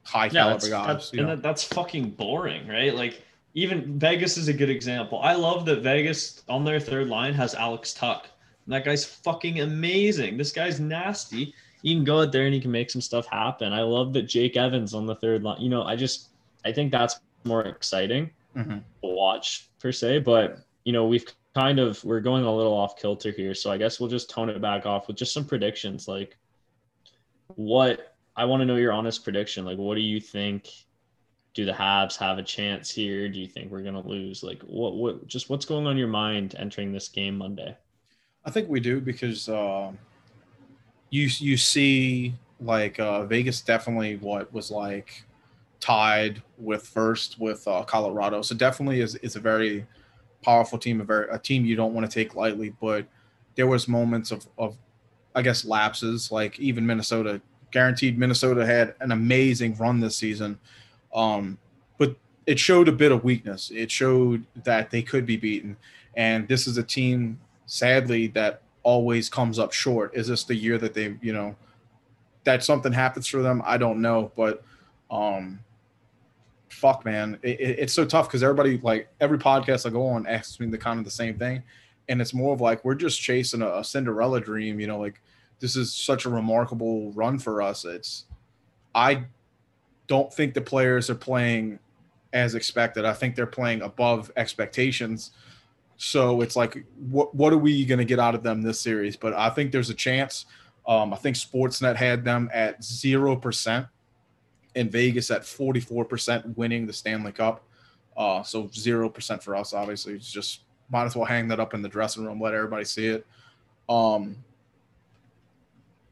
high 0.02 0.26
yeah, 0.26 0.30
caliber 0.30 0.52
that's, 0.54 0.68
guys. 0.68 0.86
that's, 0.86 1.12
and 1.12 1.28
that, 1.28 1.42
that's 1.42 1.64
fucking 1.64 2.10
boring, 2.10 2.66
right? 2.68 2.94
Like 2.94 3.22
even 3.54 3.98
Vegas 3.98 4.36
is 4.36 4.48
a 4.48 4.52
good 4.52 4.68
example. 4.68 5.20
I 5.22 5.34
love 5.34 5.64
that 5.66 5.82
Vegas 5.82 6.42
on 6.48 6.64
their 6.64 6.80
third 6.80 7.08
line 7.08 7.32
has 7.34 7.54
Alex 7.54 7.94
Tuch. 7.94 8.24
And 8.66 8.74
that 8.74 8.84
guy's 8.84 9.04
fucking 9.04 9.60
amazing. 9.60 10.36
This 10.36 10.52
guy's 10.52 10.80
nasty. 10.80 11.54
You 11.82 11.96
can 11.96 12.04
go 12.04 12.20
out 12.20 12.32
there 12.32 12.44
and 12.44 12.54
you 12.54 12.60
can 12.60 12.70
make 12.70 12.90
some 12.90 13.00
stuff 13.00 13.26
happen. 13.26 13.72
I 13.72 13.80
love 13.82 14.12
that 14.12 14.22
Jake 14.22 14.56
Evans 14.56 14.92
on 14.92 15.06
the 15.06 15.14
third 15.14 15.42
line. 15.42 15.60
You 15.60 15.70
know, 15.70 15.84
I 15.84 15.96
just 15.96 16.28
I 16.64 16.72
think 16.72 16.92
that's 16.92 17.20
more 17.44 17.62
exciting 17.62 18.30
Mhm. 18.54 18.82
to 19.02 19.08
watch 19.08 19.68
per 19.80 19.92
se. 19.92 20.18
But 20.20 20.58
you 20.84 20.92
know, 20.92 21.06
we've 21.06 21.24
kind 21.54 21.78
of 21.78 22.02
we're 22.04 22.20
going 22.20 22.44
a 22.44 22.54
little 22.54 22.72
off 22.72 22.96
kilter 22.96 23.30
here, 23.30 23.54
so 23.54 23.70
I 23.70 23.78
guess 23.78 23.98
we'll 23.98 24.08
just 24.08 24.30
tone 24.30 24.48
it 24.48 24.60
back 24.60 24.86
off 24.86 25.08
with 25.08 25.16
just 25.16 25.32
some 25.32 25.44
predictions. 25.44 26.06
Like, 26.06 26.36
what 27.56 28.14
I 28.36 28.44
want 28.44 28.60
to 28.60 28.66
know 28.66 28.76
your 28.76 28.92
honest 28.92 29.24
prediction. 29.24 29.64
Like, 29.64 29.78
what 29.78 29.96
do 29.96 30.00
you 30.00 30.20
think? 30.20 30.68
Do 31.52 31.64
the 31.64 31.72
Habs 31.72 32.16
have 32.18 32.38
a 32.38 32.44
chance 32.44 32.90
here? 32.90 33.28
Do 33.28 33.40
you 33.40 33.48
think 33.48 33.72
we're 33.72 33.82
gonna 33.82 34.06
lose? 34.06 34.42
Like, 34.42 34.62
what 34.62 34.94
what 34.96 35.26
just 35.26 35.50
what's 35.50 35.64
going 35.64 35.86
on 35.86 35.96
your 35.96 36.08
mind 36.08 36.54
entering 36.58 36.92
this 36.92 37.08
game 37.08 37.36
Monday? 37.38 37.76
I 38.44 38.50
think 38.50 38.68
we 38.68 38.80
do 38.80 39.00
because 39.00 39.48
uh, 39.48 39.90
you 41.10 41.28
you 41.38 41.56
see 41.56 42.34
like 42.60 43.00
uh, 43.00 43.24
Vegas 43.26 43.62
definitely 43.62 44.16
what 44.16 44.52
was 44.52 44.70
like 44.70 45.24
tied 45.80 46.40
with 46.56 46.86
first 46.86 47.40
with 47.40 47.66
uh, 47.66 47.82
Colorado, 47.82 48.42
so 48.42 48.54
definitely 48.54 49.00
is 49.00 49.16
is 49.16 49.34
a 49.34 49.40
very 49.40 49.84
powerful 50.42 50.78
team, 50.78 51.00
a 51.00 51.04
very 51.04 51.28
a 51.30 51.38
team 51.38 51.64
you 51.64 51.76
don't 51.76 51.94
want 51.94 52.10
to 52.10 52.12
take 52.12 52.34
lightly. 52.34 52.74
But 52.80 53.06
there 53.56 53.66
was 53.66 53.88
moments 53.88 54.30
of 54.30 54.46
of 54.58 54.76
I 55.34 55.42
guess 55.42 55.64
lapses, 55.64 56.32
like 56.32 56.58
even 56.58 56.86
Minnesota. 56.86 57.40
Guaranteed, 57.70 58.18
Minnesota 58.18 58.66
had 58.66 58.94
an 59.00 59.12
amazing 59.12 59.76
run 59.76 60.00
this 60.00 60.16
season, 60.16 60.58
um, 61.14 61.56
but 61.98 62.16
it 62.46 62.58
showed 62.58 62.88
a 62.88 62.92
bit 62.92 63.12
of 63.12 63.22
weakness. 63.22 63.70
It 63.72 63.92
showed 63.92 64.44
that 64.64 64.90
they 64.90 65.02
could 65.02 65.24
be 65.24 65.36
beaten, 65.36 65.76
and 66.16 66.48
this 66.48 66.66
is 66.66 66.78
a 66.78 66.82
team 66.82 67.38
sadly 67.66 68.26
that 68.28 68.62
always 68.82 69.28
comes 69.28 69.58
up 69.58 69.72
short. 69.72 70.14
Is 70.16 70.26
this 70.26 70.42
the 70.42 70.54
year 70.56 70.78
that 70.78 70.94
they, 70.94 71.16
you 71.20 71.32
know, 71.32 71.54
that 72.42 72.64
something 72.64 72.92
happens 72.92 73.28
for 73.28 73.40
them? 73.40 73.62
I 73.64 73.76
don't 73.76 74.02
know, 74.02 74.32
but 74.34 74.64
um 75.10 75.60
fuck 76.70 77.04
man, 77.04 77.38
it, 77.42 77.60
it- 77.60 77.78
it's 77.80 77.92
so 77.92 78.04
tough 78.04 78.28
because 78.28 78.42
everybody 78.42 78.78
like 78.82 79.08
every 79.20 79.38
podcast 79.38 79.86
I 79.86 79.90
go 79.90 80.06
on 80.06 80.26
asks 80.26 80.58
me 80.60 80.66
the 80.66 80.78
kind 80.78 80.98
of 80.98 81.04
the 81.04 81.10
same 81.10 81.36
thing, 81.38 81.62
and 82.08 82.20
it's 82.20 82.32
more 82.34 82.54
of 82.54 82.60
like 82.60 82.84
we're 82.84 82.94
just 82.94 83.20
chasing 83.20 83.62
a, 83.62 83.68
a 83.78 83.84
Cinderella 83.84 84.40
dream, 84.40 84.80
you 84.80 84.86
know, 84.86 84.98
like 84.98 85.20
this 85.60 85.76
is 85.76 85.92
such 85.92 86.24
a 86.24 86.30
remarkable 86.30 87.12
run 87.12 87.38
for 87.38 87.60
us. 87.60 87.84
It's 87.84 88.24
I 88.94 89.24
don't 90.06 90.32
think 90.32 90.54
the 90.54 90.60
players 90.60 91.08
are 91.10 91.14
playing 91.14 91.78
as 92.32 92.54
expected. 92.54 93.04
I 93.04 93.12
think 93.12 93.36
they're 93.36 93.46
playing 93.46 93.82
above 93.82 94.30
expectations. 94.36 95.32
So 95.96 96.40
it's 96.40 96.56
like, 96.56 96.84
what 97.10 97.34
what 97.34 97.52
are 97.52 97.58
we 97.58 97.84
going 97.84 97.98
to 97.98 98.04
get 98.04 98.18
out 98.18 98.34
of 98.34 98.42
them 98.42 98.62
this 98.62 98.80
series? 98.80 99.16
But 99.16 99.34
I 99.34 99.50
think 99.50 99.70
there's 99.70 99.90
a 99.90 99.94
chance. 99.94 100.46
Um, 100.88 101.12
I 101.12 101.16
think 101.16 101.36
Sportsnet 101.36 101.94
had 101.96 102.24
them 102.24 102.48
at 102.54 102.82
zero 102.82 103.36
percent, 103.36 103.86
and 104.74 104.90
Vegas 104.90 105.30
at 105.30 105.44
forty 105.44 105.80
four 105.80 106.04
percent 106.04 106.56
winning 106.56 106.86
the 106.86 106.92
Stanley 106.92 107.32
Cup. 107.32 107.64
Uh, 108.16 108.42
so 108.42 108.68
zero 108.72 109.08
percent 109.08 109.42
for 109.42 109.56
us. 109.56 109.72
Obviously, 109.72 110.14
it's 110.14 110.30
just 110.30 110.60
might 110.90 111.04
as 111.04 111.16
well 111.16 111.24
hang 111.24 111.48
that 111.48 111.60
up 111.60 111.72
in 111.74 111.82
the 111.82 111.88
dressing 111.88 112.24
room, 112.24 112.40
let 112.40 112.54
everybody 112.54 112.84
see 112.84 113.06
it. 113.06 113.26
Um, 113.88 114.36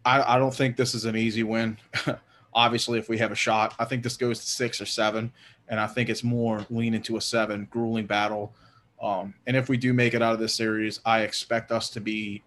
I, 0.04 0.36
I 0.36 0.38
don't 0.38 0.54
think 0.54 0.76
this 0.76 0.94
is 0.94 1.04
an 1.04 1.16
easy 1.16 1.42
win. 1.42 1.76
Obviously, 2.54 2.98
if 2.98 3.08
we 3.08 3.18
have 3.18 3.32
a 3.32 3.36
shot, 3.36 3.74
I 3.78 3.84
think 3.84 4.02
this 4.02 4.16
goes 4.16 4.40
to 4.40 4.46
six 4.46 4.80
or 4.80 4.86
seven, 4.86 5.32
and 5.68 5.78
I 5.78 5.86
think 5.86 6.08
it's 6.08 6.24
more 6.24 6.64
leaning 6.70 7.02
to 7.02 7.16
a 7.16 7.20
seven, 7.20 7.68
grueling 7.70 8.06
battle. 8.06 8.54
Um, 9.02 9.34
and 9.46 9.56
if 9.56 9.68
we 9.68 9.76
do 9.76 9.92
make 9.92 10.14
it 10.14 10.22
out 10.22 10.32
of 10.32 10.40
this 10.40 10.54
series, 10.54 11.00
I 11.04 11.20
expect 11.20 11.70
us 11.70 11.90
to 11.90 12.00
be 12.00 12.42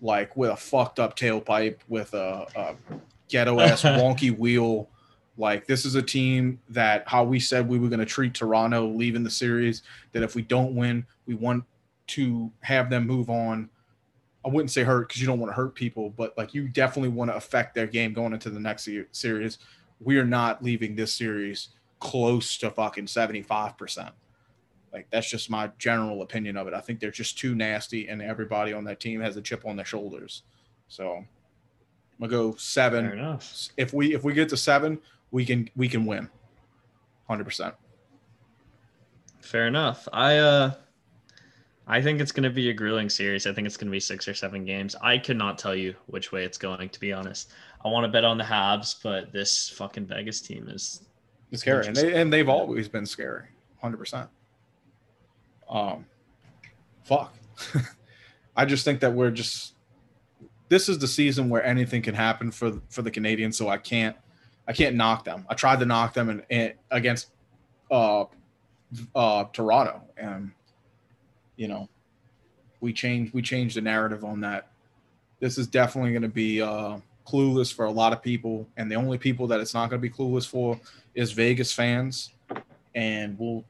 like 0.00 0.36
with 0.36 0.50
a 0.50 0.56
fucked 0.56 1.00
up 1.00 1.18
tailpipe, 1.18 1.78
with 1.88 2.14
a, 2.14 2.46
a 2.54 2.74
ghetto 3.28 3.60
ass 3.60 3.82
wonky 3.82 4.36
wheel. 4.36 4.88
Like 5.38 5.66
this 5.66 5.84
is 5.84 5.94
a 5.94 6.02
team 6.02 6.58
that 6.70 7.06
how 7.06 7.24
we 7.24 7.38
said 7.38 7.68
we 7.68 7.78
were 7.78 7.88
going 7.88 8.00
to 8.00 8.06
treat 8.06 8.34
Toronto 8.34 8.86
leaving 8.86 9.22
the 9.22 9.30
series. 9.30 9.82
That 10.12 10.22
if 10.22 10.34
we 10.34 10.42
don't 10.42 10.74
win, 10.74 11.06
we 11.26 11.34
want 11.34 11.64
to 12.08 12.50
have 12.60 12.88
them 12.88 13.06
move 13.06 13.28
on. 13.28 13.68
I 14.44 14.48
wouldn't 14.48 14.70
say 14.70 14.84
hurt 14.84 15.08
because 15.08 15.20
you 15.20 15.26
don't 15.26 15.40
want 15.40 15.50
to 15.50 15.56
hurt 15.56 15.74
people, 15.74 16.10
but 16.10 16.36
like 16.38 16.54
you 16.54 16.68
definitely 16.68 17.08
want 17.08 17.30
to 17.30 17.36
affect 17.36 17.74
their 17.74 17.86
game 17.86 18.12
going 18.12 18.32
into 18.32 18.48
the 18.48 18.60
next 18.60 18.88
series. 19.12 19.58
We 20.00 20.18
are 20.18 20.24
not 20.24 20.62
leaving 20.62 20.94
this 20.94 21.12
series 21.12 21.68
close 21.98 22.56
to 22.58 22.70
fucking 22.70 23.08
seventy 23.08 23.42
five 23.42 23.76
percent. 23.76 24.14
Like 24.92 25.08
that's 25.10 25.28
just 25.28 25.50
my 25.50 25.70
general 25.78 26.22
opinion 26.22 26.56
of 26.56 26.68
it. 26.68 26.74
I 26.74 26.80
think 26.80 27.00
they're 27.00 27.10
just 27.10 27.38
too 27.38 27.54
nasty, 27.54 28.08
and 28.08 28.22
everybody 28.22 28.72
on 28.72 28.84
that 28.84 29.00
team 29.00 29.20
has 29.20 29.36
a 29.36 29.42
chip 29.42 29.66
on 29.66 29.76
their 29.76 29.84
shoulders. 29.84 30.42
So 30.88 31.16
I'm 31.16 31.26
gonna 32.20 32.30
go 32.30 32.52
Fair 32.52 32.58
seven. 32.60 33.06
enough. 33.12 33.68
If 33.76 33.92
we 33.92 34.14
if 34.14 34.24
we 34.24 34.32
get 34.32 34.48
to 34.50 34.56
seven, 34.56 34.98
we 35.30 35.44
can 35.44 35.68
we 35.76 35.88
can 35.88 36.06
win, 36.06 36.28
hundred 37.28 37.44
percent. 37.44 37.74
Fair 39.40 39.66
enough. 39.66 40.08
I 40.12 40.38
uh 40.38 40.74
I 41.86 42.02
think 42.02 42.20
it's 42.20 42.32
gonna 42.32 42.50
be 42.50 42.68
a 42.70 42.72
grueling 42.72 43.08
series. 43.08 43.46
I 43.46 43.52
think 43.52 43.66
it's 43.66 43.76
gonna 43.76 43.90
be 43.90 44.00
six 44.00 44.26
or 44.26 44.34
seven 44.34 44.64
games. 44.64 44.96
I 45.00 45.18
cannot 45.18 45.58
tell 45.58 45.74
you 45.74 45.94
which 46.06 46.32
way 46.32 46.44
it's 46.44 46.58
going, 46.58 46.88
to 46.88 47.00
be 47.00 47.12
honest. 47.12 47.52
I 47.84 47.88
want 47.88 48.04
to 48.04 48.08
bet 48.08 48.24
on 48.24 48.38
the 48.38 48.44
Habs, 48.44 48.96
but 49.02 49.32
this 49.32 49.68
fucking 49.70 50.06
Vegas 50.06 50.40
team 50.40 50.68
is 50.68 51.02
It's 51.52 51.62
scary, 51.62 51.86
and 51.86 51.94
they 51.94 52.20
and 52.20 52.32
they've 52.32 52.48
always 52.48 52.88
been 52.88 53.06
scary, 53.06 53.44
hundred 53.80 53.98
percent. 53.98 54.28
Um, 55.68 56.06
fuck. 57.04 57.34
I 58.56 58.64
just 58.64 58.84
think 58.84 59.00
that 59.00 59.12
we're 59.12 59.30
just. 59.30 59.74
This 60.68 60.88
is 60.88 60.98
the 60.98 61.06
season 61.06 61.48
where 61.48 61.62
anything 61.64 62.02
can 62.02 62.16
happen 62.16 62.50
for 62.50 62.80
for 62.88 63.02
the 63.02 63.10
Canadiens, 63.10 63.54
so 63.54 63.68
I 63.68 63.76
can't, 63.76 64.16
I 64.68 64.72
can't 64.72 64.96
knock 64.96 65.24
them. 65.24 65.46
I 65.48 65.54
tried 65.54 65.80
to 65.80 65.86
knock 65.86 66.14
them 66.14 66.28
and, 66.28 66.42
and 66.50 66.74
against, 66.90 67.30
uh, 67.90 68.24
uh, 69.14 69.44
Toronto, 69.52 70.02
and 70.16 70.52
you 71.56 71.68
know, 71.68 71.88
we 72.80 72.92
changed 72.92 73.32
we 73.34 73.42
changed 73.42 73.76
the 73.76 73.80
narrative 73.80 74.24
on 74.24 74.40
that. 74.40 74.68
This 75.40 75.58
is 75.58 75.66
definitely 75.66 76.10
going 76.10 76.22
to 76.22 76.28
be 76.28 76.62
uh, 76.62 76.98
clueless 77.26 77.72
for 77.72 77.84
a 77.84 77.90
lot 77.90 78.12
of 78.12 78.22
people, 78.22 78.66
and 78.76 78.90
the 78.90 78.94
only 78.94 79.18
people 79.18 79.46
that 79.48 79.60
it's 79.60 79.74
not 79.74 79.90
going 79.90 80.00
to 80.00 80.08
be 80.08 80.10
clueless 80.10 80.46
for 80.46 80.78
is 81.14 81.32
Vegas 81.32 81.72
fans, 81.72 82.32
and 82.94 83.38
we'll, 83.38 83.64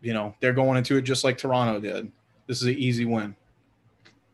you 0.00 0.14
know, 0.14 0.34
they're 0.40 0.52
going 0.52 0.78
into 0.78 0.96
it 0.96 1.02
just 1.02 1.24
like 1.24 1.38
Toronto 1.38 1.80
did. 1.80 2.10
This 2.46 2.62
is 2.62 2.68
an 2.68 2.74
easy 2.74 3.04
win. 3.04 3.34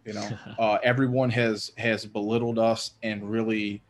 You 0.04 0.14
know, 0.14 0.28
uh, 0.59 0.78
everyone 0.82 1.30
has 1.30 1.72
has 1.78 2.04
belittled 2.04 2.59
us 2.59 2.92
and 3.02 3.28
really 3.30 3.82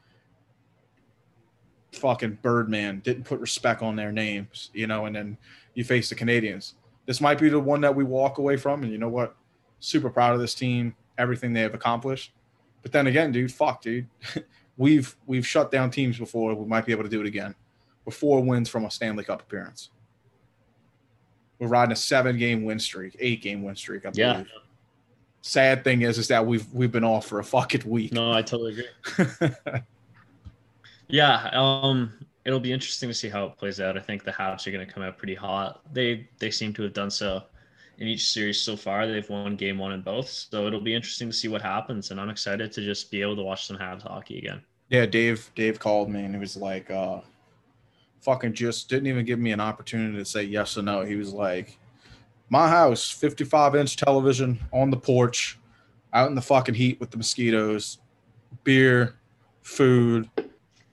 fucking 1.93 2.39
Birdman 2.43 3.01
didn't 3.01 3.25
put 3.25 3.41
respect 3.41 3.83
on 3.83 3.97
their 3.97 4.13
names. 4.13 4.71
You 4.75 4.87
know, 4.87 5.07
and 5.07 5.15
then 5.17 5.37
you 5.75 5.85
face 5.85 6.09
the 6.09 6.15
Canadiens. 6.15 6.75
This 7.07 7.21
might 7.21 7.39
be 7.39 7.49
the 7.49 7.59
one 7.61 7.81
that 7.81 7.95
we 7.95 8.05
walk 8.05 8.39
away 8.39 8.57
from, 8.57 8.83
and 8.83 8.93
you 8.93 8.99
know 8.99 9.09
what? 9.09 9.35
Super 9.81 10.11
proud 10.11 10.35
of 10.35 10.41
this 10.41 10.55
team, 10.55 10.95
everything 11.17 11.53
they 11.53 11.61
have 11.63 11.75
accomplished. 11.75 12.33
But 12.83 12.93
then 12.93 13.07
again, 13.07 13.33
dude, 13.33 13.53
fuck, 13.53 13.81
dude. 13.83 14.07
we've 14.77 15.17
we've 15.27 15.47
shut 15.47 15.71
down 15.71 15.91
teams 15.91 16.19
before. 16.19 16.55
We 16.55 16.67
might 16.67 16.85
be 16.87 16.93
able 16.93 17.05
to 17.05 17.09
do 17.09 17.21
it 17.21 17.27
again. 17.27 17.55
We're 18.05 18.13
four 18.13 18.43
wins 18.43 18.69
from 18.69 18.85
a 18.85 18.91
Stanley 18.91 19.25
Cup 19.25 19.43
appearance. 19.43 19.91
We're 21.59 21.69
riding 21.69 21.93
a 21.93 21.97
seven 21.97 22.39
game 22.39 22.65
win 22.65 22.79
streak, 22.79 23.17
eight 23.19 23.43
game 23.43 23.63
win 23.63 23.75
streak, 23.77 24.07
I 24.07 24.11
Yeah. 24.15 24.33
believe. 24.35 24.49
Sad 25.43 25.83
thing 25.85 26.03
is, 26.03 26.19
is 26.19 26.29
that 26.29 26.45
we've 26.47 26.67
we've 26.73 26.93
been 26.93 27.05
off 27.05 27.27
for 27.27 27.39
a 27.39 27.45
fucking 27.45 27.89
week. 27.89 28.13
no, 28.13 28.33
I 28.33 28.43
totally 28.43 28.73
agree. 29.19 29.49
Yeah, 31.09 31.49
um, 31.53 32.13
it'll 32.45 32.61
be 32.61 32.73
interesting 32.73 33.09
to 33.09 33.15
see 33.15 33.29
how 33.29 33.47
it 33.47 33.57
plays 33.57 33.81
out. 33.81 33.97
I 33.97 34.01
think 34.01 34.25
the 34.25 34.33
Habs 34.33 34.67
are 34.67 34.71
going 34.71 34.87
to 34.87 34.93
come 34.93 35.03
out 35.03 35.19
pretty 35.19 35.35
hot. 35.35 35.83
They 35.93 36.29
they 36.39 36.51
seem 36.51 36.73
to 36.75 36.83
have 36.83 36.93
done 36.93 37.11
so 37.11 37.43
in 37.99 38.07
each 38.07 38.31
series 38.31 38.61
so 38.61 38.77
far. 38.77 39.07
They've 39.07 39.29
won 39.29 39.57
game 39.57 39.79
one 39.79 39.93
in 39.93 40.03
both, 40.03 40.29
so 40.29 40.67
it'll 40.67 40.81
be 40.81 40.95
interesting 40.95 41.29
to 41.29 41.37
see 41.37 41.49
what 41.49 41.63
happens. 41.63 42.11
And 42.11 42.21
I'm 42.21 42.31
excited 42.31 42.73
to 42.73 42.81
just 42.83 43.11
be 43.11 43.23
able 43.23 43.37
to 43.37 43.43
watch 43.43 43.67
some 43.67 43.77
Habs 43.77 44.03
hockey 44.03 44.39
again. 44.39 44.63
yeah, 44.91 45.07
Dave 45.07 45.51
Dave 45.55 45.79
called 45.79 46.11
me 46.11 46.25
and 46.25 46.35
he 46.35 46.41
was 46.41 46.57
like, 46.57 46.91
uh, 46.91 47.21
fucking 48.21 48.55
just 48.55 48.89
didn't 48.89 49.07
even 49.07 49.25
give 49.25 49.39
me 49.39 49.53
an 49.53 49.61
opportunity 49.61 50.17
to 50.17 50.25
say 50.25 50.43
yes 50.43 50.77
or 50.77 50.83
no. 50.83 51.03
He 51.03 51.17
was 51.17 51.33
like, 51.33 51.79
my 52.51 52.69
house, 52.69 53.11
55 53.11 53.75
inch 53.75 53.97
television 53.97 54.59
on 54.73 54.91
the 54.91 54.97
porch, 54.97 55.59
out 56.13 56.29
in 56.29 56.35
the 56.35 56.43
fucking 56.43 56.75
heat 56.75 56.99
with 57.01 57.11
the 57.11 57.17
mosquitoes, 57.17 57.99
beer, 58.65 59.17
food, 59.63 60.31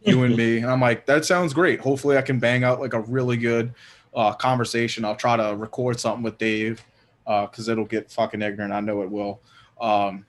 you 0.05 0.23
and 0.23 0.35
me. 0.35 0.57
And 0.57 0.67
I'm 0.67 0.81
like, 0.81 1.05
that 1.05 1.25
sounds 1.25 1.53
great. 1.53 1.79
Hopefully, 1.79 2.17
I 2.17 2.21
can 2.21 2.39
bang 2.39 2.63
out 2.63 2.79
like 2.79 2.93
a 2.93 3.01
really 3.01 3.37
good 3.37 3.73
uh, 4.13 4.33
conversation. 4.33 5.05
I'll 5.05 5.15
try 5.15 5.35
to 5.37 5.55
record 5.55 5.99
something 5.99 6.23
with 6.23 6.37
Dave 6.37 6.83
because 7.25 7.67
it'll 7.67 7.85
get 7.85 8.11
fucking 8.11 8.41
ignorant. 8.41 8.73
I 8.73 8.79
know 8.79 9.01
it 9.01 9.09
will. 9.09 9.41
Um, 9.79 10.25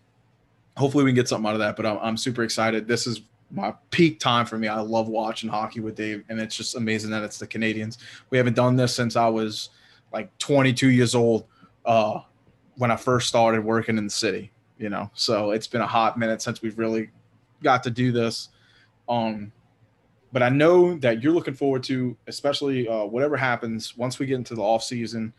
hopefully, 0.77 1.05
we 1.05 1.11
can 1.11 1.17
get 1.17 1.29
something 1.29 1.49
out 1.49 1.55
of 1.55 1.61
that. 1.61 1.77
But 1.77 1.87
I'm, 1.87 1.99
I'm 2.01 2.17
super 2.17 2.43
excited. 2.43 2.89
This 2.89 3.07
is 3.07 3.23
my 3.51 3.75
peak 3.91 4.19
time 4.19 4.47
for 4.47 4.59
me. 4.59 4.69
I 4.69 4.81
love 4.81 5.09
watching 5.09 5.49
hockey 5.49 5.81
with 5.81 5.95
Dave, 5.95 6.25
and 6.29 6.41
it's 6.41 6.57
just 6.57 6.75
amazing 6.75 7.11
that 7.11 7.23
it's 7.23 7.39
the 7.39 7.47
Canadiens. 7.47 7.99
We 8.31 8.39
haven't 8.39 8.55
done 8.55 8.77
this 8.77 8.95
since 8.95 9.17
I 9.17 9.29
was 9.29 9.71
like 10.13 10.37
22 10.39 10.91
years 10.91 11.15
old 11.15 11.47
uh, 11.85 12.21
when 12.77 12.91
I 12.91 12.97
first 12.97 13.29
started 13.29 13.65
working 13.65 13.99
in 13.99 14.05
the 14.05 14.11
city. 14.11 14.51
You 14.79 14.91
know, 14.91 15.11
so 15.15 15.53
it's 15.53 15.67
been 15.67 15.81
a 15.81 15.87
hot 15.87 16.19
minute 16.19 16.43
since 16.43 16.61
we've 16.61 16.79
really 16.79 17.09
got 17.63 17.83
to 17.85 17.91
do 17.91 18.13
this. 18.13 18.51
Um, 19.09 19.53
but 20.37 20.43
I 20.43 20.51
know 20.51 20.99
that 20.99 21.23
you're 21.23 21.33
looking 21.33 21.55
forward 21.55 21.83
to, 21.85 22.15
especially 22.27 22.87
uh, 22.87 23.07
whatever 23.07 23.39
happens 23.39 23.97
once 23.97 24.19
we 24.19 24.27
get 24.27 24.35
into 24.35 24.55
the 24.55 24.61
off 24.61 24.83
season. 24.83 25.33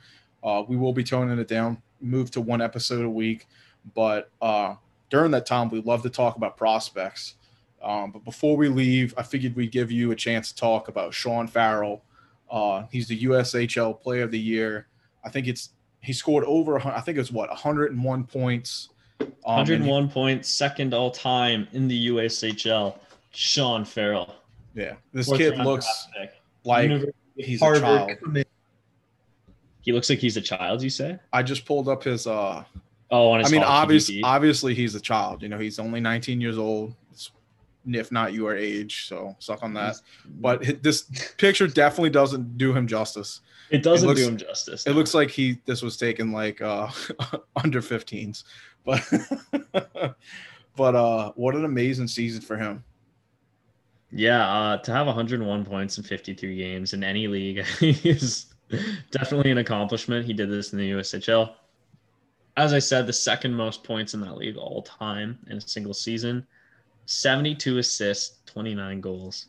Uh, 0.43 0.63
we 0.67 0.75
will 0.75 0.91
be 0.91 1.03
toning 1.03 1.37
it 1.37 1.47
down, 1.47 1.79
move 2.01 2.31
to 2.31 2.41
one 2.41 2.61
episode 2.61 3.05
a 3.05 3.09
week. 3.09 3.45
But 3.93 4.31
uh, 4.41 4.73
during 5.11 5.29
that 5.33 5.45
time, 5.45 5.69
we 5.69 5.81
love 5.81 6.01
to 6.01 6.09
talk 6.09 6.35
about 6.35 6.57
prospects. 6.57 7.35
Um, 7.79 8.09
but 8.09 8.25
before 8.25 8.57
we 8.57 8.69
leave, 8.69 9.13
I 9.15 9.21
figured 9.21 9.55
we'd 9.55 9.71
give 9.71 9.91
you 9.91 10.09
a 10.09 10.15
chance 10.15 10.51
to 10.51 10.55
talk 10.55 10.87
about 10.87 11.13
Sean 11.13 11.47
Farrell. 11.47 12.01
Uh, 12.49 12.85
he's 12.91 13.07
the 13.07 13.25
USHL 13.25 14.01
Player 14.01 14.23
of 14.23 14.31
the 14.31 14.39
Year. 14.39 14.87
I 15.23 15.29
think 15.29 15.45
it's 15.45 15.73
he 16.01 16.11
scored 16.11 16.43
over. 16.45 16.79
I 16.79 17.01
think 17.01 17.19
it's 17.19 17.29
what 17.29 17.49
101 17.49 18.23
points. 18.23 18.89
Um, 19.19 19.27
101 19.45 20.07
he, 20.07 20.11
points, 20.11 20.49
second 20.49 20.95
all 20.95 21.11
time 21.11 21.67
in 21.73 21.87
the 21.87 22.07
USHL. 22.07 22.97
Sean 23.29 23.85
Farrell. 23.85 24.33
Yeah, 24.77 24.93
this 25.11 25.25
Fourth 25.25 25.39
kid 25.39 25.57
looks 25.57 26.07
like 26.63 26.83
University 26.83 27.13
he's 27.35 27.59
Harvard. 27.59 27.83
a 27.83 28.15
child. 28.25 28.45
He 29.81 29.91
looks 29.91 30.09
like 30.09 30.19
he's 30.19 30.37
a 30.37 30.41
child. 30.41 30.83
You 30.83 30.91
say? 30.91 31.17
I 31.33 31.41
just 31.41 31.65
pulled 31.65 31.89
up 31.89 32.03
his. 32.03 32.27
uh 32.27 32.63
Oh, 33.09 33.31
I 33.31 33.49
mean, 33.49 33.63
obviously, 33.63 34.21
obviously, 34.21 34.75
he's 34.75 34.93
a 34.93 34.99
child. 34.99 35.41
You 35.41 35.49
know, 35.49 35.57
he's 35.57 35.79
only 35.79 35.99
19 36.01 36.41
years 36.41 36.57
old. 36.57 36.93
If 37.89 38.11
not 38.11 38.33
your 38.33 38.55
age, 38.55 39.07
so 39.07 39.35
suck 39.39 39.63
on 39.63 39.73
that. 39.75 39.95
But 40.41 40.83
this 40.83 41.03
picture 41.37 41.67
definitely 41.67 42.09
doesn't 42.09 42.57
do 42.57 42.73
him 42.73 42.85
justice. 42.85 43.39
It 43.69 43.81
doesn't 43.81 44.05
it 44.05 44.09
looks, 44.09 44.21
do 44.21 44.27
him 44.27 44.37
justice. 44.37 44.85
No. 44.85 44.91
It 44.91 44.95
looks 44.95 45.13
like 45.13 45.31
he 45.31 45.59
this 45.65 45.81
was 45.81 45.95
taken 45.95 46.33
like 46.33 46.61
uh 46.61 46.89
under 47.63 47.81
15s, 47.81 48.43
but 48.83 49.01
but 50.75 50.95
uh 50.95 51.31
what 51.35 51.55
an 51.55 51.63
amazing 51.63 52.07
season 52.07 52.41
for 52.41 52.57
him. 52.57 52.83
Yeah, 54.11 54.49
uh, 54.49 54.77
to 54.77 54.91
have 54.91 55.07
101 55.07 55.65
points 55.65 55.97
in 55.97 56.03
53 56.03 56.55
games 56.55 56.93
in 56.93 57.03
any 57.03 57.27
league 57.27 57.65
is 57.81 58.47
definitely 59.11 59.51
an 59.51 59.57
accomplishment. 59.57 60.25
He 60.25 60.33
did 60.33 60.49
this 60.49 60.71
in 60.71 60.79
the 60.79 60.91
USHL. 60.91 61.53
As 62.55 62.73
I 62.73 62.79
said, 62.79 63.05
the 63.05 63.13
second 63.13 63.53
most 63.53 63.83
points 63.83 64.13
in 64.13 64.21
that 64.21 64.37
league 64.37 64.57
all 64.57 64.81
time 64.81 65.37
in 65.49 65.57
a 65.57 65.61
single 65.61 65.93
season. 65.93 66.45
72 67.05 67.77
assists, 67.77 68.39
29 68.45 69.01
goals. 69.01 69.47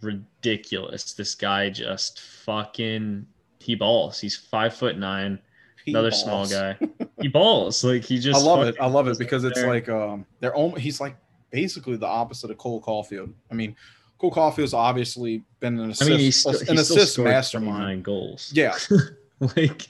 Ridiculous. 0.00 1.12
This 1.12 1.34
guy 1.34 1.70
just 1.70 2.20
fucking 2.20 3.26
he 3.60 3.74
balls. 3.74 4.20
He's 4.20 4.36
five 4.36 4.74
foot 4.74 4.96
nine. 4.96 5.38
He 5.84 5.92
another 5.92 6.10
balls. 6.10 6.22
small 6.22 6.46
guy. 6.46 6.78
He 7.20 7.26
balls. 7.26 7.82
Like 7.82 8.04
he 8.04 8.20
just 8.20 8.40
I 8.40 8.48
love 8.48 8.64
it. 8.64 8.76
I 8.80 8.86
love 8.86 9.08
it 9.08 9.18
because 9.18 9.42
it's 9.42 9.60
like 9.64 9.88
um 9.88 10.24
they're 10.38 10.54
only 10.54 10.80
he's 10.80 11.00
like 11.00 11.16
basically 11.50 11.96
the 11.96 12.06
opposite 12.06 12.50
of 12.50 12.58
Cole 12.58 12.80
Caufield. 12.80 13.32
I 13.50 13.54
mean, 13.54 13.76
Cole 14.18 14.32
Caufield's 14.32 14.74
obviously 14.74 15.42
been 15.60 15.78
an 15.78 15.90
assist, 15.90 16.10
I 16.10 16.12
mean, 16.12 16.18
he's 16.20 16.40
still, 16.40 16.52
an 16.52 16.76
he's 16.76 16.90
assist 16.90 17.18
mastermind. 17.18 18.04
Goals. 18.04 18.50
Yeah. 18.54 18.76
like, 19.56 19.88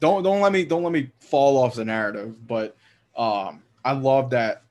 don't 0.00 0.22
don't 0.22 0.40
let 0.40 0.52
me 0.52 0.64
don't 0.64 0.82
let 0.82 0.92
me 0.92 1.10
fall 1.18 1.56
off 1.56 1.74
the 1.74 1.84
narrative, 1.84 2.46
but 2.46 2.76
um, 3.16 3.62
I 3.84 3.92
love 3.92 4.30
that 4.30 4.62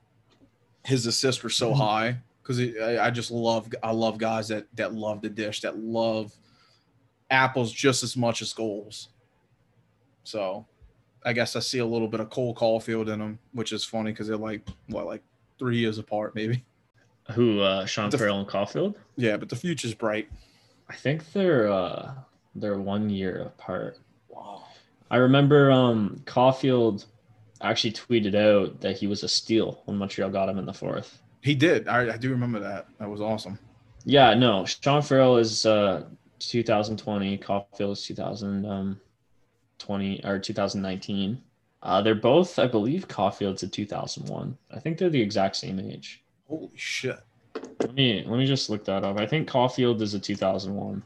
his 0.84 1.06
assists 1.06 1.44
were 1.44 1.50
so 1.50 1.72
mm-hmm. 1.72 1.82
high 1.82 2.18
because 2.42 2.60
I, 2.60 3.08
I 3.08 3.10
just 3.10 3.32
love 3.32 3.68
I 3.84 3.92
love 3.92 4.18
guys 4.18 4.48
that 4.48 4.68
that 4.76 4.94
love 4.94 5.22
the 5.22 5.30
dish 5.30 5.62
that 5.62 5.78
love 5.78 6.32
apples 7.30 7.72
just 7.72 8.04
as 8.04 8.16
much 8.16 8.42
as 8.42 8.54
goals. 8.54 9.10
So 10.24 10.66
I 11.26 11.34
guess 11.34 11.56
I 11.56 11.60
see 11.60 11.80
a 11.80 11.86
little 11.86 12.08
bit 12.08 12.20
of 12.20 12.30
Cole 12.30 12.56
Caufield 12.56 13.12
in 13.12 13.20
them, 13.20 13.40
which 13.52 13.74
is 13.74 13.84
funny 13.84 14.12
because 14.12 14.28
they're 14.28 14.38
like 14.38 14.62
what 14.88 15.06
like 15.06 15.24
three 15.60 15.78
years 15.78 15.98
apart, 15.98 16.36
maybe. 16.36 16.64
Who, 17.32 17.62
uh, 17.62 17.86
Sean 17.86 18.10
the, 18.10 18.18
Farrell 18.18 18.40
and 18.40 18.48
Caufield? 18.48 18.96
Yeah, 19.16 19.38
but 19.38 19.48
the 19.50 19.56
future's 19.56 19.94
bright. 19.94 20.28
I 20.90 20.94
think 20.94 21.32
they're 21.34 21.72
uh, 21.72 22.14
they're 22.54 22.78
one 22.78 23.10
year 23.10 23.42
apart. 23.42 23.98
Wow. 24.30 24.66
I 25.10 25.18
remember 25.18 25.72
um, 25.72 26.22
Caufield 26.26 27.06
actually 27.62 27.94
tweeted 27.94 28.36
out 28.36 28.82
that 28.82 28.98
he 28.98 29.08
was 29.08 29.24
a 29.24 29.28
steal 29.28 29.82
when 29.86 29.98
Montreal 29.98 30.30
got 30.30 30.50
him 30.50 30.60
in 30.60 30.66
the 30.66 30.74
fourth. 30.74 31.20
He 31.42 31.56
did. 31.56 31.88
I, 31.88 32.14
I 32.14 32.18
do 32.18 32.30
remember 32.30 32.60
that. 32.60 32.88
That 33.00 33.10
was 33.10 33.22
awesome. 33.22 33.58
Yeah, 34.04 34.36
no. 34.36 34.66
Sean 34.66 35.02
Farrell 35.02 35.38
is 35.38 35.66
uh, 35.66 36.04
2020. 36.40 37.38
Caufield 37.40 37.94
is 37.94 38.06
2020 38.06 40.24
um, 40.24 40.30
or 40.30 40.40
2019. 40.40 41.42
Uh, 41.86 42.02
they're 42.02 42.16
both, 42.16 42.58
I 42.58 42.66
believe, 42.66 43.08
Caufield's 43.08 43.62
a 43.62 43.68
2001. 43.68 44.58
I 44.72 44.80
think 44.80 44.98
they're 44.98 45.08
the 45.08 45.22
exact 45.22 45.56
same 45.56 45.80
age. 45.80 46.24
Holy 46.50 46.72
shit! 46.76 47.20
Let 47.80 47.94
me 47.94 48.24
let 48.26 48.40
me 48.40 48.48
just 48.48 48.72
look 48.72 48.84
that 48.86 49.04
up. 49.04 49.20
I 49.20 49.28
think 49.28 49.48
Caufield 49.48 50.02
is 50.02 50.16
a 50.16 50.20
2001. 50.20 51.04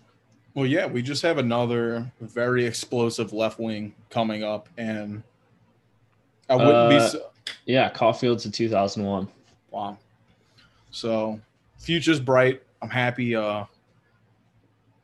Well, 0.54 0.66
yeah, 0.66 0.86
we 0.86 1.02
just 1.02 1.22
have 1.24 1.38
another 1.38 2.10
very 2.22 2.66
explosive 2.66 3.34
left 3.34 3.60
wing 3.60 3.94
coming 4.10 4.44
up, 4.44 4.70
and 4.78 5.22
I 6.50 6.56
wouldn't 6.56 6.74
uh, 6.74 6.90
be. 6.90 7.00
So- 7.00 7.30
yeah, 7.66 7.92
Caufield's 7.92 8.46
a 8.46 8.52
2001. 8.52 9.28
Wow. 9.72 9.98
So, 10.92 11.40
future's 11.78 12.22
bright. 12.22 12.64
I'm 12.82 12.90
happy. 12.90 13.36
Uh, 13.36 13.66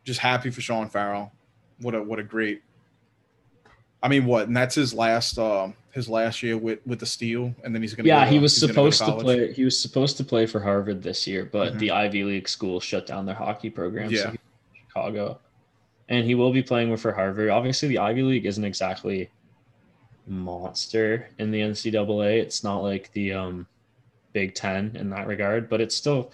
just 0.05 0.21
happy 0.21 0.51
for 0.51 0.61
Sean 0.61 0.87
Farrell. 0.87 1.33
What 1.81 1.95
a 1.95 2.01
what 2.01 2.17
a 2.17 2.23
great 2.23 2.61
I 4.03 4.07
mean, 4.07 4.25
what? 4.25 4.47
And 4.47 4.55
that's 4.55 4.75
his 4.75 4.93
last 4.93 5.37
uh, 5.37 5.69
his 5.91 6.09
last 6.09 6.43
year 6.43 6.57
with 6.57 6.79
with 6.85 6.99
the 6.99 7.05
Steel, 7.05 7.55
and 7.63 7.73
then 7.73 7.81
he's 7.81 7.93
gonna. 7.93 8.07
Yeah, 8.07 8.25
go, 8.25 8.31
he 8.31 8.39
was 8.39 8.55
supposed 8.55 8.99
to, 8.99 9.05
to, 9.05 9.13
play. 9.13 9.53
He 9.53 9.63
was 9.63 9.79
supposed 9.79 10.17
to 10.17 10.23
play 10.23 10.45
for 10.45 10.59
Harvard 10.59 11.01
this 11.01 11.25
year, 11.25 11.49
but 11.51 11.69
mm-hmm. 11.69 11.77
the 11.79 11.91
Ivy 11.91 12.23
League 12.23 12.49
school 12.49 12.79
shut 12.79 13.07
down 13.07 13.25
their 13.25 13.35
hockey 13.35 13.69
program. 13.69 14.11
Yeah. 14.11 14.31
So 14.31 14.35
Chicago, 14.73 15.39
and 16.09 16.25
he 16.25 16.35
will 16.35 16.51
be 16.51 16.61
playing 16.61 16.95
for 16.97 17.13
Harvard. 17.13 17.49
Obviously, 17.49 17.87
the 17.87 17.99
Ivy 17.99 18.23
League 18.23 18.45
isn't 18.45 18.63
exactly 18.63 19.29
monster 20.27 21.29
in 21.39 21.51
the 21.51 21.61
NCAA. 21.61 22.41
It's 22.41 22.63
not 22.63 22.83
like 22.83 23.11
the 23.13 23.33
um, 23.33 23.67
Big 24.33 24.53
Ten 24.53 24.95
in 24.95 25.09
that 25.11 25.27
regard, 25.27 25.69
but 25.69 25.81
it's 25.81 25.95
still 25.95 26.31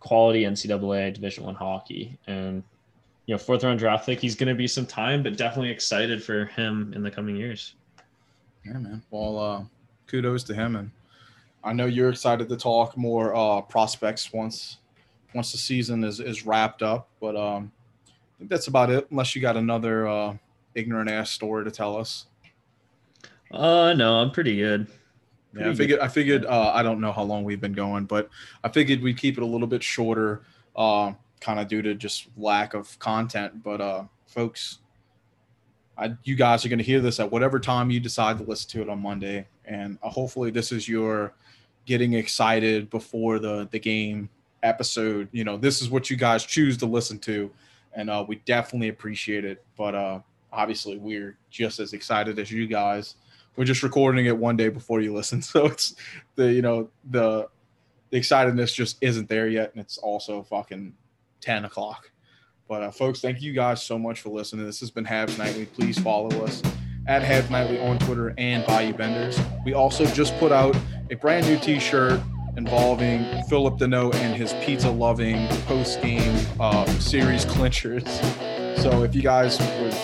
quality 0.00 0.42
NCAA 0.42 1.14
Division 1.14 1.44
One 1.44 1.54
hockey, 1.54 2.18
and 2.26 2.64
you 3.26 3.34
know, 3.34 3.38
fourth 3.38 3.64
round 3.64 3.78
draft 3.78 4.06
pick. 4.06 4.20
He's 4.20 4.34
going 4.34 4.48
to 4.48 4.54
be 4.54 4.66
some 4.66 4.86
time, 4.86 5.22
but 5.22 5.36
definitely 5.36 5.70
excited 5.70 6.22
for 6.22 6.46
him 6.46 6.92
in 6.94 7.02
the 7.02 7.10
coming 7.10 7.36
years. 7.36 7.74
Yeah, 8.64 8.74
man. 8.74 9.02
Well, 9.10 9.38
uh, 9.38 9.64
kudos 10.06 10.44
to 10.44 10.54
him, 10.54 10.76
and 10.76 10.90
I 11.64 11.72
know 11.72 11.86
you're 11.86 12.10
excited 12.10 12.48
to 12.48 12.56
talk 12.56 12.96
more 12.96 13.34
uh, 13.34 13.60
prospects 13.62 14.32
once 14.32 14.78
once 15.34 15.52
the 15.52 15.58
season 15.58 16.04
is 16.04 16.20
is 16.20 16.44
wrapped 16.44 16.82
up. 16.82 17.08
But 17.20 17.36
um, 17.36 17.72
I 18.06 18.38
think 18.38 18.50
that's 18.50 18.68
about 18.68 18.90
it. 18.90 19.06
Unless 19.10 19.34
you 19.34 19.42
got 19.42 19.56
another 19.56 20.06
uh, 20.08 20.36
ignorant 20.74 21.10
ass 21.10 21.30
story 21.30 21.64
to 21.64 21.70
tell 21.70 21.96
us. 21.96 22.26
Uh, 23.50 23.92
no, 23.92 24.16
I'm 24.16 24.30
pretty 24.30 24.56
good. 24.56 24.86
Pretty 25.52 25.66
yeah, 25.66 25.72
I 25.72 25.74
figured. 25.74 26.00
Good. 26.00 26.04
I 26.04 26.08
figured. 26.08 26.46
Uh, 26.46 26.72
I 26.74 26.82
don't 26.82 27.00
know 27.00 27.12
how 27.12 27.22
long 27.22 27.44
we've 27.44 27.60
been 27.60 27.74
going, 27.74 28.04
but 28.04 28.30
I 28.64 28.68
figured 28.68 29.02
we'd 29.02 29.18
keep 29.18 29.36
it 29.36 29.42
a 29.42 29.46
little 29.46 29.66
bit 29.66 29.82
shorter. 29.82 30.42
Uh, 30.74 31.12
kind 31.42 31.58
of 31.58 31.68
due 31.68 31.82
to 31.82 31.94
just 31.94 32.28
lack 32.36 32.72
of 32.72 32.98
content. 32.98 33.62
But 33.62 33.80
uh, 33.80 34.04
folks, 34.26 34.78
I, 35.98 36.14
you 36.24 36.36
guys 36.36 36.64
are 36.64 36.68
going 36.68 36.78
to 36.78 36.84
hear 36.84 37.00
this 37.00 37.20
at 37.20 37.30
whatever 37.30 37.60
time 37.60 37.90
you 37.90 38.00
decide 38.00 38.38
to 38.38 38.44
listen 38.44 38.70
to 38.70 38.82
it 38.82 38.88
on 38.88 39.02
Monday, 39.02 39.46
and 39.66 39.98
uh, 40.02 40.08
hopefully 40.08 40.50
this 40.50 40.72
is 40.72 40.88
your 40.88 41.34
getting 41.84 42.14
excited 42.14 42.88
before 42.88 43.38
the 43.38 43.68
the 43.70 43.78
game 43.78 44.30
episode. 44.62 45.28
You 45.32 45.44
know, 45.44 45.58
this 45.58 45.82
is 45.82 45.90
what 45.90 46.08
you 46.08 46.16
guys 46.16 46.44
choose 46.44 46.78
to 46.78 46.86
listen 46.86 47.18
to, 47.20 47.50
and 47.92 48.08
uh, 48.08 48.24
we 48.26 48.36
definitely 48.46 48.88
appreciate 48.88 49.44
it. 49.44 49.64
But 49.76 49.94
uh, 49.94 50.20
obviously, 50.52 50.96
we're 50.96 51.36
just 51.50 51.80
as 51.80 51.92
excited 51.92 52.38
as 52.38 52.50
you 52.50 52.66
guys. 52.66 53.16
We're 53.56 53.64
just 53.64 53.82
recording 53.82 54.24
it 54.26 54.38
one 54.38 54.56
day 54.56 54.70
before 54.70 55.02
you 55.02 55.12
listen, 55.12 55.42
so 55.42 55.66
it's 55.66 55.96
the 56.36 56.50
you 56.52 56.62
know 56.62 56.88
the 57.10 57.48
the 58.10 58.18
excitedness 58.20 58.72
just 58.72 58.96
isn't 59.00 59.28
there 59.28 59.48
yet, 59.48 59.72
and 59.74 59.82
it's 59.82 59.98
also 59.98 60.42
fucking 60.42 60.94
10 61.42 61.66
o'clock. 61.66 62.10
But 62.68 62.82
uh, 62.82 62.90
folks, 62.90 63.20
thank 63.20 63.42
you 63.42 63.52
guys 63.52 63.82
so 63.82 63.98
much 63.98 64.22
for 64.22 64.30
listening. 64.30 64.64
This 64.64 64.80
has 64.80 64.90
been 64.90 65.04
Habs 65.04 65.36
Nightly. 65.36 65.66
Please 65.66 65.98
follow 65.98 66.30
us 66.42 66.62
at 67.06 67.20
Habs 67.22 67.50
Nightly 67.50 67.78
on 67.80 67.98
Twitter 67.98 68.32
and 68.38 68.64
Bayou 68.64 68.94
Benders. 68.94 69.38
We 69.66 69.74
also 69.74 70.06
just 70.06 70.34
put 70.38 70.52
out 70.52 70.74
a 71.10 71.16
brand 71.16 71.46
new 71.46 71.58
T-shirt 71.58 72.18
involving 72.56 73.42
Phillip 73.44 73.78
Danault 73.78 74.14
and 74.16 74.34
his 74.34 74.54
pizza-loving 74.64 75.46
post-game 75.66 76.34
uh, 76.60 76.86
series 76.98 77.44
clinchers. 77.44 78.08
So 78.78 79.02
if 79.02 79.14
you 79.14 79.20
guys 79.22 79.58
would 79.58 79.94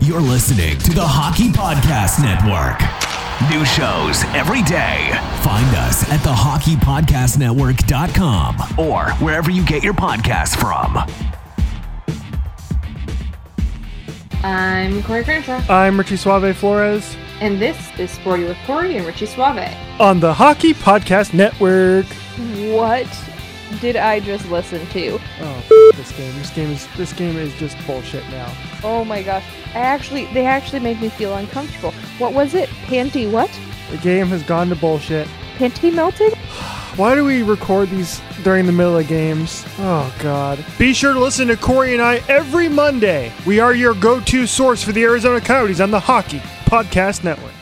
You're 0.00 0.20
listening 0.20 0.78
to 0.78 0.92
the 0.92 1.04
Hockey 1.04 1.48
Podcast 1.48 2.22
Network. 2.22 2.78
New 3.50 3.64
shows 3.64 4.22
every 4.36 4.62
day. 4.62 5.10
Find 5.42 5.66
us 5.74 6.08
at 6.12 6.20
thehockeypodcastnetwork.com 6.20 8.78
or 8.78 9.10
wherever 9.14 9.50
you 9.50 9.66
get 9.66 9.82
your 9.82 9.94
podcasts 9.94 10.56
from. 10.56 10.96
I'm 14.44 15.02
Corey 15.02 15.24
Crenshaw, 15.24 15.60
I'm 15.68 15.98
Richie 15.98 16.16
Suave 16.16 16.56
Flores 16.56 17.16
and 17.40 17.60
this 17.60 17.76
is 17.98 18.10
Sporty 18.10 18.44
with 18.44 18.56
Corey 18.66 18.96
and 18.96 19.06
Richie 19.06 19.26
Suave. 19.26 19.74
on 20.00 20.20
the 20.20 20.32
Hockey 20.32 20.74
Podcast 20.74 21.34
Network. 21.34 22.06
What 22.72 23.06
did 23.80 23.96
I 23.96 24.20
just 24.20 24.48
listen 24.50 24.86
to? 24.88 25.18
Oh, 25.40 25.62
f- 25.90 25.96
this 25.96 26.12
game. 26.12 26.34
This 26.38 26.50
game 26.50 26.70
is 26.70 26.86
this 26.96 27.12
game 27.12 27.36
is 27.36 27.52
just 27.54 27.76
bullshit 27.86 28.24
now. 28.30 28.52
Oh 28.82 29.04
my 29.04 29.22
gosh. 29.22 29.44
I 29.74 29.78
actually 29.78 30.26
they 30.32 30.46
actually 30.46 30.80
made 30.80 31.00
me 31.00 31.08
feel 31.08 31.34
uncomfortable. 31.34 31.92
What 32.18 32.32
was 32.32 32.54
it? 32.54 32.68
Panty 32.86 33.30
what? 33.30 33.50
The 33.90 33.98
game 33.98 34.26
has 34.28 34.42
gone 34.42 34.68
to 34.70 34.76
bullshit. 34.76 35.28
Panty 35.58 35.92
melted? 35.92 36.34
Why 36.96 37.14
do 37.14 37.24
we 37.26 37.42
record 37.42 37.90
these 37.90 38.22
during 38.42 38.64
the 38.64 38.72
middle 38.72 38.96
of 38.96 39.06
games? 39.06 39.64
Oh 39.78 40.14
God. 40.20 40.64
Be 40.78 40.94
sure 40.94 41.12
to 41.12 41.20
listen 41.20 41.48
to 41.48 41.56
Corey 41.56 41.92
and 41.92 42.00
I 42.02 42.22
every 42.28 42.68
Monday. 42.70 43.32
We 43.46 43.60
are 43.60 43.74
your 43.74 43.94
go-to 43.94 44.46
source 44.46 44.82
for 44.82 44.92
the 44.92 45.02
Arizona 45.04 45.40
Coyotes 45.40 45.80
on 45.80 45.90
the 45.90 46.00
Hockey 46.00 46.40
Podcast 46.66 47.22
Network. 47.22 47.55